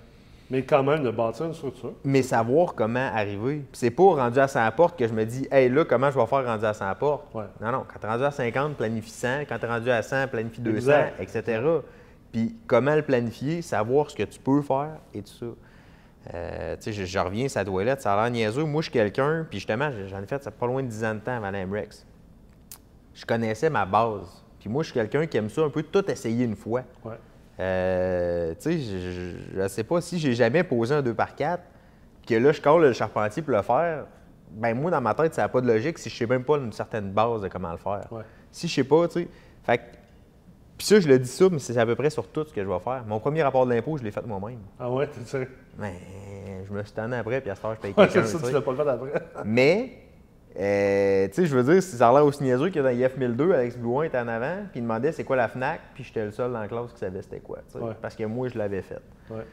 Mais 0.51 0.61
quand 0.63 0.83
même, 0.83 1.01
de 1.03 1.09
bâtir 1.09 1.47
une 1.47 1.53
structure. 1.55 1.93
mais 2.03 2.21
savoir 2.21 2.75
comment 2.75 2.99
arriver. 3.13 3.55
Puis 3.71 3.79
c'est 3.79 3.89
pas 3.89 4.03
rendu 4.03 4.37
à 4.39 4.47
100 4.47 4.71
portes 4.73 4.97
que 4.99 5.07
je 5.07 5.13
me 5.13 5.25
dis, 5.25 5.47
hey, 5.51 5.69
là, 5.69 5.85
comment 5.85 6.11
je 6.11 6.19
vais 6.19 6.25
faire 6.27 6.45
rendu 6.45 6.65
à 6.65 6.73
100 6.73 6.93
portes? 6.95 7.33
Ouais. 7.33 7.45
Non, 7.59 7.71
non. 7.71 7.83
Quand 7.91 7.99
tu 7.99 8.05
es 8.05 8.09
rendu 8.09 8.23
à 8.23 8.31
50, 8.31 8.75
planifie 8.75 9.09
100. 9.09 9.41
Quand 9.49 9.57
tu 9.57 9.65
es 9.65 9.67
rendu 9.67 9.89
à 9.89 10.01
100, 10.03 10.27
planifie 10.27 10.61
200, 10.61 10.75
Exact. 10.77 11.19
etc. 11.39 11.61
Puis 12.31 12.55
comment 12.67 12.93
le 12.95 13.01
planifier, 13.01 13.61
savoir 13.63 14.09
ce 14.11 14.15
que 14.15 14.23
tu 14.23 14.39
peux 14.39 14.61
faire 14.61 14.97
et 15.13 15.21
tout 15.23 15.33
ça. 15.33 15.45
Euh, 16.33 16.75
tu 16.77 16.81
sais, 16.83 16.93
je, 16.93 17.05
je 17.05 17.19
reviens 17.19 17.47
sur 17.47 17.59
la 17.59 17.65
toilette, 17.65 18.01
ça 18.01 18.13
a 18.13 18.21
l'air 18.23 18.31
niaiseux. 18.31 18.63
Moi, 18.65 18.81
je 18.81 18.85
suis 18.89 18.93
quelqu'un, 18.93 19.45
puis 19.49 19.59
justement, 19.59 19.89
j'en 20.07 20.21
ai 20.21 20.25
fait 20.27 20.43
ça 20.43 20.51
pas 20.51 20.65
loin 20.67 20.81
de 20.83 20.87
10 20.87 21.05
ans 21.05 21.13
de 21.15 21.19
temps 21.19 21.37
avant 21.37 21.51
la 21.51 21.65
MREX. 21.65 22.05
Je 23.13 23.25
connaissais 23.25 23.69
ma 23.69 23.85
base. 23.85 24.43
Puis 24.59 24.69
moi, 24.69 24.83
je 24.83 24.89
suis 24.89 24.93
quelqu'un 24.99 25.25
qui 25.27 25.37
aime 25.37 25.49
ça 25.49 25.61
un 25.61 25.69
peu 25.69 25.83
tout 25.83 26.09
essayer 26.11 26.43
une 26.45 26.55
fois. 26.55 26.81
Ouais. 27.03 27.15
Euh, 27.59 28.53
tu 28.59 28.71
sais, 28.73 28.79
je 29.53 29.61
ne 29.61 29.67
sais 29.67 29.83
pas 29.83 30.01
si 30.01 30.19
j'ai 30.19 30.33
jamais 30.33 30.63
posé 30.63 30.93
un 30.95 31.01
2 31.01 31.13
par 31.13 31.35
4 31.35 31.63
que 32.27 32.35
là, 32.35 32.51
je 32.51 32.61
colle 32.61 32.81
le 32.81 32.93
charpentier 32.93 33.41
pour 33.43 33.55
le 33.55 33.61
faire. 33.61 34.05
Ben 34.51 34.73
moi, 34.75 34.91
dans 34.91 35.01
ma 35.01 35.13
tête, 35.13 35.33
ça 35.33 35.43
n'a 35.43 35.49
pas 35.49 35.61
de 35.61 35.67
logique 35.67 35.97
si 35.97 36.09
je 36.09 36.15
sais 36.15 36.25
même 36.27 36.43
pas 36.43 36.57
une 36.57 36.71
certaine 36.71 37.11
base 37.11 37.41
de 37.41 37.47
comment 37.47 37.71
le 37.71 37.77
faire. 37.77 38.07
Ouais. 38.11 38.23
Si 38.51 38.67
je 38.67 38.73
sais 38.75 38.83
pas, 38.83 39.07
tu 39.07 39.21
sais. 39.21 39.27
Fait 39.63 39.77
que- 39.77 39.83
Puis 40.77 40.87
ça, 40.87 40.99
je 40.99 41.07
le 41.07 41.19
dis 41.19 41.29
ça, 41.29 41.45
mais 41.51 41.59
c'est 41.59 41.77
à 41.77 41.85
peu 41.85 41.95
près 41.95 42.09
sur 42.09 42.27
tout 42.27 42.45
ce 42.45 42.53
que 42.53 42.61
je 42.63 42.67
vais 42.67 42.79
faire. 42.79 43.03
Mon 43.07 43.19
premier 43.19 43.43
rapport 43.43 43.65
de 43.65 43.73
l'impôt, 43.73 43.97
je 43.97 44.03
l'ai 44.03 44.11
fait 44.11 44.25
moi-même. 44.25 44.59
Ah 44.79 44.89
ouais, 44.91 45.07
tu 45.07 45.19
sais. 45.25 45.47
Mais 45.77 45.93
je 46.67 46.73
me 46.73 46.83
suis 46.83 46.93
tanné 46.93 47.17
après, 47.17 47.41
puis 47.41 47.49
à 47.49 47.55
ce 47.55 47.61
temps, 47.61 47.73
je 47.73 47.79
paye 47.79 47.93
Ouais, 47.97 48.07
quelqu'un. 48.07 48.27
c'est 48.27 48.37
ça, 48.37 48.47
tu 48.47 48.53
l'as 48.53 48.61
pas 48.61 48.71
le 48.71 48.77
fait 48.77 48.89
après. 48.89 49.11
Mais, 49.45 49.91
euh, 50.57 51.27
tu 51.27 51.33
sais, 51.33 51.45
je 51.45 51.55
veux 51.57 51.63
dire, 51.73 51.83
ça 51.83 52.09
a 52.09 52.13
l'air 52.13 52.25
aussi 52.25 52.41
niaiseux 52.43 52.69
que 52.69 52.79
dans 52.79 52.89
IF 52.89 53.17
1002, 53.17 53.53
Alex 53.53 53.77
Blouin 53.77 54.03
était 54.05 54.17
en 54.19 54.27
avant, 54.27 54.57
puis 54.71 54.79
il 54.79 54.83
demandait 54.83 55.11
c'est 55.11 55.23
quoi 55.23 55.35
la 55.35 55.47
FNAC, 55.47 55.81
puis 55.93 56.03
j'étais 56.03 56.23
le 56.25 56.31
seul 56.31 56.51
dans 56.53 56.59
la 56.59 56.67
classe 56.67 56.93
qui 56.93 56.99
savait 56.99 57.21
c'était 57.21 57.39
quoi, 57.39 57.59
Ouais. 57.75 57.91
parce 58.01 58.15
que 58.15 58.23
moi, 58.23 58.47
je 58.47 58.57
l'avais 58.57 58.81
fait. 58.81 58.99
Ouais. 59.29 59.45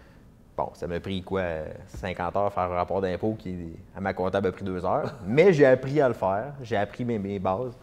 Bon, 0.56 0.68
ça 0.74 0.86
m'a 0.86 1.00
pris 1.00 1.22
quoi, 1.22 1.40
euh, 1.40 1.66
50 1.88 2.36
heures 2.36 2.52
faire 2.52 2.64
un 2.64 2.68
rapport 2.68 3.00
d'impôt 3.00 3.34
qui, 3.38 3.72
à 3.96 4.00
ma 4.00 4.12
comptable, 4.14 4.48
a 4.48 4.52
pris 4.52 4.64
deux 4.64 4.84
heures, 4.84 5.14
mais 5.26 5.52
j'ai 5.52 5.66
appris 5.66 6.00
à 6.00 6.08
le 6.08 6.14
faire, 6.14 6.52
j'ai 6.62 6.76
appris 6.76 7.04
mes, 7.04 7.18
mes 7.18 7.38
bases, 7.38 7.76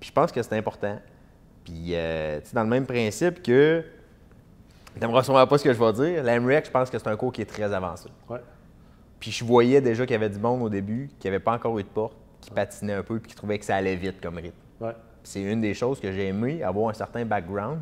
puis 0.00 0.08
je 0.08 0.12
pense 0.12 0.32
que 0.32 0.42
c'est 0.42 0.56
important. 0.56 0.98
Puis, 1.64 1.90
euh, 1.92 2.40
tu 2.40 2.48
sais, 2.48 2.54
dans 2.54 2.62
le 2.64 2.68
même 2.68 2.86
principe 2.86 3.42
que, 3.42 3.84
t'aimeras 4.98 5.22
sûrement 5.22 5.46
pas 5.46 5.58
ce 5.58 5.64
que 5.64 5.72
je 5.72 5.78
vais 5.78 5.92
dire, 5.92 6.22
l'AMREC, 6.24 6.66
je 6.66 6.70
pense 6.70 6.90
que 6.90 6.98
c'est 6.98 7.08
un 7.08 7.16
cours 7.16 7.32
qui 7.32 7.42
est 7.42 7.46
très 7.46 7.72
avancé. 7.72 8.08
Ouais. 8.28 8.40
Puis 9.20 9.30
je 9.30 9.44
voyais 9.44 9.80
déjà 9.80 10.04
qu'il 10.04 10.12
y 10.12 10.16
avait 10.16 10.28
du 10.28 10.38
monde 10.38 10.62
au 10.62 10.68
début, 10.68 11.08
qui 11.18 11.26
n'avait 11.26 11.40
pas 11.40 11.52
encore 11.52 11.78
eu 11.78 11.82
de 11.82 11.88
porte, 11.88 12.16
qui 12.44 12.50
patinait 12.50 12.92
un 12.94 13.02
peu, 13.02 13.18
puis 13.18 13.30
qui 13.30 13.36
trouvait 13.36 13.58
que 13.58 13.64
ça 13.64 13.76
allait 13.76 13.96
vite 13.96 14.20
comme 14.20 14.36
rythme. 14.36 14.52
Ouais. 14.80 14.92
C'est 15.22 15.42
une 15.42 15.60
des 15.60 15.74
choses 15.74 16.00
que 16.00 16.12
j'ai 16.12 16.28
aimé, 16.28 16.62
avoir 16.62 16.90
un 16.90 16.92
certain 16.94 17.24
background, 17.24 17.78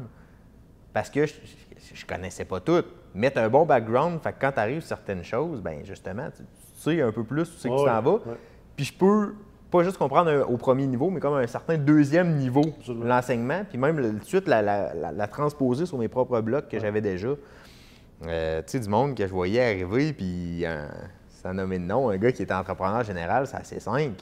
parce 0.92 1.10
que 1.10 1.26
je, 1.26 1.34
je, 1.34 1.94
je 1.96 2.06
connaissais 2.06 2.44
pas 2.44 2.60
tout. 2.60 2.82
Mettre 3.14 3.38
un 3.38 3.48
bon 3.48 3.66
background, 3.66 4.20
fait 4.22 4.32
que 4.32 4.36
quand 4.40 4.52
tu 4.52 4.60
arrives 4.60 4.82
certaines 4.82 5.24
choses, 5.24 5.60
ben 5.60 5.84
justement, 5.84 6.28
tu, 6.34 6.42
tu 6.44 6.80
sais 6.80 7.02
un 7.02 7.12
peu 7.12 7.24
plus, 7.24 7.50
tu 7.50 7.56
sais 7.58 7.68
que 7.68 7.76
tu 7.78 7.84
t'en 7.84 8.00
vas. 8.02 8.10
ouais. 8.12 8.36
Puis 8.76 8.86
je 8.86 8.92
peux 8.94 9.34
pas 9.70 9.82
juste 9.82 9.98
comprendre 9.98 10.30
un- 10.30 10.42
au 10.42 10.56
premier 10.56 10.86
niveau, 10.86 11.10
mais 11.10 11.18
comme 11.20 11.34
un 11.34 11.46
certain 11.46 11.76
deuxième 11.78 12.36
niveau 12.36 12.62
Absolument. 12.78 13.04
l'enseignement, 13.06 13.62
puis 13.68 13.78
même 13.78 13.96
tout 13.96 14.18
de 14.18 14.24
suite 14.24 14.46
la, 14.48 14.62
la- 14.62 14.94
la- 14.94 15.12
la 15.12 15.26
transposer 15.26 15.86
sur 15.86 15.98
mes 15.98 16.08
propres 16.08 16.40
blocs 16.40 16.68
que 16.68 16.78
j'avais 16.78 17.00
déjà. 17.00 17.28
Euh, 18.24 18.62
tu 18.62 18.72
sais, 18.72 18.80
du 18.80 18.88
monde 18.88 19.16
que 19.16 19.26
je 19.26 19.32
voyais 19.32 19.62
arriver, 19.64 20.12
puis 20.12 20.64
euh, 20.64 20.86
sans 21.42 21.52
nommer 21.54 21.78
de 21.78 21.84
nom, 21.84 22.08
un 22.10 22.16
gars 22.18 22.30
qui 22.32 22.42
était 22.42 22.54
entrepreneur 22.54 23.02
général, 23.02 23.46
c'est 23.48 23.56
assez 23.56 23.80
5. 23.80 24.12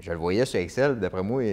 Je 0.00 0.10
le 0.10 0.18
voyais 0.18 0.44
sur 0.44 0.60
Excel, 0.60 0.98
d'après 0.98 1.22
moi, 1.22 1.42
il, 1.44 1.48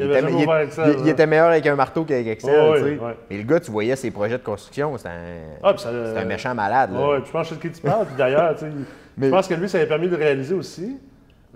était, 0.00 0.18
Excel, 0.64 0.96
il- 0.98 1.04
là. 1.04 1.10
était 1.10 1.26
meilleur 1.26 1.48
avec 1.48 1.66
un 1.66 1.74
marteau 1.76 2.04
qu'avec 2.04 2.26
Excel. 2.26 2.70
Ouais, 2.70 2.78
tu 2.78 2.84
sais. 2.96 3.04
ouais. 3.04 3.16
Mais 3.28 3.36
le 3.38 3.42
gars, 3.42 3.60
tu 3.60 3.70
voyais 3.70 3.96
ses 3.96 4.10
projets 4.10 4.38
de 4.38 4.42
construction, 4.42 4.96
c'était 4.96 5.10
un, 5.10 5.58
Ah, 5.62 5.74
euh, 5.86 6.16
un 6.22 6.24
méchant 6.24 6.54
malade. 6.54 6.92
là. 6.92 7.20
Je 7.24 7.30
pense 7.30 7.48
que 7.48 7.54
c'est 7.54 7.60
de 7.62 7.68
qui 7.74 7.80
tu 7.80 7.86
parles. 7.86 8.06
Puis 8.06 8.14
d'ailleurs, 8.16 8.54
tu 8.54 8.60
sais, 8.64 8.70
Mais- 9.18 9.26
je 9.26 9.30
pense 9.32 9.46
que 9.48 9.54
lui, 9.54 9.68
ça 9.68 9.78
lui 9.78 9.84
a 9.84 9.88
permis 9.88 10.08
de 10.08 10.16
réaliser 10.16 10.54
aussi, 10.54 10.96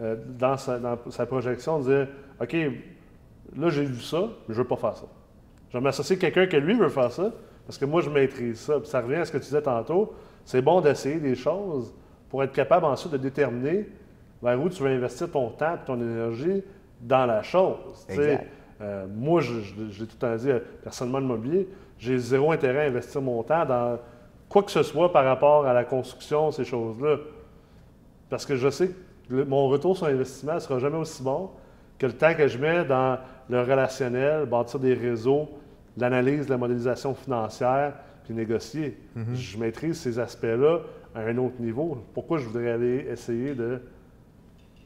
euh, 0.01 0.17
dans, 0.39 0.57
sa, 0.59 0.79
dans 0.79 0.99
sa 1.11 1.25
projection, 1.25 1.79
de 1.79 1.85
dire 1.85 2.09
OK, 2.41 2.53
là, 3.57 3.69
j'ai 3.71 3.85
vu 3.85 4.01
ça, 4.03 4.21
mais 4.47 4.55
je 4.55 4.61
veux 4.61 4.67
pas 4.67 4.77
faire 4.77 4.97
ça. 4.97 5.07
Je 5.73 5.79
vais 5.79 5.83
m'associer 5.83 6.17
à 6.17 6.19
quelqu'un 6.19 6.47
que 6.47 6.57
lui 6.59 6.75
veut 6.75 6.89
faire 6.91 7.11
ça, 7.13 7.33
parce 7.67 7.79
que 7.79 7.85
moi, 7.87 8.03
je 8.03 8.11
maîtrise 8.11 8.59
ça. 8.61 8.79
Puis 8.79 8.89
ça 8.89 9.01
revient 9.01 9.17
à 9.17 9.25
ce 9.25 9.33
que 9.33 9.39
tu 9.39 9.45
disais 9.45 9.63
tantôt. 9.63 10.13
C'est 10.45 10.61
bon 10.61 10.81
d'essayer 10.83 11.17
des 11.17 11.35
choses 11.35 11.95
pour 12.29 12.43
être 12.45 12.53
capable 12.53 12.85
ensuite 12.85 13.13
de 13.13 13.17
déterminer 13.19 13.89
vers 14.47 14.63
où 14.63 14.69
tu 14.69 14.83
veux 14.83 14.91
investir 14.91 15.31
ton 15.31 15.51
temps 15.51 15.75
et 15.75 15.85
ton 15.87 16.01
énergie 16.01 16.63
dans 17.01 17.27
la 17.27 17.43
chose. 17.43 18.07
Euh, 18.81 19.07
moi, 19.13 19.41
je, 19.41 19.61
je- 19.61 19.91
je 19.91 20.01
l'ai 20.01 20.07
tout 20.07 20.17
le 20.21 20.29
temps 20.29 20.37
dit, 20.37 20.51
euh, 20.51 20.61
personnellement, 20.83 21.19
l'immobilier, 21.19 21.69
j'ai 21.99 22.19
zéro 22.19 22.53
intérêt 22.53 22.85
à 22.85 22.89
investir 22.89 23.23
mon 23.23 23.43
temps 23.43 23.65
dans 23.65 23.99
quoi 24.49 24.63
que 24.63 24.71
ce 24.71 24.83
soit 24.83 25.13
par 25.13 25.25
rapport 25.25 25.67
à 25.67 25.73
la 25.73 25.85
construction, 25.85 26.51
ces 26.51 26.65
choses-là. 26.65 27.17
Parce 28.29 28.45
que 28.45 28.55
je 28.57 28.69
sais 28.69 28.89
que 28.89 29.35
le- 29.35 29.45
mon 29.45 29.69
retour 29.69 29.97
sur 29.97 30.07
investissement 30.07 30.55
ne 30.55 30.59
sera 30.61 30.79
jamais 30.79 30.99
aussi 30.99 31.23
bon 31.23 31.51
que 31.99 32.07
le 32.07 32.13
temps 32.13 32.35
que 32.35 32.47
je 32.47 32.59
mets 32.59 32.85
dans 32.85 33.19
le 33.49 33.61
relationnel, 33.63 34.45
bâtir 34.47 34.79
des 34.79 34.93
réseaux, 34.95 35.49
l'analyse, 35.97 36.49
la 36.49 36.59
modélisation 36.59 37.15
financière, 37.15 37.95
puis 38.25 38.35
négocier. 38.35 38.99
Je 39.35 39.57
maîtrise 39.59 39.99
ces 39.99 40.19
aspects-là 40.19 40.81
à 41.15 41.21
un 41.21 41.39
autre 41.39 41.61
niveau. 41.61 41.97
Pourquoi 42.13 42.37
je 42.39 42.45
voudrais 42.45 42.71
aller 42.73 43.07
essayer 43.11 43.55
de 43.55 43.81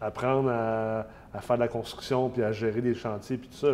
apprendre 0.00 0.50
à, 0.50 1.06
à 1.34 1.40
faire 1.40 1.56
de 1.56 1.60
la 1.62 1.68
construction, 1.68 2.28
puis 2.30 2.42
à 2.42 2.52
gérer 2.52 2.80
des 2.80 2.94
chantiers, 2.94 3.36
puis 3.36 3.48
tout 3.48 3.56
ça. 3.56 3.68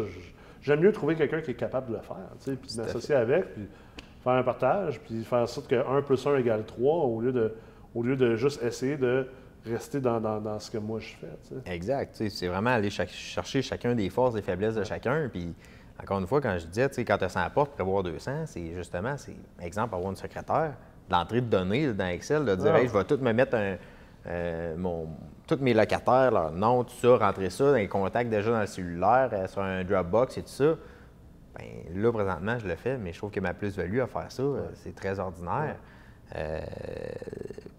J'aime 0.62 0.80
mieux 0.80 0.92
trouver 0.92 1.14
quelqu'un 1.14 1.40
qui 1.40 1.52
est 1.52 1.54
capable 1.54 1.88
de 1.92 1.96
le 1.96 2.02
faire, 2.02 2.16
tu 2.40 2.50
sais, 2.50 2.56
puis 2.56 2.70
m'associer 2.76 3.14
avec, 3.14 3.52
puis 3.54 3.68
faire 4.24 4.32
un 4.32 4.42
partage, 4.42 5.00
puis 5.00 5.22
faire 5.24 5.38
en 5.40 5.46
sorte 5.46 5.68
que 5.68 5.76
1 5.76 6.02
plus 6.02 6.26
1 6.26 6.36
égale 6.38 6.64
3, 6.64 7.04
au 7.04 7.20
lieu 7.20 7.32
de, 7.32 7.54
au 7.94 8.02
lieu 8.02 8.16
de 8.16 8.34
juste 8.34 8.62
essayer 8.62 8.96
de 8.96 9.28
rester 9.64 10.00
dans, 10.00 10.20
dans- 10.20 10.40
dans 10.40 10.58
ce 10.58 10.70
que 10.70 10.78
moi 10.78 10.98
je 11.00 11.14
fais. 11.16 11.26
tu 11.48 11.54
sais. 11.54 11.72
Exact. 11.74 12.12
tu 12.16 12.24
sais, 12.24 12.30
C'est 12.30 12.48
vraiment 12.48 12.70
aller 12.70 12.90
chercher 12.90 13.62
chacun 13.62 13.94
des 13.94 14.10
forces 14.10 14.36
et 14.36 14.42
faiblesses 14.42 14.74
de 14.76 14.84
chacun. 14.84 15.28
Puis, 15.28 15.54
encore 16.00 16.18
une 16.18 16.26
fois, 16.26 16.40
quand 16.40 16.56
je 16.58 16.66
disais, 16.66 16.88
tu 16.88 16.96
sais, 16.96 17.04
quand 17.04 17.18
tu 17.18 17.24
as 17.24 17.28
100 17.28 17.50
portes, 17.50 17.72
prévoir 17.72 18.02
200, 18.02 18.46
c'est 18.46 18.74
justement, 18.74 19.16
c'est, 19.16 19.34
exemple, 19.62 19.94
avoir 19.94 20.10
une 20.10 20.16
secrétaire, 20.16 20.74
l'entrée 21.10 21.40
de 21.40 21.46
données 21.46 21.92
dans 21.92 22.06
Excel, 22.06 22.44
de 22.44 22.54
dire, 22.56 22.72
Ah. 22.74 22.80
hey, 22.80 22.88
je 22.88 22.92
vais 22.92 23.04
tout 23.04 23.16
me 23.18 23.32
mettre 23.32 23.54
un, 23.56 23.76
euh, 24.26 24.76
mon, 24.76 25.08
tous 25.46 25.58
mes 25.60 25.74
locataires, 25.74 26.30
leur 26.30 26.50
nom, 26.52 26.84
tout 26.84 26.94
ça, 27.00 27.16
rentrer 27.16 27.50
ça 27.50 27.70
dans 27.70 27.76
les 27.76 27.88
contacts 27.88 28.30
déjà 28.30 28.50
dans 28.50 28.60
le 28.60 28.66
cellulaire, 28.66 29.30
euh, 29.32 29.46
sur 29.46 29.62
un 29.62 29.84
Dropbox 29.84 30.38
et 30.38 30.42
tout 30.42 30.48
ça. 30.48 30.74
Ben, 31.56 32.02
là, 32.02 32.12
présentement, 32.12 32.58
je 32.58 32.66
le 32.66 32.74
fais, 32.74 32.98
mais 32.98 33.12
je 33.12 33.18
trouve 33.18 33.30
que 33.30 33.40
ma 33.40 33.54
plus-value 33.54 34.00
à 34.00 34.06
faire 34.06 34.30
ça, 34.30 34.42
euh, 34.42 34.66
c'est 34.74 34.94
très 34.94 35.18
ordinaire. 35.18 35.76
Euh, 36.34 36.60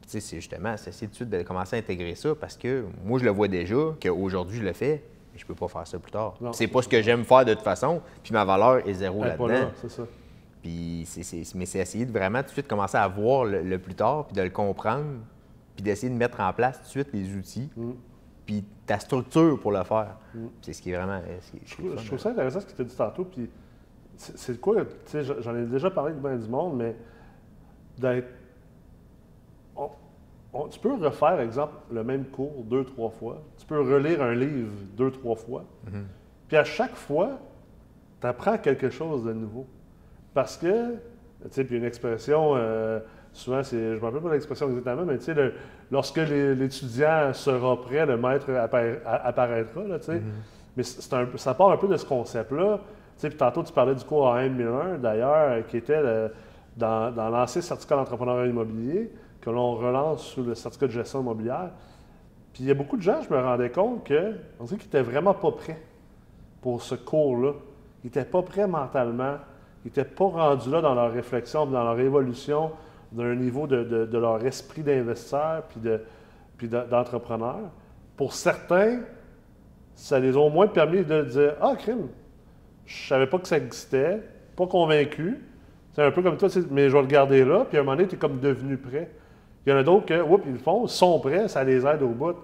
tu 0.02 0.08
sais, 0.08 0.20
c'est 0.22 0.38
justement, 0.38 0.76
c'est 0.78 0.90
essayer 0.90 1.08
tout 1.08 1.12
de 1.12 1.16
suite 1.16 1.30
de 1.30 1.42
commencer 1.44 1.76
à 1.76 1.80
intégrer 1.80 2.16
ça 2.16 2.34
parce 2.34 2.56
que 2.56 2.86
moi, 3.04 3.20
je 3.20 3.26
le 3.26 3.32
vois 3.32 3.50
déjà, 3.50 3.76
qu'aujourd'hui, 4.02 4.60
je 4.60 4.64
le 4.64 4.74
fais, 4.74 5.04
mais 5.34 5.40
je 5.40 5.46
peux 5.46 5.54
pas 5.54 5.68
faire 5.68 5.86
ça 5.86 6.00
plus 6.00 6.12
tard. 6.12 6.36
C'est 6.54 6.68
pas 6.68 6.82
ce 6.82 6.88
que 6.88 7.02
j'aime 7.02 7.26
faire 7.26 7.44
de 7.44 7.54
toute 7.54 7.64
façon, 7.64 8.02
puis 8.24 8.32
ma 8.34 8.46
valeur 8.46 8.88
est 8.88 8.94
zéro 8.94 9.24
là-dedans. 9.24 9.48
là, 9.48 9.72
c'est 9.76 9.92
ça. 9.92 10.04
Puis 10.62 11.08
mais 11.56 11.66
c'est 11.66 11.80
essayer 11.80 12.06
de 12.06 12.12
vraiment 12.12 12.40
tout 12.40 12.48
de 12.48 12.52
suite 12.52 12.68
commencer 12.68 12.98
à 12.98 13.08
voir 13.08 13.44
le, 13.44 13.62
le 13.62 13.78
plus 13.78 13.96
tard, 13.96 14.26
puis 14.26 14.36
de 14.36 14.42
le 14.42 14.50
comprendre, 14.50 15.06
puis 15.78 15.84
d'essayer 15.84 16.12
de 16.12 16.18
mettre 16.18 16.40
en 16.42 16.52
place 16.52 16.78
tout 16.80 16.84
de 16.86 16.90
suite 16.90 17.14
les 17.14 17.34
outils, 17.36 17.70
Mm. 17.78 17.92
puis 18.48 18.66
ta 18.88 18.98
structure 18.98 19.60
pour 19.60 19.72
le 19.72 19.84
faire. 19.84 20.18
C'est 20.62 20.74
ce 20.74 20.82
qui 20.82 20.92
est 20.92 20.96
vraiment. 20.98 21.22
euh, 21.24 21.38
ce 21.40 21.52
qui 21.52 21.58
est- 21.58 21.62
Je 21.66 21.70
ce 21.70 21.76
qui 21.76 21.82
est 21.82 21.86
trouve, 21.86 21.90
le 21.92 21.96
fun, 21.98 22.02
je 22.02 22.08
trouve 22.08 22.20
ça 22.20 22.30
intéressant 22.32 22.60
ce 22.62 22.66
que 22.66 22.72
tu 22.74 22.82
as 22.82 22.86
dit 22.86 22.96
tantôt. 22.96 23.26
Puis 23.26 23.50
c'est 24.18 24.60
quoi, 24.60 24.84
tu 24.84 24.92
sais, 25.06 25.24
j'en- 25.24 25.56
ai 25.56 25.66
déjà 25.68 25.92
parlé 25.92 26.14
de 26.14 26.20
bien 26.20 26.36
du 26.36 26.50
monde, 26.50 26.76
mais 26.78 26.96
d'être. 28.00 28.28
on- 29.76 29.90
on- 30.54 30.68
tu 30.68 30.80
peux 30.80 30.94
refaire, 30.96 31.40
exemple, 31.40 31.74
le 31.92 32.04
même 32.04 32.26
cours 32.26 32.64
deux, 32.64 32.84
trois 32.84 33.10
fois. 33.12 33.44
Tu 33.58 33.66
peux 33.68 33.80
relire 33.80 34.22
un 34.24 34.34
livre 34.34 34.72
deux, 34.96 35.12
trois 35.12 35.36
fois. 35.36 35.64
Puis 36.48 36.58
à 36.58 36.64
chaque 36.64 36.96
fois, 36.96 37.40
tu 38.22 38.26
apprends 38.28 38.58
quelque 38.58 38.90
chose 38.90 39.24
de 39.26 39.34
nouveau. 39.34 39.68
Parce 40.34 40.58
que, 40.58 40.94
tu 40.94 40.98
sais, 41.52 41.64
puis 41.64 41.78
une 41.78 41.84
expression, 41.84 42.54
euh, 42.56 43.00
souvent, 43.34 43.64
c'est, 43.64 43.78
je 43.78 43.94
ne 43.96 44.00
me 44.00 44.06
rappelle 44.06 44.22
pas 44.22 44.32
l'expression 44.34 44.68
exactement, 44.70 45.06
mais 45.06 45.18
tu 45.18 45.26
sais, 45.26 45.34
le- 45.34 45.54
lorsque 45.92 46.18
l'étudiant 46.18 47.34
sera 47.34 47.80
prêt, 47.82 48.06
le 48.06 48.18
maître 48.18 48.50
appara- 48.52 48.98
apparaîtra. 49.06 49.84
Là, 49.84 50.00
sais. 50.00 50.22
Mais 50.76 50.84
un- 51.14 51.38
ça 51.38 51.54
part 51.54 51.72
un 51.72 51.78
peu 51.78 51.88
de 51.88 51.98
ce 51.98 52.06
concept-là. 52.06 52.80
Tu 53.16 53.22
sais, 53.22 53.30
puis 53.30 53.38
tantôt, 53.38 53.64
tu 53.64 53.74
parlais 53.74 53.96
du 53.96 54.04
cours 54.04 54.26
en 54.28 54.36
M1001, 54.38 54.98
d'ailleurs, 55.00 55.52
euh, 55.52 55.62
qui 55.62 55.78
était 55.78 56.02
le- 56.02 56.32
dans, 56.76 57.12
dans 57.12 57.30
l'ancien 57.30 57.62
certificat 57.62 57.96
d'entrepreneuriat 57.96 58.48
immobilier, 58.48 59.12
que 59.42 59.50
l'on 59.50 59.76
relance 59.76 60.24
sous 60.24 60.44
le 60.44 60.54
certificat 60.56 60.88
de 60.88 60.92
gestion 60.92 61.22
immobilière. 61.22 61.70
Puis 62.54 62.64
il 62.64 62.68
y 62.68 62.72
a 62.72 62.76
beaucoup 62.76 62.98
de 62.98 63.02
gens, 63.02 63.22
je 63.28 63.34
me 63.34 63.40
rendais 63.42 63.70
compte 63.72 64.04
que, 64.04 64.34
on 64.60 64.66
dirait 64.66 64.78
qu'ils 64.78 64.88
n'étaient 64.88 65.02
vraiment 65.02 65.34
pas 65.34 65.52
prêts 65.52 65.82
pour 66.62 66.82
ce 66.82 66.96
cours-là. 66.96 67.54
Ils 68.04 68.08
n'étaient 68.08 68.26
pas 68.26 68.42
prêts 68.44 68.68
mentalement. 68.68 69.36
Ils 69.84 69.88
n'étaient 69.88 70.04
pas 70.06 70.26
rendus 70.28 70.70
là 70.70 70.82
dans 70.82 70.94
leur 70.94 71.12
réflexion, 71.12 71.66
dans 71.66 71.84
leur 71.84 72.00
évolution, 72.00 72.72
d'un 73.12 73.36
niveau 73.36 73.68
de, 73.68 73.84
de- 74.06 74.18
leur 74.18 74.44
esprit 74.46 74.82
d'investisseur 74.84 75.64
puis 75.70 75.80
de- 75.80 76.02
puis 76.58 76.68
de- 76.68 76.84
d'entrepreneur. 76.90 77.60
Pour 78.16 78.34
certains, 78.34 79.00
ça 79.96 80.20
les 80.20 80.36
a 80.36 80.40
au 80.40 80.50
moins 80.50 80.68
permis 80.68 81.04
de 81.04 81.22
dire 81.24 81.54
Ah, 81.62 81.76
crime, 81.78 82.08
je 82.86 83.08
savais 83.08 83.28
pas 83.28 83.38
que 83.40 83.48
ça 83.48 83.58
existait, 83.58 84.22
pas 84.56 84.68
convaincu. 84.68 85.40
C'est 85.94 86.04
un 86.04 86.12
peu 86.12 86.22
comme 86.22 86.38
toi, 86.38 86.50
mais 86.72 86.90
je 86.90 86.96
vais 86.96 87.02
le 87.02 87.08
garder 87.08 87.44
là, 87.44 87.66
puis 87.68 87.78
à 87.78 87.82
un 87.82 87.84
moment 87.84 87.96
donné, 87.96 88.08
tu 88.08 88.16
es 88.16 88.18
comme 88.20 88.40
devenu 88.40 88.78
prêt. 88.78 89.10
Il 89.66 89.72
y 89.72 89.74
en 89.74 89.78
a 89.78 89.84
d'autres 89.84 90.06
que, 90.06 90.22
oups, 90.22 90.44
ils 90.46 90.54
le 90.54 90.58
font, 90.60 90.88
sont 90.88 91.20
prêts, 91.20 91.48
ça 91.48 91.64
les 91.64 91.86
aide 91.86 92.02
au 92.02 92.10
bout. 92.10 92.36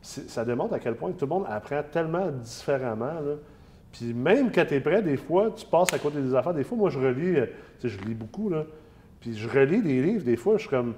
Ça 0.00 0.44
démontre 0.44 0.74
à 0.74 0.78
quel 0.78 0.94
point 0.94 1.10
tout 1.12 1.24
le 1.24 1.30
monde 1.30 1.44
apprend 1.48 1.82
tellement 1.90 2.28
différemment. 2.30 3.06
là. 3.06 3.34
Puis 3.90 4.14
même 4.14 4.52
quand 4.52 4.64
tu 4.66 4.74
es 4.74 4.80
prêt, 4.80 5.02
des 5.02 5.16
fois, 5.16 5.50
tu 5.56 5.66
passes 5.66 5.92
à 5.92 5.98
côté 5.98 6.20
des 6.20 6.34
affaires. 6.34 6.54
Des 6.54 6.62
fois, 6.62 6.78
moi, 6.78 6.90
je 6.90 6.98
relis, 7.00 7.36
euh, 7.36 7.46
je 7.82 7.98
lis 8.00 8.14
beaucoup, 8.14 8.48
là. 8.48 8.64
Puis 9.20 9.36
je 9.36 9.48
relis 9.48 9.82
des 9.82 10.00
livres, 10.02 10.24
des 10.24 10.36
fois, 10.36 10.54
je 10.56 10.60
suis 10.62 10.70
comme, 10.70 10.94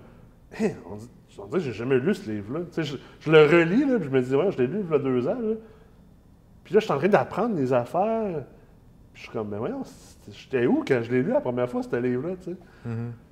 Hein, 0.60 0.70
on 0.90 0.96
dit, 0.96 1.08
on 1.38 1.46
dirait 1.46 1.58
que 1.60 1.64
j'ai 1.66 1.72
jamais 1.72 1.98
lu 1.98 2.12
ce 2.14 2.28
livre-là. 2.28 2.60
Tu 2.72 2.72
sais, 2.72 2.82
je, 2.82 2.96
je 3.20 3.30
le 3.30 3.42
relis, 3.46 3.84
là, 3.84 3.98
puis 4.00 4.06
je 4.08 4.10
me 4.10 4.20
dis, 4.20 4.34
ouais, 4.34 4.50
je 4.50 4.58
l'ai 4.58 4.66
lu 4.66 4.80
il 4.84 4.90
y 4.90 4.94
a 4.94 4.98
deux 4.98 5.28
ans, 5.28 5.38
là. 5.40 5.54
Puis 6.64 6.74
là, 6.74 6.80
je 6.80 6.84
suis 6.84 6.92
en 6.92 6.98
train 6.98 7.08
d'apprendre 7.08 7.54
des 7.54 7.72
affaires. 7.72 8.42
Puis 9.12 9.22
je 9.22 9.28
suis 9.28 9.30
comme, 9.30 9.48
mais 9.48 9.56
voyons, 9.58 9.82
c'était- 9.84 10.36
j'étais 10.36 10.66
où 10.66 10.82
quand 10.86 11.00
je 11.02 11.10
l'ai 11.12 11.22
lu 11.22 11.30
la 11.30 11.40
première 11.40 11.68
fois, 11.70 11.82
ce 11.84 11.94
livre-là, 11.96 12.34
sais? 12.40 12.56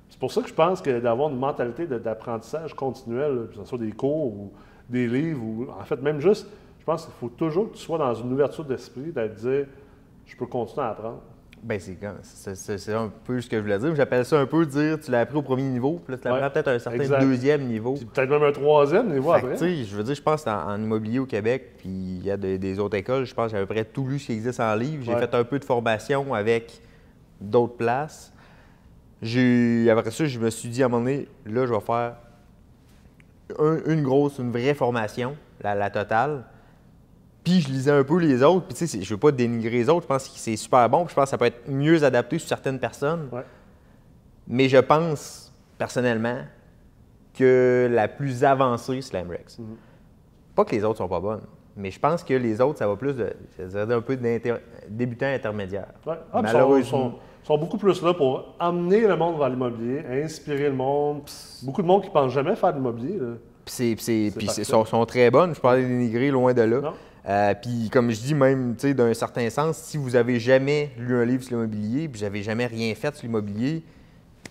C'est 0.09 0.19
pour 0.19 0.31
ça 0.31 0.41
que 0.41 0.47
je 0.49 0.53
pense 0.53 0.81
que 0.81 0.99
d'avoir 0.99 1.29
une 1.29 1.37
mentalité 1.37 1.85
d'apprentissage 1.87 2.73
continuel, 2.73 3.35
là, 3.35 3.41
que 3.47 3.55
ce 3.55 3.65
soit 3.65 3.77
des 3.77 3.91
cours 3.91 4.33
ou 4.33 4.51
des 4.89 5.07
livres, 5.07 5.43
ou 5.43 5.67
en 5.69 5.83
fait, 5.83 6.01
même 6.01 6.19
juste, 6.21 6.47
je 6.79 6.85
pense 6.85 7.05
qu'il 7.05 7.13
faut 7.15 7.29
toujours 7.29 7.69
que 7.71 7.75
tu 7.77 7.83
sois 7.83 7.97
dans 7.97 8.13
une 8.15 8.31
ouverture 8.33 8.63
d'esprit, 8.65 9.11
d'être 9.11 9.35
dire, 9.35 9.67
je 10.25 10.35
peux 10.37 10.45
continuer 10.47 10.85
à 10.85 10.89
apprendre. 10.91 11.21
Ben, 11.61 11.79
c'est 11.79 12.93
un 12.93 13.11
peu 13.25 13.41
ce 13.41 13.49
que 13.49 13.57
je 13.57 13.61
voulais 13.61 13.79
dire. 13.79 13.93
J'appelle 13.95 14.23
ça 14.25 14.39
un 14.39 14.45
peu 14.45 14.65
dire 14.65 14.97
tu 14.99 15.11
l'as 15.11 15.19
appris 15.21 15.37
au 15.37 15.41
premier 15.41 15.63
niveau, 15.63 15.99
puis 16.03 16.13
là, 16.13 16.17
tu 16.17 16.23
l'apprends 16.27 16.41
Ouais, 16.41 16.49
peut-être 16.49 16.67
à 16.69 16.71
un 16.71 16.79
certain 16.79 16.99
exact. 16.99 17.19
deuxième 17.21 17.63
niveau. 17.65 17.95
Peut-être 18.13 18.29
même 18.29 18.43
un 18.43 18.51
troisième 18.53 19.11
niveau 19.11 19.33
Fait 19.33 19.39
après. 19.39 19.57
je 19.83 19.95
veux 19.95 20.03
dire, 20.03 20.15
je 20.15 20.21
pense 20.21 20.47
en, 20.47 20.51
en 20.69 20.81
immobilier 20.81 21.19
au 21.19 21.25
Québec, 21.25 21.73
puis 21.79 21.89
il 21.89 22.23
y 22.25 22.31
a 22.31 22.37
de- 22.37 22.55
des 22.55 22.79
autres 22.79 22.95
écoles, 22.97 23.25
je 23.25 23.33
pense 23.35 23.47
que 23.51 23.57
j'ai 23.57 23.63
à 23.63 23.65
peu 23.65 23.73
près 23.73 23.83
tout 23.83 24.05
lu 24.07 24.19
ce 24.19 24.27
qui 24.27 24.33
existe 24.33 24.59
en 24.61 24.73
livre. 24.75 25.03
J'ai 25.03 25.13
Ouais. 25.13 25.19
fait 25.19 25.35
un 25.35 25.43
peu 25.43 25.59
de 25.59 25.65
formation 25.65 26.33
avec 26.33 26.79
d'autres 27.41 27.75
places. 27.75 28.31
J'ai, 29.21 29.89
après 29.91 30.11
ça, 30.11 30.25
je 30.25 30.39
me 30.39 30.49
suis 30.49 30.69
dit 30.69 30.81
à 30.81 30.85
un 30.85 30.89
moment 30.89 31.03
donné, 31.03 31.27
là, 31.45 31.65
je 31.65 31.73
vais 31.73 31.79
faire 31.81 32.15
un- 33.59 33.79
une 33.85 34.03
grosse, 34.03 34.37
une 34.39 34.51
vraie 34.51 34.73
formation, 34.73 35.35
la, 35.61 35.75
la 35.75 35.89
totale. 35.89 36.45
Puis 37.43 37.61
je 37.61 37.69
lisais 37.69 37.91
un 37.91 38.03
peu 38.03 38.17
les 38.19 38.43
autres, 38.43 38.65
puis 38.67 38.75
tu 38.75 38.85
sais, 38.87 39.01
je 39.01 39.09
veux 39.13 39.19
pas 39.19 39.31
dénigrer 39.31 39.77
les 39.77 39.89
autres, 39.89 40.03
je 40.03 40.07
pense 40.07 40.27
que 40.27 40.37
c'est 40.37 40.55
super 40.57 40.87
bon, 40.89 41.05
puis 41.05 41.11
je 41.11 41.15
pense 41.15 41.25
que 41.25 41.29
ça 41.29 41.37
peut 41.37 41.45
être 41.45 41.67
mieux 41.69 42.03
adapté 42.03 42.37
sur 42.37 42.47
certaines 42.49 42.79
personnes. 42.79 43.29
Ouais. 43.31 43.43
Mais 44.47 44.67
je 44.67 44.77
pense, 44.77 45.53
personnellement, 45.77 46.39
que 47.37 47.87
la 47.91 48.07
plus 48.07 48.43
avancée, 48.43 49.01
c'est 49.01 49.13
l'Amrex. 49.13 49.59
Mhm. 49.59 49.65
Pas 50.55 50.65
que 50.65 50.71
les 50.75 50.83
autres 50.83 50.97
sont 50.97 51.07
pas 51.07 51.19
bonnes, 51.21 51.41
mais 51.77 51.91
je 51.91 51.99
pense 51.99 52.23
que 52.23 52.33
les 52.33 52.59
autres, 52.59 52.79
ça 52.79 52.87
va 52.87 52.95
plus 52.95 53.13
de, 53.15 53.31
je 53.57 53.63
dirais 53.65 53.93
un 53.93 54.01
peu 54.01 54.17
d'inter- 54.17 54.55
débutant 54.89 55.27
intermédiaire. 55.27 55.87
Ouais. 56.05 56.15
Ah, 56.33 56.41
puis 56.41 56.41
ils 56.43 56.47
sont, 56.49 56.53
Malheureusement. 56.57 56.83
sont- 57.11 57.15
sont 57.43 57.57
beaucoup 57.57 57.77
plus 57.77 58.01
là 58.01 58.13
pour 58.13 58.55
amener 58.59 59.01
le 59.07 59.15
monde 59.15 59.37
vers 59.37 59.49
l'immobilier, 59.49 60.03
inspirer 60.23 60.67
le 60.69 60.73
monde. 60.75 61.21
Beaucoup 61.63 61.81
de 61.81 61.87
monde 61.87 62.01
qui 62.01 62.09
ne 62.09 62.13
pense 62.13 62.33
jamais 62.33 62.55
faire 62.55 62.71
de 62.73 62.77
l'immobilier. 62.77 63.17
là. 63.17 63.27
Puis 63.63 63.95
c'est, 63.99 64.31
puis 64.35 64.47
sont, 64.65 64.83
sont 64.83 65.05
très 65.05 65.29
bonnes, 65.31 65.53
je 65.55 65.59
parle 65.61 65.77
dénigrer 65.81 66.31
loin 66.31 66.53
de 66.53 66.61
là. 66.63 66.81
Non? 66.81 66.93
Euh, 67.27 67.53
puis 67.61 67.89
comme 67.91 68.09
je 68.11 68.19
dis, 68.19 68.33
même 68.33 68.75
tu 68.75 68.87
sais, 68.87 68.93
d'un 68.93 69.13
certain 69.13 69.49
sens, 69.49 69.77
si 69.77 69.97
vous 69.97 70.15
avez 70.15 70.39
jamais 70.39 70.91
lu 70.97 71.15
un 71.21 71.25
livre 71.25 71.43
sur 71.43 71.55
l'immobilier, 71.57 72.07
puis 72.07 72.19
vous 72.19 72.25
n'avez 72.25 72.43
jamais 72.43 72.65
rien 72.65 72.93
fait 72.95 73.13
sur 73.15 73.25
l'immobilier, 73.27 73.83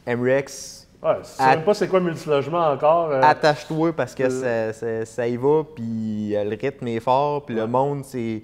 MREX, 0.07 0.87
Ouais, 1.01 1.13
si 1.23 1.37
tu 1.37 1.43
sais 1.45 1.49
même 1.51 1.63
pas 1.65 1.75
c'est 1.75 1.87
quoi 1.87 2.01
multilogement 2.01 2.67
encore. 2.73 3.11
euh, 3.13 3.21
attache-toi 3.23 3.93
parce 3.93 4.15
que 4.17 4.25
euh, 4.25 4.73
ça, 4.73 4.81
ça- 4.81 5.05
ça 5.07 5.29
y 5.29 5.37
va, 5.37 5.63
puis 5.75 6.31
le 6.35 6.57
rythme 6.61 6.89
est 6.89 6.99
fort, 7.01 7.47
puis 7.47 7.55
le 7.55 7.67
monde, 7.69 8.05
c'est. 8.05 8.43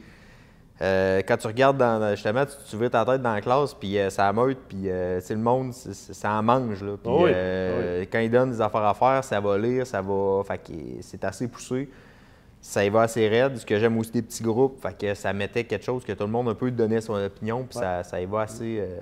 quand 0.80 1.36
tu 1.36 1.46
regardes 1.48 1.78
dans, 1.78 2.10
justement, 2.14 2.44
tu, 2.46 2.78
tu 2.78 2.90
ta 2.90 3.04
tête 3.04 3.22
dans 3.22 3.34
la 3.34 3.40
classe, 3.40 3.74
puis 3.74 3.98
ça 4.08 4.32
meute, 4.32 4.58
puis 4.68 4.88
c'est 5.20 5.34
le 5.34 5.40
monde, 5.40 5.72
ça 5.72 6.32
en 6.32 6.42
mange. 6.44 6.82
Là, 6.82 6.92
puis, 7.02 7.12
Ah 7.12 7.24
oui, 7.98 8.08
Quand 8.12 8.18
ils 8.20 8.30
donnent 8.30 8.52
des 8.52 8.60
affaires 8.60 8.84
à 8.84 8.94
faire, 8.94 9.24
ça 9.24 9.40
va 9.40 9.58
lire, 9.58 9.84
ça 9.86 10.00
va. 10.00 10.42
Fait 10.46 10.58
que 10.58 10.72
c'est 11.00 11.24
assez 11.24 11.48
poussé. 11.48 11.88
Ça 12.66 12.82
y 12.82 12.88
va 12.88 13.02
assez 13.02 13.28
raide. 13.28 13.58
Ce 13.58 13.66
que 13.66 13.78
j'aime 13.78 13.98
aussi 13.98 14.10
des 14.10 14.22
petits 14.22 14.42
groupes, 14.42 14.80
fait 14.80 14.96
que 14.98 15.14
ça 15.14 15.34
mettait 15.34 15.64
quelque 15.64 15.84
chose 15.84 16.02
que 16.02 16.12
tout 16.12 16.24
le 16.24 16.30
monde 16.30 16.48
un 16.48 16.54
peu 16.54 16.70
donnait 16.70 17.02
son 17.02 17.12
opinion, 17.12 17.62
puis 17.68 17.78
Ouais. 17.78 17.84
ça, 17.84 18.02
ça 18.02 18.18
y 18.20 18.24
va 18.24 18.40
assez. 18.40 18.78
euh, 18.80 18.98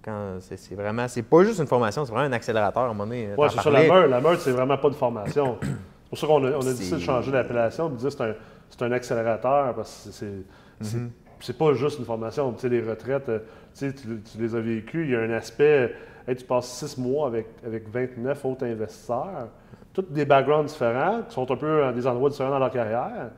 quand 0.00 0.36
c'est 0.38 0.74
vraiment. 0.76 1.08
C'est 1.08 1.24
pas 1.24 1.42
juste 1.42 1.58
une 1.58 1.66
formation, 1.66 2.04
c'est 2.04 2.12
vraiment 2.12 2.28
un 2.28 2.32
accélérateur 2.32 2.82
à 2.82 2.86
un 2.86 2.88
moment 2.90 3.06
donné. 3.06 3.30
Ouais, 3.36 3.48
t'en 3.48 3.48
c'est 3.48 3.62
ça, 3.62 3.70
la 3.70 3.82
meute. 3.82 4.10
La 4.10 4.36
c'est 4.38 4.52
vraiment 4.52 4.78
pas 4.78 4.90
de 4.90 4.94
formation. 4.94 5.58
c'est 5.60 6.08
pour 6.08 6.18
ça 6.18 6.26
qu'on 6.28 6.44
a, 6.44 6.50
on 6.52 6.60
a 6.60 6.64
décidé 6.64 6.96
de 6.98 7.02
changer 7.02 7.32
l'appellation 7.32 7.88
et 7.88 7.90
de 7.90 7.96
dire 7.96 8.08
que 8.10 8.14
c'est 8.16 8.22
un, 8.22 8.34
c'est 8.70 8.82
un 8.82 8.92
accélérateur 8.92 9.74
parce 9.74 10.04
que 10.06 10.12
c'est- 10.12 10.96
c'est 11.40 11.58
pas 11.58 11.72
juste 11.74 11.98
une 11.98 12.04
formation. 12.04 12.52
Tu 12.52 12.60
sais, 12.60 12.68
les 12.68 12.80
retraites, 12.80 13.28
euh, 13.28 13.38
tu, 13.76 13.88
sais, 13.88 13.92
tu, 13.92 14.06
tu 14.22 14.38
les 14.40 14.54
as 14.54 14.60
vécues. 14.60 15.04
Il 15.04 15.10
y 15.10 15.16
a 15.16 15.20
un 15.20 15.30
aspect. 15.30 15.92
Hey, 16.30 16.36
tu 16.36 16.44
passes 16.44 16.68
six 16.68 16.96
mois 16.96 17.26
avec, 17.26 17.46
avec 17.64 17.88
29 17.88 18.44
autres 18.44 18.64
investisseurs, 18.64 19.48
tous 19.92 20.02
des 20.02 20.24
backgrounds 20.24 20.70
différents, 20.70 21.22
qui 21.28 21.34
sont 21.34 21.50
un 21.50 21.56
peu 21.56 21.84
à 21.84 21.92
des 21.92 22.06
endroits 22.06 22.30
différents 22.30 22.50
dans 22.50 22.58
leur 22.58 22.70
carrière. 22.70 23.30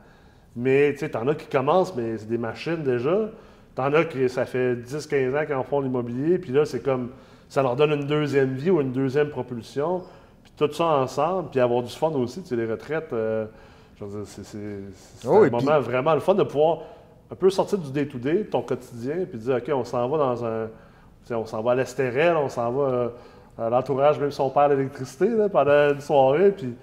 Mais 0.54 0.92
tu 0.92 0.98
sais, 0.98 1.10
t'en 1.10 1.26
as 1.28 1.34
qui 1.34 1.46
commencent, 1.46 1.94
mais 1.94 2.18
c'est 2.18 2.28
des 2.28 2.38
machines 2.38 2.82
déjà. 2.82 3.30
T'en 3.74 3.92
as 3.94 4.04
qui, 4.04 4.28
ça 4.28 4.44
fait 4.44 4.74
10-15 4.74 5.36
ans 5.36 5.46
qu'ils 5.46 5.54
en 5.54 5.62
font 5.62 5.80
l'immobilier, 5.80 6.38
puis 6.38 6.52
là, 6.52 6.66
c'est 6.66 6.82
comme, 6.82 7.10
ça 7.48 7.62
leur 7.62 7.74
donne 7.74 7.92
une 7.92 8.06
deuxième 8.06 8.54
vie 8.54 8.70
ou 8.70 8.80
une 8.80 8.92
deuxième 8.92 9.30
propulsion. 9.30 10.02
Puis 10.42 10.52
tout 10.56 10.70
ça 10.72 10.84
ensemble, 10.84 11.48
puis 11.50 11.60
avoir 11.60 11.82
du 11.82 11.92
fun 11.92 12.10
aussi, 12.10 12.42
tu 12.42 12.48
sais, 12.48 12.56
les 12.56 12.70
retraites, 12.70 13.12
euh, 13.14 13.46
je 13.98 14.04
veux 14.04 14.22
dire, 14.22 14.26
c'est, 14.26 14.58
Oh, 15.26 15.44
un 15.44 15.50
moment 15.50 15.80
vraiment 15.80 16.14
le 16.14 16.20
fun 16.20 16.34
de 16.34 16.42
pouvoir 16.42 16.80
un 17.30 17.34
peu 17.34 17.48
sortir 17.48 17.78
du 17.78 17.90
day-to-day, 17.90 18.34
de 18.34 18.42
ton 18.42 18.60
quotidien, 18.60 19.24
puis 19.26 19.38
dire, 19.38 19.56
OK, 19.56 19.70
on 19.72 19.84
s'en 19.84 20.06
va 20.06 20.18
dans 20.18 20.44
un, 20.44 20.68
on 21.30 21.46
s'en 21.46 21.62
va 21.62 21.72
à 21.72 21.74
l'Estérel, 21.74 22.36
on 22.36 22.48
s'en 22.48 22.70
va 22.72 22.82
euh, 22.82 23.08
à 23.58 23.70
l'entourage, 23.70 24.18
même 24.18 24.30
si 24.30 24.40
on 24.40 24.50
perd 24.50 24.72
l'électricité 24.72 25.28
là, 25.28 25.48
pendant 25.48 25.92
une 25.94 26.00
soirée, 26.00 26.50
puis 26.52 26.74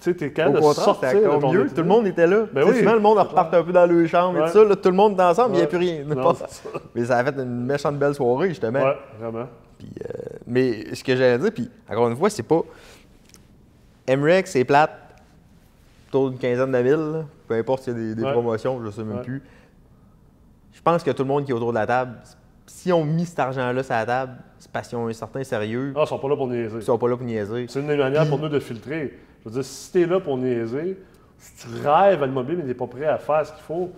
tu 0.00 0.12
sais, 0.12 0.14
t'es 0.30 0.44
Au 0.46 0.50
de 0.50 0.60
sortir 0.60 1.12
de 1.14 1.40
ton 1.40 1.52
mieux. 1.52 1.68
Tout 1.68 1.82
le 1.82 1.84
monde 1.88 2.06
était 2.06 2.26
là. 2.26 2.44
Ben 2.52 2.64
oui. 2.66 2.78
souvent, 2.78 2.94
le 2.94 3.00
monde 3.00 3.18
repart 3.18 3.52
un 3.52 3.62
peu 3.62 3.72
dans 3.72 3.84
le 3.84 4.06
chambre 4.06 4.38
et 4.38 4.46
tout 4.46 4.58
ça. 4.58 4.64
là, 4.64 4.74
tout 4.76 4.88
le 4.88 4.94
monde 4.96 5.20
est 5.20 5.22
ensemble, 5.22 5.54
il 5.54 5.58
n'y 5.58 5.62
a 5.62 5.66
plus 5.66 5.76
rien. 5.78 6.04
Non, 6.04 6.32
mais 6.94 7.04
ça 7.04 7.18
a 7.18 7.24
fait 7.24 7.38
une 7.38 7.66
méchante 7.66 7.98
belle 7.98 8.14
soirée, 8.14 8.48
justement. 8.48 8.82
Ouais, 8.82 8.96
vraiment. 9.20 9.46
Puis, 9.78 9.92
euh, 10.02 10.12
mais 10.46 10.94
ce 10.94 11.04
que 11.04 11.14
j'allais 11.16 11.38
dire, 11.38 11.52
puis 11.52 11.70
encore 11.90 12.08
une 12.08 12.16
fois, 12.16 12.30
c'est 12.30 12.42
pas. 12.42 12.62
MREX, 14.08 14.50
c'est 14.52 14.64
plate, 14.64 14.90
autour 16.08 16.30
d'une 16.30 16.38
quinzaine 16.38 16.72
de 16.72 16.78
mille, 16.78 17.12
là. 17.12 17.24
peu 17.46 17.54
importe 17.54 17.82
s'il 17.84 17.92
y 17.92 17.96
a 17.96 17.98
des, 17.98 18.14
des 18.14 18.24
Ouais. 18.24 18.32
promotions, 18.32 18.80
je 18.80 18.86
ne 18.86 18.90
sais 18.90 19.04
même 19.04 19.22
plus. 19.22 19.42
Je 20.72 20.80
pense 20.82 21.02
que 21.02 21.10
tout 21.10 21.22
le 21.22 21.28
monde 21.28 21.44
qui 21.44 21.50
est 21.50 21.54
autour 21.54 21.72
de 21.72 21.78
la 21.78 21.86
table, 21.86 22.16
si 22.72 22.92
on 22.92 23.04
mis 23.04 23.26
cet 23.26 23.38
argent-là 23.40 23.82
sur 23.82 23.94
la 23.94 24.06
table, 24.06 24.32
c'est 24.58 24.70
parce 24.70 24.88
qu'ils 24.88 24.96
ont 24.98 25.08
un 25.08 25.12
certain 25.12 25.42
sérieux, 25.44 25.92
Ah, 25.96 26.02
ils 26.04 26.06
sont 26.06 26.18
pas 26.18 26.28
là 26.28 26.36
pour 26.36 26.46
niaiser. 26.46 26.76
ils 26.76 26.82
sont 26.82 26.96
pas 26.98 27.08
là 27.08 27.16
pour 27.16 27.26
niaiser. 27.26 27.66
C'est 27.68 27.80
une 27.80 27.88
des 27.88 27.96
manières 27.96 28.28
pour 28.28 28.38
nous 28.38 28.48
de 28.48 28.60
filtrer. 28.60 29.18
Je 29.44 29.48
veux 29.48 29.54
dire, 29.54 29.64
si 29.64 29.90
tu 29.92 30.02
es 30.02 30.06
là 30.06 30.20
pour 30.20 30.36
niaiser, 30.38 30.98
si 31.38 31.66
tu 31.66 31.86
rêves 31.86 32.22
à 32.22 32.26
l'immobilier, 32.26 32.56
mais 32.56 32.62
tu 32.62 32.68
n'es 32.68 32.74
pas 32.74 32.86
prêt 32.86 33.06
à 33.06 33.18
faire 33.18 33.44
ce 33.44 33.52
qu'il 33.52 33.62
faut, 33.62 33.90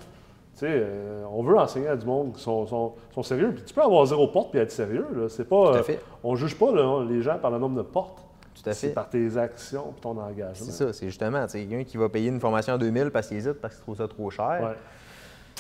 tu 0.55 0.61
sais, 0.61 0.67
euh, 0.71 1.25
on 1.33 1.43
veut 1.43 1.57
enseigner 1.59 1.89
à 1.89 1.97
du 1.97 2.07
monde 2.07 2.33
qui 2.35 2.43
sont, 2.43 2.67
sont- 2.67 2.95
sont 3.15 3.23
sérieux. 3.23 3.53
Puis 3.55 3.65
tu 3.67 3.75
peux 3.75 3.83
avoir 3.83 4.07
zéro 4.07 4.27
porte 4.29 4.51
puis 4.53 4.61
être 4.61 4.71
sérieux. 4.73 5.07
Là. 5.15 5.29
C'est 5.29 5.49
pas, 5.49 5.57
Tout 5.71 5.75
à 5.75 5.77
euh, 5.79 5.83
fait. 5.83 6.01
on 6.25 6.35
juge 6.37 6.57
pas 6.57 6.73
là, 6.73 7.05
les 7.09 7.21
gens 7.23 7.37
par 7.39 7.51
le 7.51 7.59
nombre 7.59 7.77
de 7.77 7.83
portes. 7.83 8.19
Tout 8.55 8.69
à 8.69 8.73
C'est 8.75 8.89
fait. 8.89 8.93
par 8.95 9.09
tes 9.09 9.37
actions 9.37 9.93
et 9.97 10.01
ton 10.01 10.11
engagement. 10.19 10.53
C'est 10.55 10.71
ça, 10.73 10.93
c'est 10.93 11.07
justement, 11.07 11.45
tu 11.47 11.53
sais, 11.53 11.65
quelqu'un 11.65 11.85
qui 11.85 11.97
va 11.97 12.09
payer 12.09 12.29
une 12.29 12.39
formation 12.41 12.75
à 12.75 12.79
2000 12.79 13.11
parce 13.11 13.29
qu'il 13.29 13.37
hésite, 13.39 13.55
parce 13.61 13.75
qu'il 13.75 13.83
trouve 13.83 13.97
ça 13.97 14.07
trop 14.09 14.31
cher. 14.31 14.59
Ouais. 14.63 14.77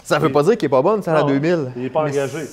Ça 0.05 0.19
veut 0.19 0.31
pas 0.33 0.43
dire 0.43 0.57
qu'il 0.57 0.67
est 0.67 0.71
pas 0.71 0.83
bonne, 0.83 1.03
ça, 1.03 1.17
à 1.17 1.21
Non, 1.21 1.27
2000. 1.29 1.73
il 1.77 1.85
est 1.87 1.91
pas 1.91 2.05
Mais 2.05 2.11
engagé. 2.11 2.45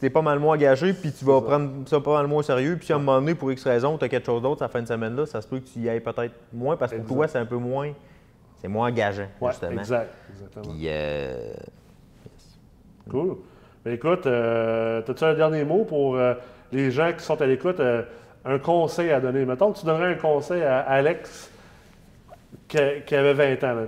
T'es 0.00 0.10
pas 0.10 0.22
mal 0.22 0.38
moins 0.38 0.54
engagé, 0.56 0.92
puis 0.92 1.10
tu 1.12 1.24
vas 1.24 1.40
ça. 1.40 1.46
prendre 1.46 1.88
ça 1.88 2.00
pas 2.00 2.12
mal 2.14 2.26
moins 2.26 2.38
au 2.38 2.42
sérieux. 2.42 2.76
Puis 2.76 2.86
si 2.86 2.92
à 2.92 2.96
un 2.96 2.98
moment 2.98 3.18
donné, 3.20 3.34
pour 3.34 3.50
X 3.50 3.64
raison, 3.64 3.98
tu 3.98 4.04
as 4.04 4.08
quelque 4.08 4.26
chose 4.26 4.42
d'autre, 4.42 4.60
ça 4.60 4.68
fin 4.68 4.80
de 4.82 4.86
semaine-là, 4.88 5.26
ça 5.26 5.40
se 5.42 5.48
peut 5.48 5.58
que 5.58 5.66
tu 5.68 5.80
y 5.80 5.88
ailles 5.88 6.00
peut-être 6.00 6.34
moins, 6.52 6.76
parce 6.76 6.92
que 6.92 6.96
pour 6.98 7.04
Exact. 7.04 7.16
toi, 7.16 7.28
c'est 7.28 7.38
un 7.38 7.46
peu 7.46 7.56
moins. 7.56 7.92
C'est 8.60 8.68
moins 8.68 8.88
engageant, 8.88 9.26
Ouais, 9.40 9.50
justement. 9.50 9.72
exact. 9.80 10.10
Exactement. 10.30 10.64
Puis, 10.74 10.84
euh, 10.86 11.52
Cool. 13.10 13.36
Ben, 13.84 13.94
écoute, 13.94 14.26
euh, 14.26 15.02
as-tu 15.06 15.24
un 15.24 15.34
dernier 15.34 15.64
mot 15.64 15.84
pour 15.84 16.16
euh, 16.16 16.34
les 16.72 16.90
gens 16.90 17.12
qui 17.16 17.22
sont 17.24 17.40
à 17.40 17.46
l'écoute? 17.46 17.78
Euh, 17.80 18.02
un 18.44 18.58
conseil 18.58 19.10
à 19.10 19.20
donner? 19.20 19.44
Mettons 19.44 19.72
que 19.72 19.78
tu 19.78 19.86
donnerais 19.86 20.12
un 20.12 20.16
conseil 20.16 20.62
à 20.62 20.80
Alex 20.80 21.50
qui, 22.68 22.78
qui 23.06 23.14
avait 23.14 23.34
20 23.56 23.64
ans. 23.64 23.74
là. 23.74 23.82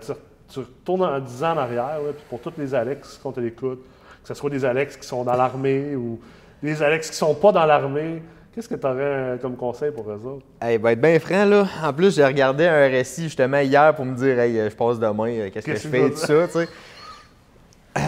Tu, 0.49 0.59
retournes 0.61 1.03
en 1.03 1.19
10 1.21 1.45
ans 1.45 1.53
en 1.53 1.59
arrière, 1.59 2.01
là, 2.01 2.13
puis 2.15 2.25
pour 2.29 2.41
tous 2.41 2.53
les 2.59 2.75
Alex 2.75 3.19
qu'on 3.19 3.33
te 3.33 3.41
l'écoute, 3.41 3.85
que 4.23 4.29
ce 4.29 4.35
soit 4.35 4.51
des 4.51 4.65
Alex 4.65 4.97
qui 4.97 5.07
sont 5.07 5.25
dans 5.25 5.35
l'armée 5.35 5.95
ou 5.97 6.19
des 6.63 6.83
Alex 6.83 7.11
qui 7.11 7.17
sont 7.17 7.35
pas 7.35 7.53
dans 7.53 7.65
l'armée, 7.67 8.23
qu'est-ce 8.55 8.69
que 8.69 8.75
tu 8.75 8.87
aurais 8.87 9.39
comme 9.41 9.57
conseil 9.57 9.91
pour 9.93 10.11
eux 10.11 10.21
autres? 10.27 10.45
Hey, 10.61 10.79
va 10.79 10.93
être 10.93 11.01
bien 11.01 11.19
franc, 11.19 11.45
là. 11.45 11.67
En 11.85 11.93
plus, 11.93 12.15
j'ai 12.17 12.25
regardé 12.25 12.67
un 12.67 12.89
récit 12.89 13.25
justement 13.25 13.61
hier 13.61 13.95
pour 13.95 14.05
me 14.05 14.17
dire, 14.17 14.39
hey, 14.39 14.59
euh, 14.59 14.71
je 14.71 14.77
passe 14.77 14.99
demain, 14.99 15.29
euh, 15.31 15.51
qu'est-ce 15.53 15.67
que 15.67 15.75
je 15.75 15.89
fais, 15.89 16.05
tu 16.07 16.11
tout 16.11 16.17
ça, 16.19 16.47
tu 16.47 16.53
sais. 16.53 16.69
Euh, 17.97 18.01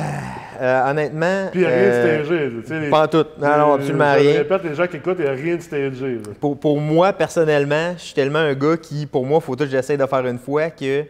euh, 0.62 0.90
honnêtement. 0.90 1.48
Puis 1.50 1.60
il 1.62 1.66
n'y 1.66 1.72
a 1.72 1.76
rien 1.76 1.78
euh, 1.86 2.18
de 2.18 2.24
stagé. 2.24 2.50
tu 2.62 2.68
sais, 2.84 2.90
Pas 2.90 3.04
en 3.04 3.08
tout. 3.08 3.24
Non, 3.40 3.56
non, 3.58 3.72
absolument 3.74 4.14
je 4.14 4.18
rien. 4.20 4.32
répète, 4.38 4.64
les 4.64 4.74
gens 4.74 4.86
qui 4.86 4.96
écoutent, 4.96 5.16
il 5.18 5.24
n'y 5.24 5.30
a 5.30 5.32
rien 5.32 5.56
de 5.56 5.62
stagé. 5.62 6.18
Pour, 6.38 6.58
pour 6.58 6.78
moi, 6.80 7.12
personnellement, 7.14 7.94
je 7.96 8.02
suis 8.02 8.14
tellement 8.14 8.40
un 8.40 8.54
gars 8.54 8.76
qui, 8.76 9.06
pour 9.06 9.24
moi, 9.24 9.40
faut 9.40 9.56
tout 9.56 9.64
que 9.64 9.70
j'essaie 9.70 9.96
de 9.96 10.04
faire 10.04 10.26
une 10.26 10.38
fois 10.38 10.68
que 10.70 11.04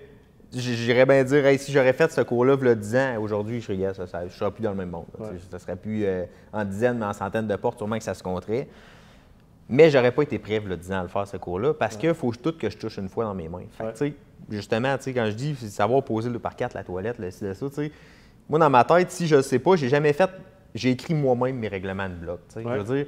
j'irais 0.52 1.06
bien 1.06 1.22
dire, 1.24 1.46
hey, 1.46 1.58
si 1.58 1.72
j'aurais 1.72 1.92
fait 1.92 2.10
ce 2.10 2.20
cours-là, 2.22 2.56
il 2.60 2.74
10 2.74 2.96
ans, 2.96 3.16
aujourd'hui, 3.20 3.60
je 3.60 3.66
serais, 3.66 3.76
gars, 3.76 3.94
ça, 3.94 4.06
ça, 4.06 4.26
je 4.26 4.32
serais 4.32 4.50
plus 4.50 4.62
dans 4.62 4.70
le 4.70 4.76
même 4.76 4.90
monde. 4.90 5.06
Ouais. 5.18 5.28
Ça 5.50 5.58
serait 5.58 5.76
plus 5.76 6.04
euh, 6.04 6.24
en 6.52 6.64
dizaines, 6.64 6.98
mais 6.98 7.06
en 7.06 7.12
centaines 7.12 7.46
de 7.46 7.56
portes, 7.56 7.78
sûrement 7.78 7.98
que 7.98 8.04
ça 8.04 8.14
se 8.14 8.22
compterait. 8.22 8.68
Mais 9.68 9.88
j'aurais 9.90 10.10
pas 10.10 10.22
été 10.22 10.38
prêt, 10.38 10.60
le 10.66 10.76
10 10.76 10.92
ans, 10.92 11.00
à 11.00 11.02
le 11.02 11.08
faire, 11.08 11.26
ce 11.28 11.36
cours-là, 11.36 11.74
parce 11.74 11.96
que 11.96 12.12
faut 12.12 12.32
tout 12.32 12.52
que 12.58 12.68
je 12.68 12.76
touche 12.76 12.96
une 12.98 13.08
fois 13.08 13.24
dans 13.24 13.34
mes 13.34 13.48
mains. 13.48 13.62
Fait 13.70 13.92
que, 13.92 14.04
Ouais. 14.04 14.14
justement, 14.50 14.96
quand 14.98 15.26
je 15.26 15.32
dis 15.32 15.54
savoir 15.54 16.02
poser 16.02 16.28
le 16.28 16.38
par 16.40 16.56
quatre, 16.56 16.74
la 16.74 16.82
toilette, 16.82 17.18
le 17.18 17.30
ci, 17.30 17.44
le 17.44 17.54
ça, 17.54 17.68
moi, 18.48 18.58
dans 18.58 18.70
ma 18.70 18.82
tête, 18.82 19.12
si 19.12 19.28
je 19.28 19.36
ne 19.36 19.42
sais 19.42 19.60
pas, 19.60 19.76
j'ai 19.76 19.88
jamais 19.88 20.12
fait. 20.12 20.28
J'ai 20.74 20.90
écrit 20.90 21.14
moi-même 21.14 21.56
mes 21.56 21.68
règlements 21.68 22.08
de 22.08 22.14
bloc. 22.14 22.40
Ouais. 22.56 22.62
Je 22.64 22.68
veux 22.82 22.96
dire, 22.96 23.06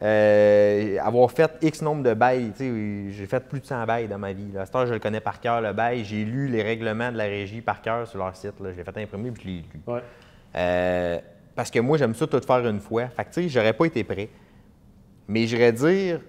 euh, 0.00 0.98
avoir 1.00 1.30
fait 1.30 1.50
X 1.60 1.82
nombre 1.82 2.04
de 2.04 2.14
bails, 2.14 2.52
j'ai 2.58 3.26
fait 3.26 3.40
plus 3.40 3.60
de 3.60 3.66
100 3.66 3.84
bails 3.84 4.06
dans 4.08 4.18
ma 4.18 4.32
vie. 4.32 4.52
Là. 4.52 4.62
À 4.62 4.66
cette 4.66 4.74
heure, 4.76 4.86
je 4.86 4.94
le 4.94 5.00
connais 5.00 5.20
par 5.20 5.40
cœur, 5.40 5.60
le 5.60 5.72
bail. 5.72 6.04
J'ai 6.04 6.24
lu 6.24 6.48
les 6.48 6.62
règlements 6.62 7.10
de 7.10 7.16
la 7.16 7.24
régie 7.24 7.60
par 7.60 7.82
cœur 7.82 8.06
sur 8.06 8.18
leur 8.18 8.36
site. 8.36 8.60
là. 8.60 8.70
Je 8.72 8.76
l'ai 8.76 8.84
fait 8.84 8.96
imprimer 8.96 9.30
puis 9.32 9.42
je 9.42 9.48
l'ai 9.48 9.56
lu. 9.56 9.80
Ouais. 9.86 10.02
Euh, 10.54 11.18
parce 11.54 11.70
que 11.70 11.80
moi, 11.80 11.98
j'aime 11.98 12.14
ça 12.14 12.26
tout 12.26 12.40
faire 12.40 12.66
une 12.66 12.80
fois. 12.80 13.08
Fait 13.08 13.24
que, 13.24 13.30
tu 13.30 13.42
sais, 13.42 13.48
j'aurais 13.48 13.72
pas 13.72 13.86
été 13.86 14.04
prêt. 14.04 14.28
Mais 15.26 15.46
j'irais 15.46 15.72
dire, 15.72 16.20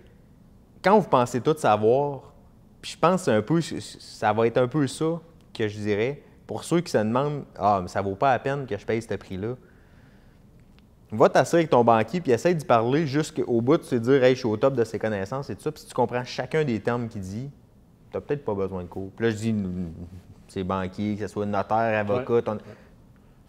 quand 0.84 0.98
vous 0.98 1.08
pensez 1.08 1.40
tout 1.40 1.56
savoir, 1.56 2.34
puis 2.82 2.92
je 2.92 2.98
pense 2.98 3.28
un 3.28 3.42
peu, 3.42 3.62
ça 3.62 4.34
va 4.34 4.48
être 4.48 4.58
un 4.58 4.68
peu 4.68 4.88
ça 4.88 5.22
que 5.54 5.68
je 5.68 5.78
dirais. 5.78 6.24
Pour 6.48 6.64
ceux 6.64 6.82
qui 6.82 6.92
se 6.92 6.98
demandent, 6.98 7.44
ah, 7.56 7.80
mais 7.84 7.88
ça 7.88 8.02
vaut 8.02 8.16
pas 8.16 8.32
la 8.32 8.40
peine 8.40 8.66
que 8.66 8.76
je 8.76 8.84
paye 8.84 9.02
ce 9.02 9.14
prix-là. 9.14 9.56
Va 11.12 11.28
t'asseoir 11.30 11.60
avec 11.60 11.70
ton 11.70 11.84
banquier 11.84 12.22
puis 12.22 12.32
essaye 12.32 12.54
d'y 12.56 12.66
parler 12.66 13.08
jusqu'au 13.08 13.62
bout 13.62 13.78
de 13.78 13.84
se 13.84 13.96
dire, 13.96 14.24
hey, 14.24 14.36
je 14.36 14.40
suis 14.40 14.48
au 14.48 14.58
top 14.58 14.76
de 14.76 14.84
ses 14.84 15.00
connaissances 15.00 15.50
et 15.50 15.56
tout 15.56 15.62
ça. 15.64 15.72
Puis 15.72 15.82
si 15.82 15.88
tu 15.88 15.94
comprends 15.94 16.24
chacun 16.24 16.64
des 16.64 16.80
termes 16.80 17.08
qu'il 17.08 17.22
dit, 17.22 17.50
tu 18.12 18.18
n'as 18.18 18.22
peut-être 18.22 18.46
pas 18.46 18.54
besoin 18.54 18.84
de 18.84 18.88
cours. 18.88 19.10
Puis 19.16 19.26
là, 19.26 19.32
je 19.32 19.36
dis, 19.38 19.54
mm, 19.54 19.92
c'est 20.48 20.64
banquier, 20.64 21.16
que 21.16 21.22
ce 21.22 21.28
soit 21.28 21.46
notaire, 21.46 22.00
avocat, 22.00 22.42
ton- 22.44 22.58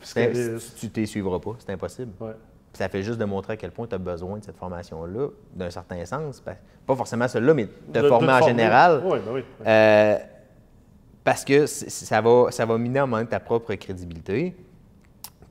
tu 0.00 1.00
ne 1.00 1.06
suivras 1.06 1.38
pas, 1.38 1.56
c'est 1.58 1.70
impossible. 1.72 2.12
Ouais. 2.20 2.32
Puis 2.72 2.78
ça 2.78 2.88
fait 2.88 3.02
juste 3.02 3.18
démontrer 3.18 3.54
à 3.54 3.56
quel 3.56 3.72
point 3.72 3.86
tu 3.86 3.94
as 3.94 3.98
besoin 3.98 4.38
de 4.38 4.44
cette 4.44 4.56
formation-là, 4.56 5.28
d'un 5.54 5.70
certain 5.70 6.04
sens. 6.06 6.40
Pa- 6.40 6.56
Pas 6.86 6.96
forcément 6.96 7.28
celle-là, 7.28 7.52
mais 7.52 7.64
De- 7.66 7.70
de 7.92 8.00
de 8.02 8.08
former 8.08 8.28
en 8.32 8.40
général. 8.48 9.02
Oui, 9.04 9.18
ben 9.24 9.32
oui. 9.34 9.44
Euh, 9.66 10.16
parce 11.24 11.44
que 11.44 11.66
ça 11.66 12.20
va, 12.22 12.46
ça 12.50 12.64
va 12.64 12.78
miner 12.78 13.00
en 13.00 13.06
moment 13.06 13.24
ta 13.26 13.38
propre 13.40 13.74
crédibilité. 13.74 14.56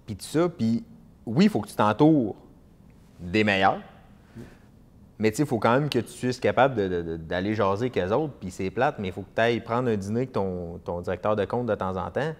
Puis 0.07 0.15
tout 0.15 0.25
ça, 0.25 0.49
puis 0.49 0.83
oui, 1.35 1.45
il 1.45 1.49
faut 1.49 1.61
que 1.61 1.67
tu 1.69 1.75
t'entoures 1.75 2.35
des 3.19 3.43
meilleurs. 3.43 3.79
Mais 5.21 5.31
tu 5.31 5.41
il 5.41 5.47
faut 5.47 5.59
quand 5.59 5.73
même 5.73 5.89
que 5.89 5.99
tu 5.99 6.31
sois 6.31 6.39
capable 6.41 7.17
d'aller 7.27 7.53
jaser 7.53 7.91
avec 7.93 8.11
autres, 8.11 8.33
puis 8.39 8.51
c'est 8.51 8.69
plate, 8.69 8.95
mais 8.99 9.09
il 9.09 9.13
faut 9.13 9.21
que 9.21 9.35
tu 9.35 9.41
ailles 9.41 9.59
prendre 9.59 9.89
un 9.89 9.97
dîner 9.97 10.19
avec 10.21 10.31
ton, 10.31 10.79
ton 10.85 11.01
directeur 11.01 11.35
de 11.35 11.43
compte 11.43 11.65
de 11.67 11.75
temps 11.75 11.97
en 11.97 12.09
temps. 12.09 12.33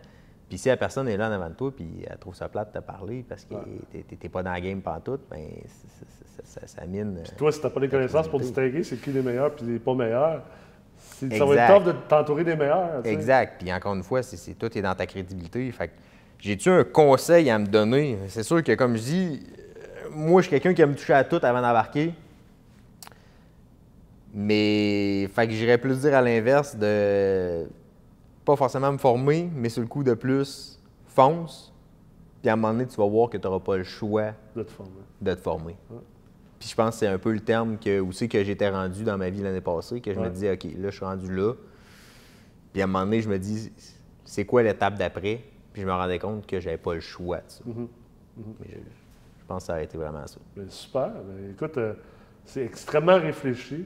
Puis 0.47 0.57
si 0.57 0.69
la 0.69 0.77
personne 0.77 1.07
est 1.09 1.17
là 1.17 1.27
en 1.29 1.31
avant 1.33 1.49
de 1.49 1.55
toi, 1.55 1.71
puis 1.75 2.05
elle 2.09 2.17
trouve 2.17 2.35
ça 2.35 2.47
plate 2.47 2.73
de 2.73 2.79
te 2.79 2.83
parler 2.83 3.23
parce 3.27 3.43
que 3.45 3.53
t'es- 3.91 4.15
t'es 4.15 4.29
pas 4.29 4.41
dans 4.43 4.51
la 4.53 4.61
game 4.61 4.81
pantoute, 4.81 5.21
ben 5.29 5.45
ça, 5.67 6.41
ça- 6.61 6.67
ça 6.67 6.85
mine. 6.87 7.17
euh, 7.19 7.35
Toi, 7.37 7.51
si 7.51 7.59
tu 7.59 7.65
n'as 7.67 7.71
pas 7.71 7.79
les 7.81 7.89
connaissances 7.89 8.27
pour 8.29 8.39
distinguer 8.39 8.83
c'est 8.83 8.95
qui 8.97 9.11
les 9.11 9.21
meilleurs 9.21 9.51
et 9.61 9.65
les 9.65 9.79
pas 9.79 9.93
meilleurs, 9.93 10.41
ça 10.97 11.45
va 11.45 11.55
être 11.55 11.75
tough 11.77 11.83
de 11.85 11.91
t'entourer 12.07 12.43
des 12.45 12.55
meilleurs. 12.55 13.05
Exact. 13.05 13.61
Puis 13.61 13.71
encore 13.73 13.93
une 13.93 14.03
fois, 14.03 14.23
c'est, 14.23 14.53
tout 14.53 14.75
est 14.75 14.81
dans 14.81 14.95
ta 14.95 15.05
crédibilité. 15.05 15.69
Fait 15.71 15.89
que 15.89 15.93
j'ai-tu 16.39 16.69
un 16.69 16.83
conseil 16.83 17.49
à 17.49 17.59
me 17.59 17.67
donner? 17.67 18.17
C'est 18.27 18.43
sûr 18.43 18.63
que, 18.63 18.73
comme 18.73 18.95
je 18.95 19.01
dis, 19.01 19.43
moi, 20.11 20.41
je 20.41 20.47
suis 20.47 20.51
quelqu'un 20.51 20.73
qui 20.73 20.81
aime 20.81 20.95
toucher 20.95 21.13
à 21.13 21.23
tout 21.23 21.39
avant 21.41 21.61
d'embarquer. 21.61 22.13
Mais, 24.33 25.27
fait 25.33 25.47
que 25.47 25.53
j'irais 25.53 25.77
plus 25.77 26.01
dire 26.01 26.15
à 26.15 26.21
l'inverse 26.21 26.75
de 26.75 27.65
pas 28.45 28.55
forcément 28.55 28.91
me 28.91 28.97
former, 28.97 29.49
mais 29.53 29.69
sur 29.69 29.81
le 29.81 29.87
coup 29.87 30.03
de 30.03 30.13
plus, 30.13 30.79
fonce. 31.07 31.73
Puis 32.41 32.49
à 32.49 32.53
un 32.53 32.55
moment 32.55 32.73
donné, 32.73 32.87
tu 32.87 32.95
vas 32.95 33.07
voir 33.07 33.29
que 33.29 33.37
tu 33.37 33.45
n'auras 33.45 33.59
pas 33.59 33.77
le 33.77 33.83
choix 33.83 34.31
De 34.55 34.63
te 34.63 34.71
former. 34.71 34.91
de 35.21 35.33
te 35.33 35.41
former. 35.41 35.75
Puis 36.57 36.69
je 36.69 36.75
pense 36.75 36.91
que 36.95 36.99
c'est 36.99 37.07
un 37.07 37.17
peu 37.17 37.31
le 37.31 37.39
terme 37.41 37.77
que, 37.77 37.99
aussi 37.99 38.29
que 38.29 38.43
j'étais 38.43 38.69
rendu 38.69 39.03
dans 39.03 39.17
ma 39.17 39.29
vie 39.29 39.41
l'année 39.41 39.61
passée, 39.61 39.99
que 39.99 40.13
je 40.13 40.19
me 40.19 40.29
disais, 40.29 40.53
OK, 40.53 40.63
là, 40.77 40.89
je 40.89 40.95
suis 40.95 41.05
rendu 41.05 41.33
là. 41.33 41.53
Puis 42.71 42.81
à 42.81 42.85
un 42.85 42.87
moment 42.87 43.03
donné, 43.03 43.21
je 43.21 43.29
me 43.29 43.37
dis, 43.37 43.71
c'est 44.25 44.45
quoi 44.45 44.63
l'étape 44.63 44.95
d'après? 44.97 45.41
Puis 45.79 45.85
je 45.85 45.87
me 45.87 45.93
rendais 45.97 46.19
compte 46.19 46.45
que 46.45 46.59
j'avais 46.59 46.75
pas 46.75 46.93
le 46.93 46.99
choix 46.99 47.37
de 47.37 47.43
ça. 47.47 47.63
Mhm. 47.65 47.87
Mais 48.59 48.67
je, 48.69 48.75
je 48.75 49.45
pense 49.47 49.63
que 49.63 49.67
ça 49.67 49.75
a 49.75 49.81
été 49.81 49.97
vraiment 49.97 50.27
ça. 50.27 50.35
Ben, 50.57 50.65
super. 50.69 51.07
Ben, 51.07 51.51
écoute, 51.53 51.77
euh, 51.77 51.93
c'est 52.43 52.65
extrêmement 52.65 53.15
réfléchi. 53.17 53.85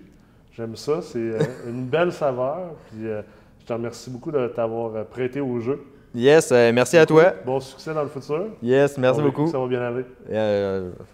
J'aime 0.53 0.75
ça. 0.75 1.03
C'est 1.03 1.19
euh, 1.19 1.39
une 1.67 1.85
belle 1.85 2.11
saveur. 2.11 2.73
Puis 2.89 3.07
euh, 3.07 3.21
je 3.59 3.65
te 3.67 3.73
remercie 3.73 4.09
beaucoup 4.09 4.31
de 4.31 4.47
t'avoir 4.47 5.05
prêté 5.05 5.39
au 5.39 5.59
jeu. 5.59 5.83
Yes, 6.15 6.49
merci 6.51 6.97
à 6.97 7.05
toi. 7.05 7.31
Bon 7.45 7.59
succès 7.59 7.93
dans 7.93 8.01
le 8.01 8.09
futur. 8.09 8.47
Yes, 8.63 8.97
merci 8.97 9.19
On- 9.19 9.23
beaucoup. 9.25 9.45
Ça 9.45 9.59
va 9.59 9.67
bien 9.67 9.81
aller. 9.81 10.05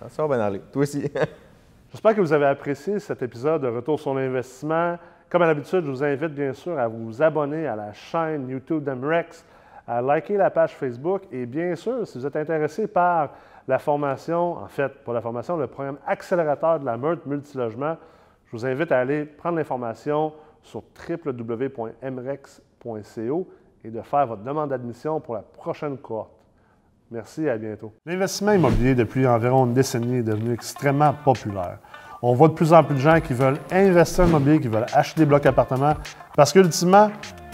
Ça 0.09 0.25
va 0.25 0.33
bien 0.37 0.45
aller. 0.45 0.61
Toi 0.71 0.83
aussi. 0.83 1.11
J'espère 1.91 2.15
que 2.15 2.21
vous 2.21 2.31
avez 2.31 2.45
apprécié 2.45 2.99
cet 2.99 3.21
épisode 3.21 3.63
de 3.63 3.67
Retour 3.67 3.99
sur 3.99 4.13
l'investissement. 4.13 4.97
Comme 5.29 5.41
à 5.41 5.47
l'habitude, 5.47 5.83
je 5.83 5.91
vous 5.91 6.03
invite 6.05 6.33
bien 6.33 6.53
sûr 6.53 6.79
à 6.79 6.87
vous 6.87 7.21
abonner 7.21 7.67
à 7.67 7.75
la 7.75 7.91
chaîne 7.91 8.47
YouTube 8.47 8.83
d'Amrex, 8.85 9.43
à 9.89 10.01
liker 10.03 10.37
la 10.37 10.51
page 10.51 10.75
Facebook 10.75 11.23
et 11.31 11.47
bien 11.47 11.75
sûr, 11.75 12.05
si 12.07 12.19
vous 12.19 12.27
êtes 12.27 12.35
intéressé 12.35 12.87
par 12.87 13.31
la 13.67 13.79
formation, 13.79 14.53
en 14.57 14.67
fait, 14.67 15.03
pour 15.03 15.13
la 15.13 15.21
formation, 15.21 15.57
le 15.57 15.65
programme 15.65 15.97
accélérateur 16.05 16.79
de 16.79 16.85
la 16.85 16.95
meurtre 16.95 17.27
multilogement, 17.27 17.97
je 18.45 18.51
vous 18.51 18.67
invite 18.67 18.91
à 18.91 18.99
aller 18.99 19.25
prendre 19.25 19.57
l'information 19.57 20.31
sur 20.61 20.83
www.mrex.co 21.09 21.97
et 23.83 23.89
de 23.89 24.01
faire 24.01 24.27
votre 24.27 24.43
demande 24.43 24.69
d'admission 24.69 25.19
pour 25.19 25.33
la 25.33 25.41
prochaine 25.41 25.97
cohorte. 25.97 26.29
Merci 27.09 27.45
et 27.45 27.49
à 27.49 27.57
bientôt. 27.57 27.91
L'investissement 28.05 28.51
immobilier 28.51 28.93
depuis 28.93 29.25
environ 29.25 29.65
une 29.65 29.73
décennie 29.73 30.17
est 30.17 30.23
devenu 30.23 30.53
extrêmement 30.53 31.15
populaire. 31.25 31.79
On 32.21 32.35
voit 32.35 32.49
de 32.49 32.53
plus 32.53 32.73
en 32.73 32.83
plus 32.83 32.93
de 32.93 32.99
gens 32.99 33.19
qui 33.19 33.33
veulent 33.33 33.57
investir 33.71 34.25
en 34.25 34.27
immobilier, 34.27 34.59
qui 34.59 34.67
veulent 34.67 34.85
acheter 34.93 35.21
des 35.21 35.25
blocs 35.25 35.47
appartements, 35.47 35.95
parce 36.35 36.53
qu'ultimement, 36.53 37.09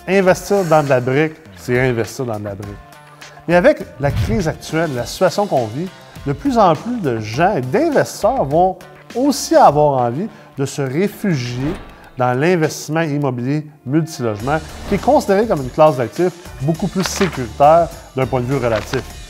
investir 0.06 0.66
dans 0.66 0.84
de 0.84 0.90
la 0.90 1.00
brique, 1.00 1.45
c'est 1.66 1.80
investir 1.80 2.26
dans 2.26 2.40
de 2.40 2.44
la 2.44 2.56
brique. 2.56 2.76
Mais 3.48 3.56
avec 3.56 3.80
la 4.00 4.12
crise 4.12 4.48
actuelle, 4.48 4.92
la 4.96 5.06
situation 5.06 5.48
qu'on 5.48 5.66
vit, 5.66 5.88
de 6.28 6.34
plus 6.34 6.58
en 6.58 6.76
plus 6.76 7.00
de 7.02 7.20
gens 7.20 7.56
et 7.56 7.62
d'investisseurs 7.62 8.46
vont 8.46 8.78
aussi 9.16 9.56
avoir 9.56 10.02
envie 10.02 10.28
de 10.58 10.66
se 10.66 10.82
réfugier 10.82 11.74
dans 12.18 12.34
l'investissement 12.34 13.02
immobilier 13.02 13.68
multilogement, 13.86 14.60
qui 14.88 14.96
est 14.96 15.04
considéré 15.04 15.48
comme 15.48 15.62
une 15.62 15.70
classe 15.70 15.98
d'actifs 15.98 16.34
beaucoup 16.62 16.88
plus 16.88 17.04
sécuritaire 17.04 17.90
d'un 18.16 18.26
point 18.26 18.42
de 18.42 18.46
vue 18.46 18.58
relatif. 18.58 19.25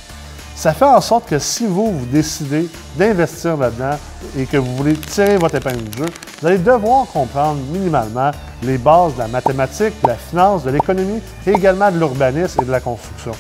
Ça 0.56 0.74
fait 0.74 0.86
en 0.86 1.02
sorte 1.02 1.28
que 1.28 1.38
si 1.38 1.68
vous, 1.68 1.92
vous 1.92 2.06
décidez 2.06 2.70
d'investir 2.98 3.58
là-dedans 3.58 3.98
et 4.38 4.46
que 4.46 4.56
vous 4.56 4.76
voulez 4.78 4.94
tirer 4.94 5.38
votre 5.38 5.56
épingle 5.56 5.84
du 5.84 5.98
jeu, 5.98 6.06
vous 6.40 6.48
allez 6.48 6.58
devoir 6.58 7.06
comprendre 7.08 7.60
minimalement 7.72 8.32
les 8.64 8.78
bases 8.78 9.14
de 9.16 9.20
la 9.20 9.28
mathématique, 9.28 9.94
de 10.02 10.08
la 10.08 10.16
finance, 10.16 10.64
de 10.64 10.72
l'économie 10.72 11.22
et 11.46 11.52
également 11.52 11.92
de 11.92 11.98
l'urbanisme 11.98 12.62
et 12.62 12.66
de 12.66 12.72
la 12.72 12.80
construction. 12.80 13.34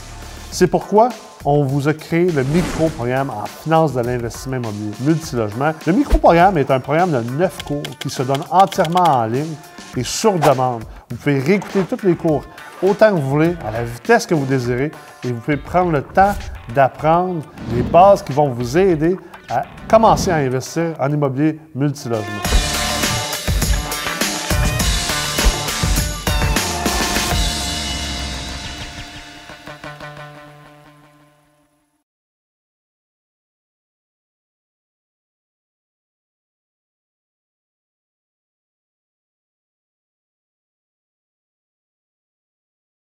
C'est 0.51 0.67
pourquoi 0.67 1.09
on 1.45 1.63
vous 1.63 1.87
a 1.87 1.93
créé 1.93 2.31
le 2.31 2.43
micro-programme 2.43 3.29
en 3.29 3.45
finance 3.45 3.93
de 3.93 4.01
l'investissement 4.01 4.57
immobilier 4.57 4.91
multilogement. 5.01 5.71
Le 5.87 5.93
micro-programme 5.93 6.57
est 6.57 6.69
un 6.69 6.79
programme 6.79 7.11
de 7.11 7.21
neuf 7.31 7.63
cours 7.63 7.83
qui 7.99 8.09
se 8.09 8.23
donne 8.23 8.43
entièrement 8.51 9.03
en 9.03 9.25
ligne 9.25 9.55
et 9.95 10.03
sur 10.03 10.33
demande. 10.33 10.83
Vous 11.09 11.17
pouvez 11.17 11.39
réécouter 11.39 11.83
tous 11.83 12.05
les 12.05 12.15
cours 12.15 12.43
autant 12.81 13.09
que 13.09 13.15
vous 13.15 13.29
voulez, 13.29 13.55
à 13.65 13.71
la 13.71 13.83
vitesse 13.83 14.25
que 14.25 14.35
vous 14.35 14.45
désirez, 14.45 14.91
et 15.23 15.27
vous 15.27 15.39
pouvez 15.39 15.57
prendre 15.57 15.91
le 15.91 16.01
temps 16.01 16.33
d'apprendre 16.73 17.43
les 17.73 17.81
bases 17.81 18.23
qui 18.23 18.33
vont 18.33 18.49
vous 18.49 18.77
aider 18.77 19.17
à 19.49 19.63
commencer 19.87 20.31
à 20.31 20.37
investir 20.37 20.93
en 20.99 21.11
immobilier 21.11 21.59
multilogement. 21.73 22.54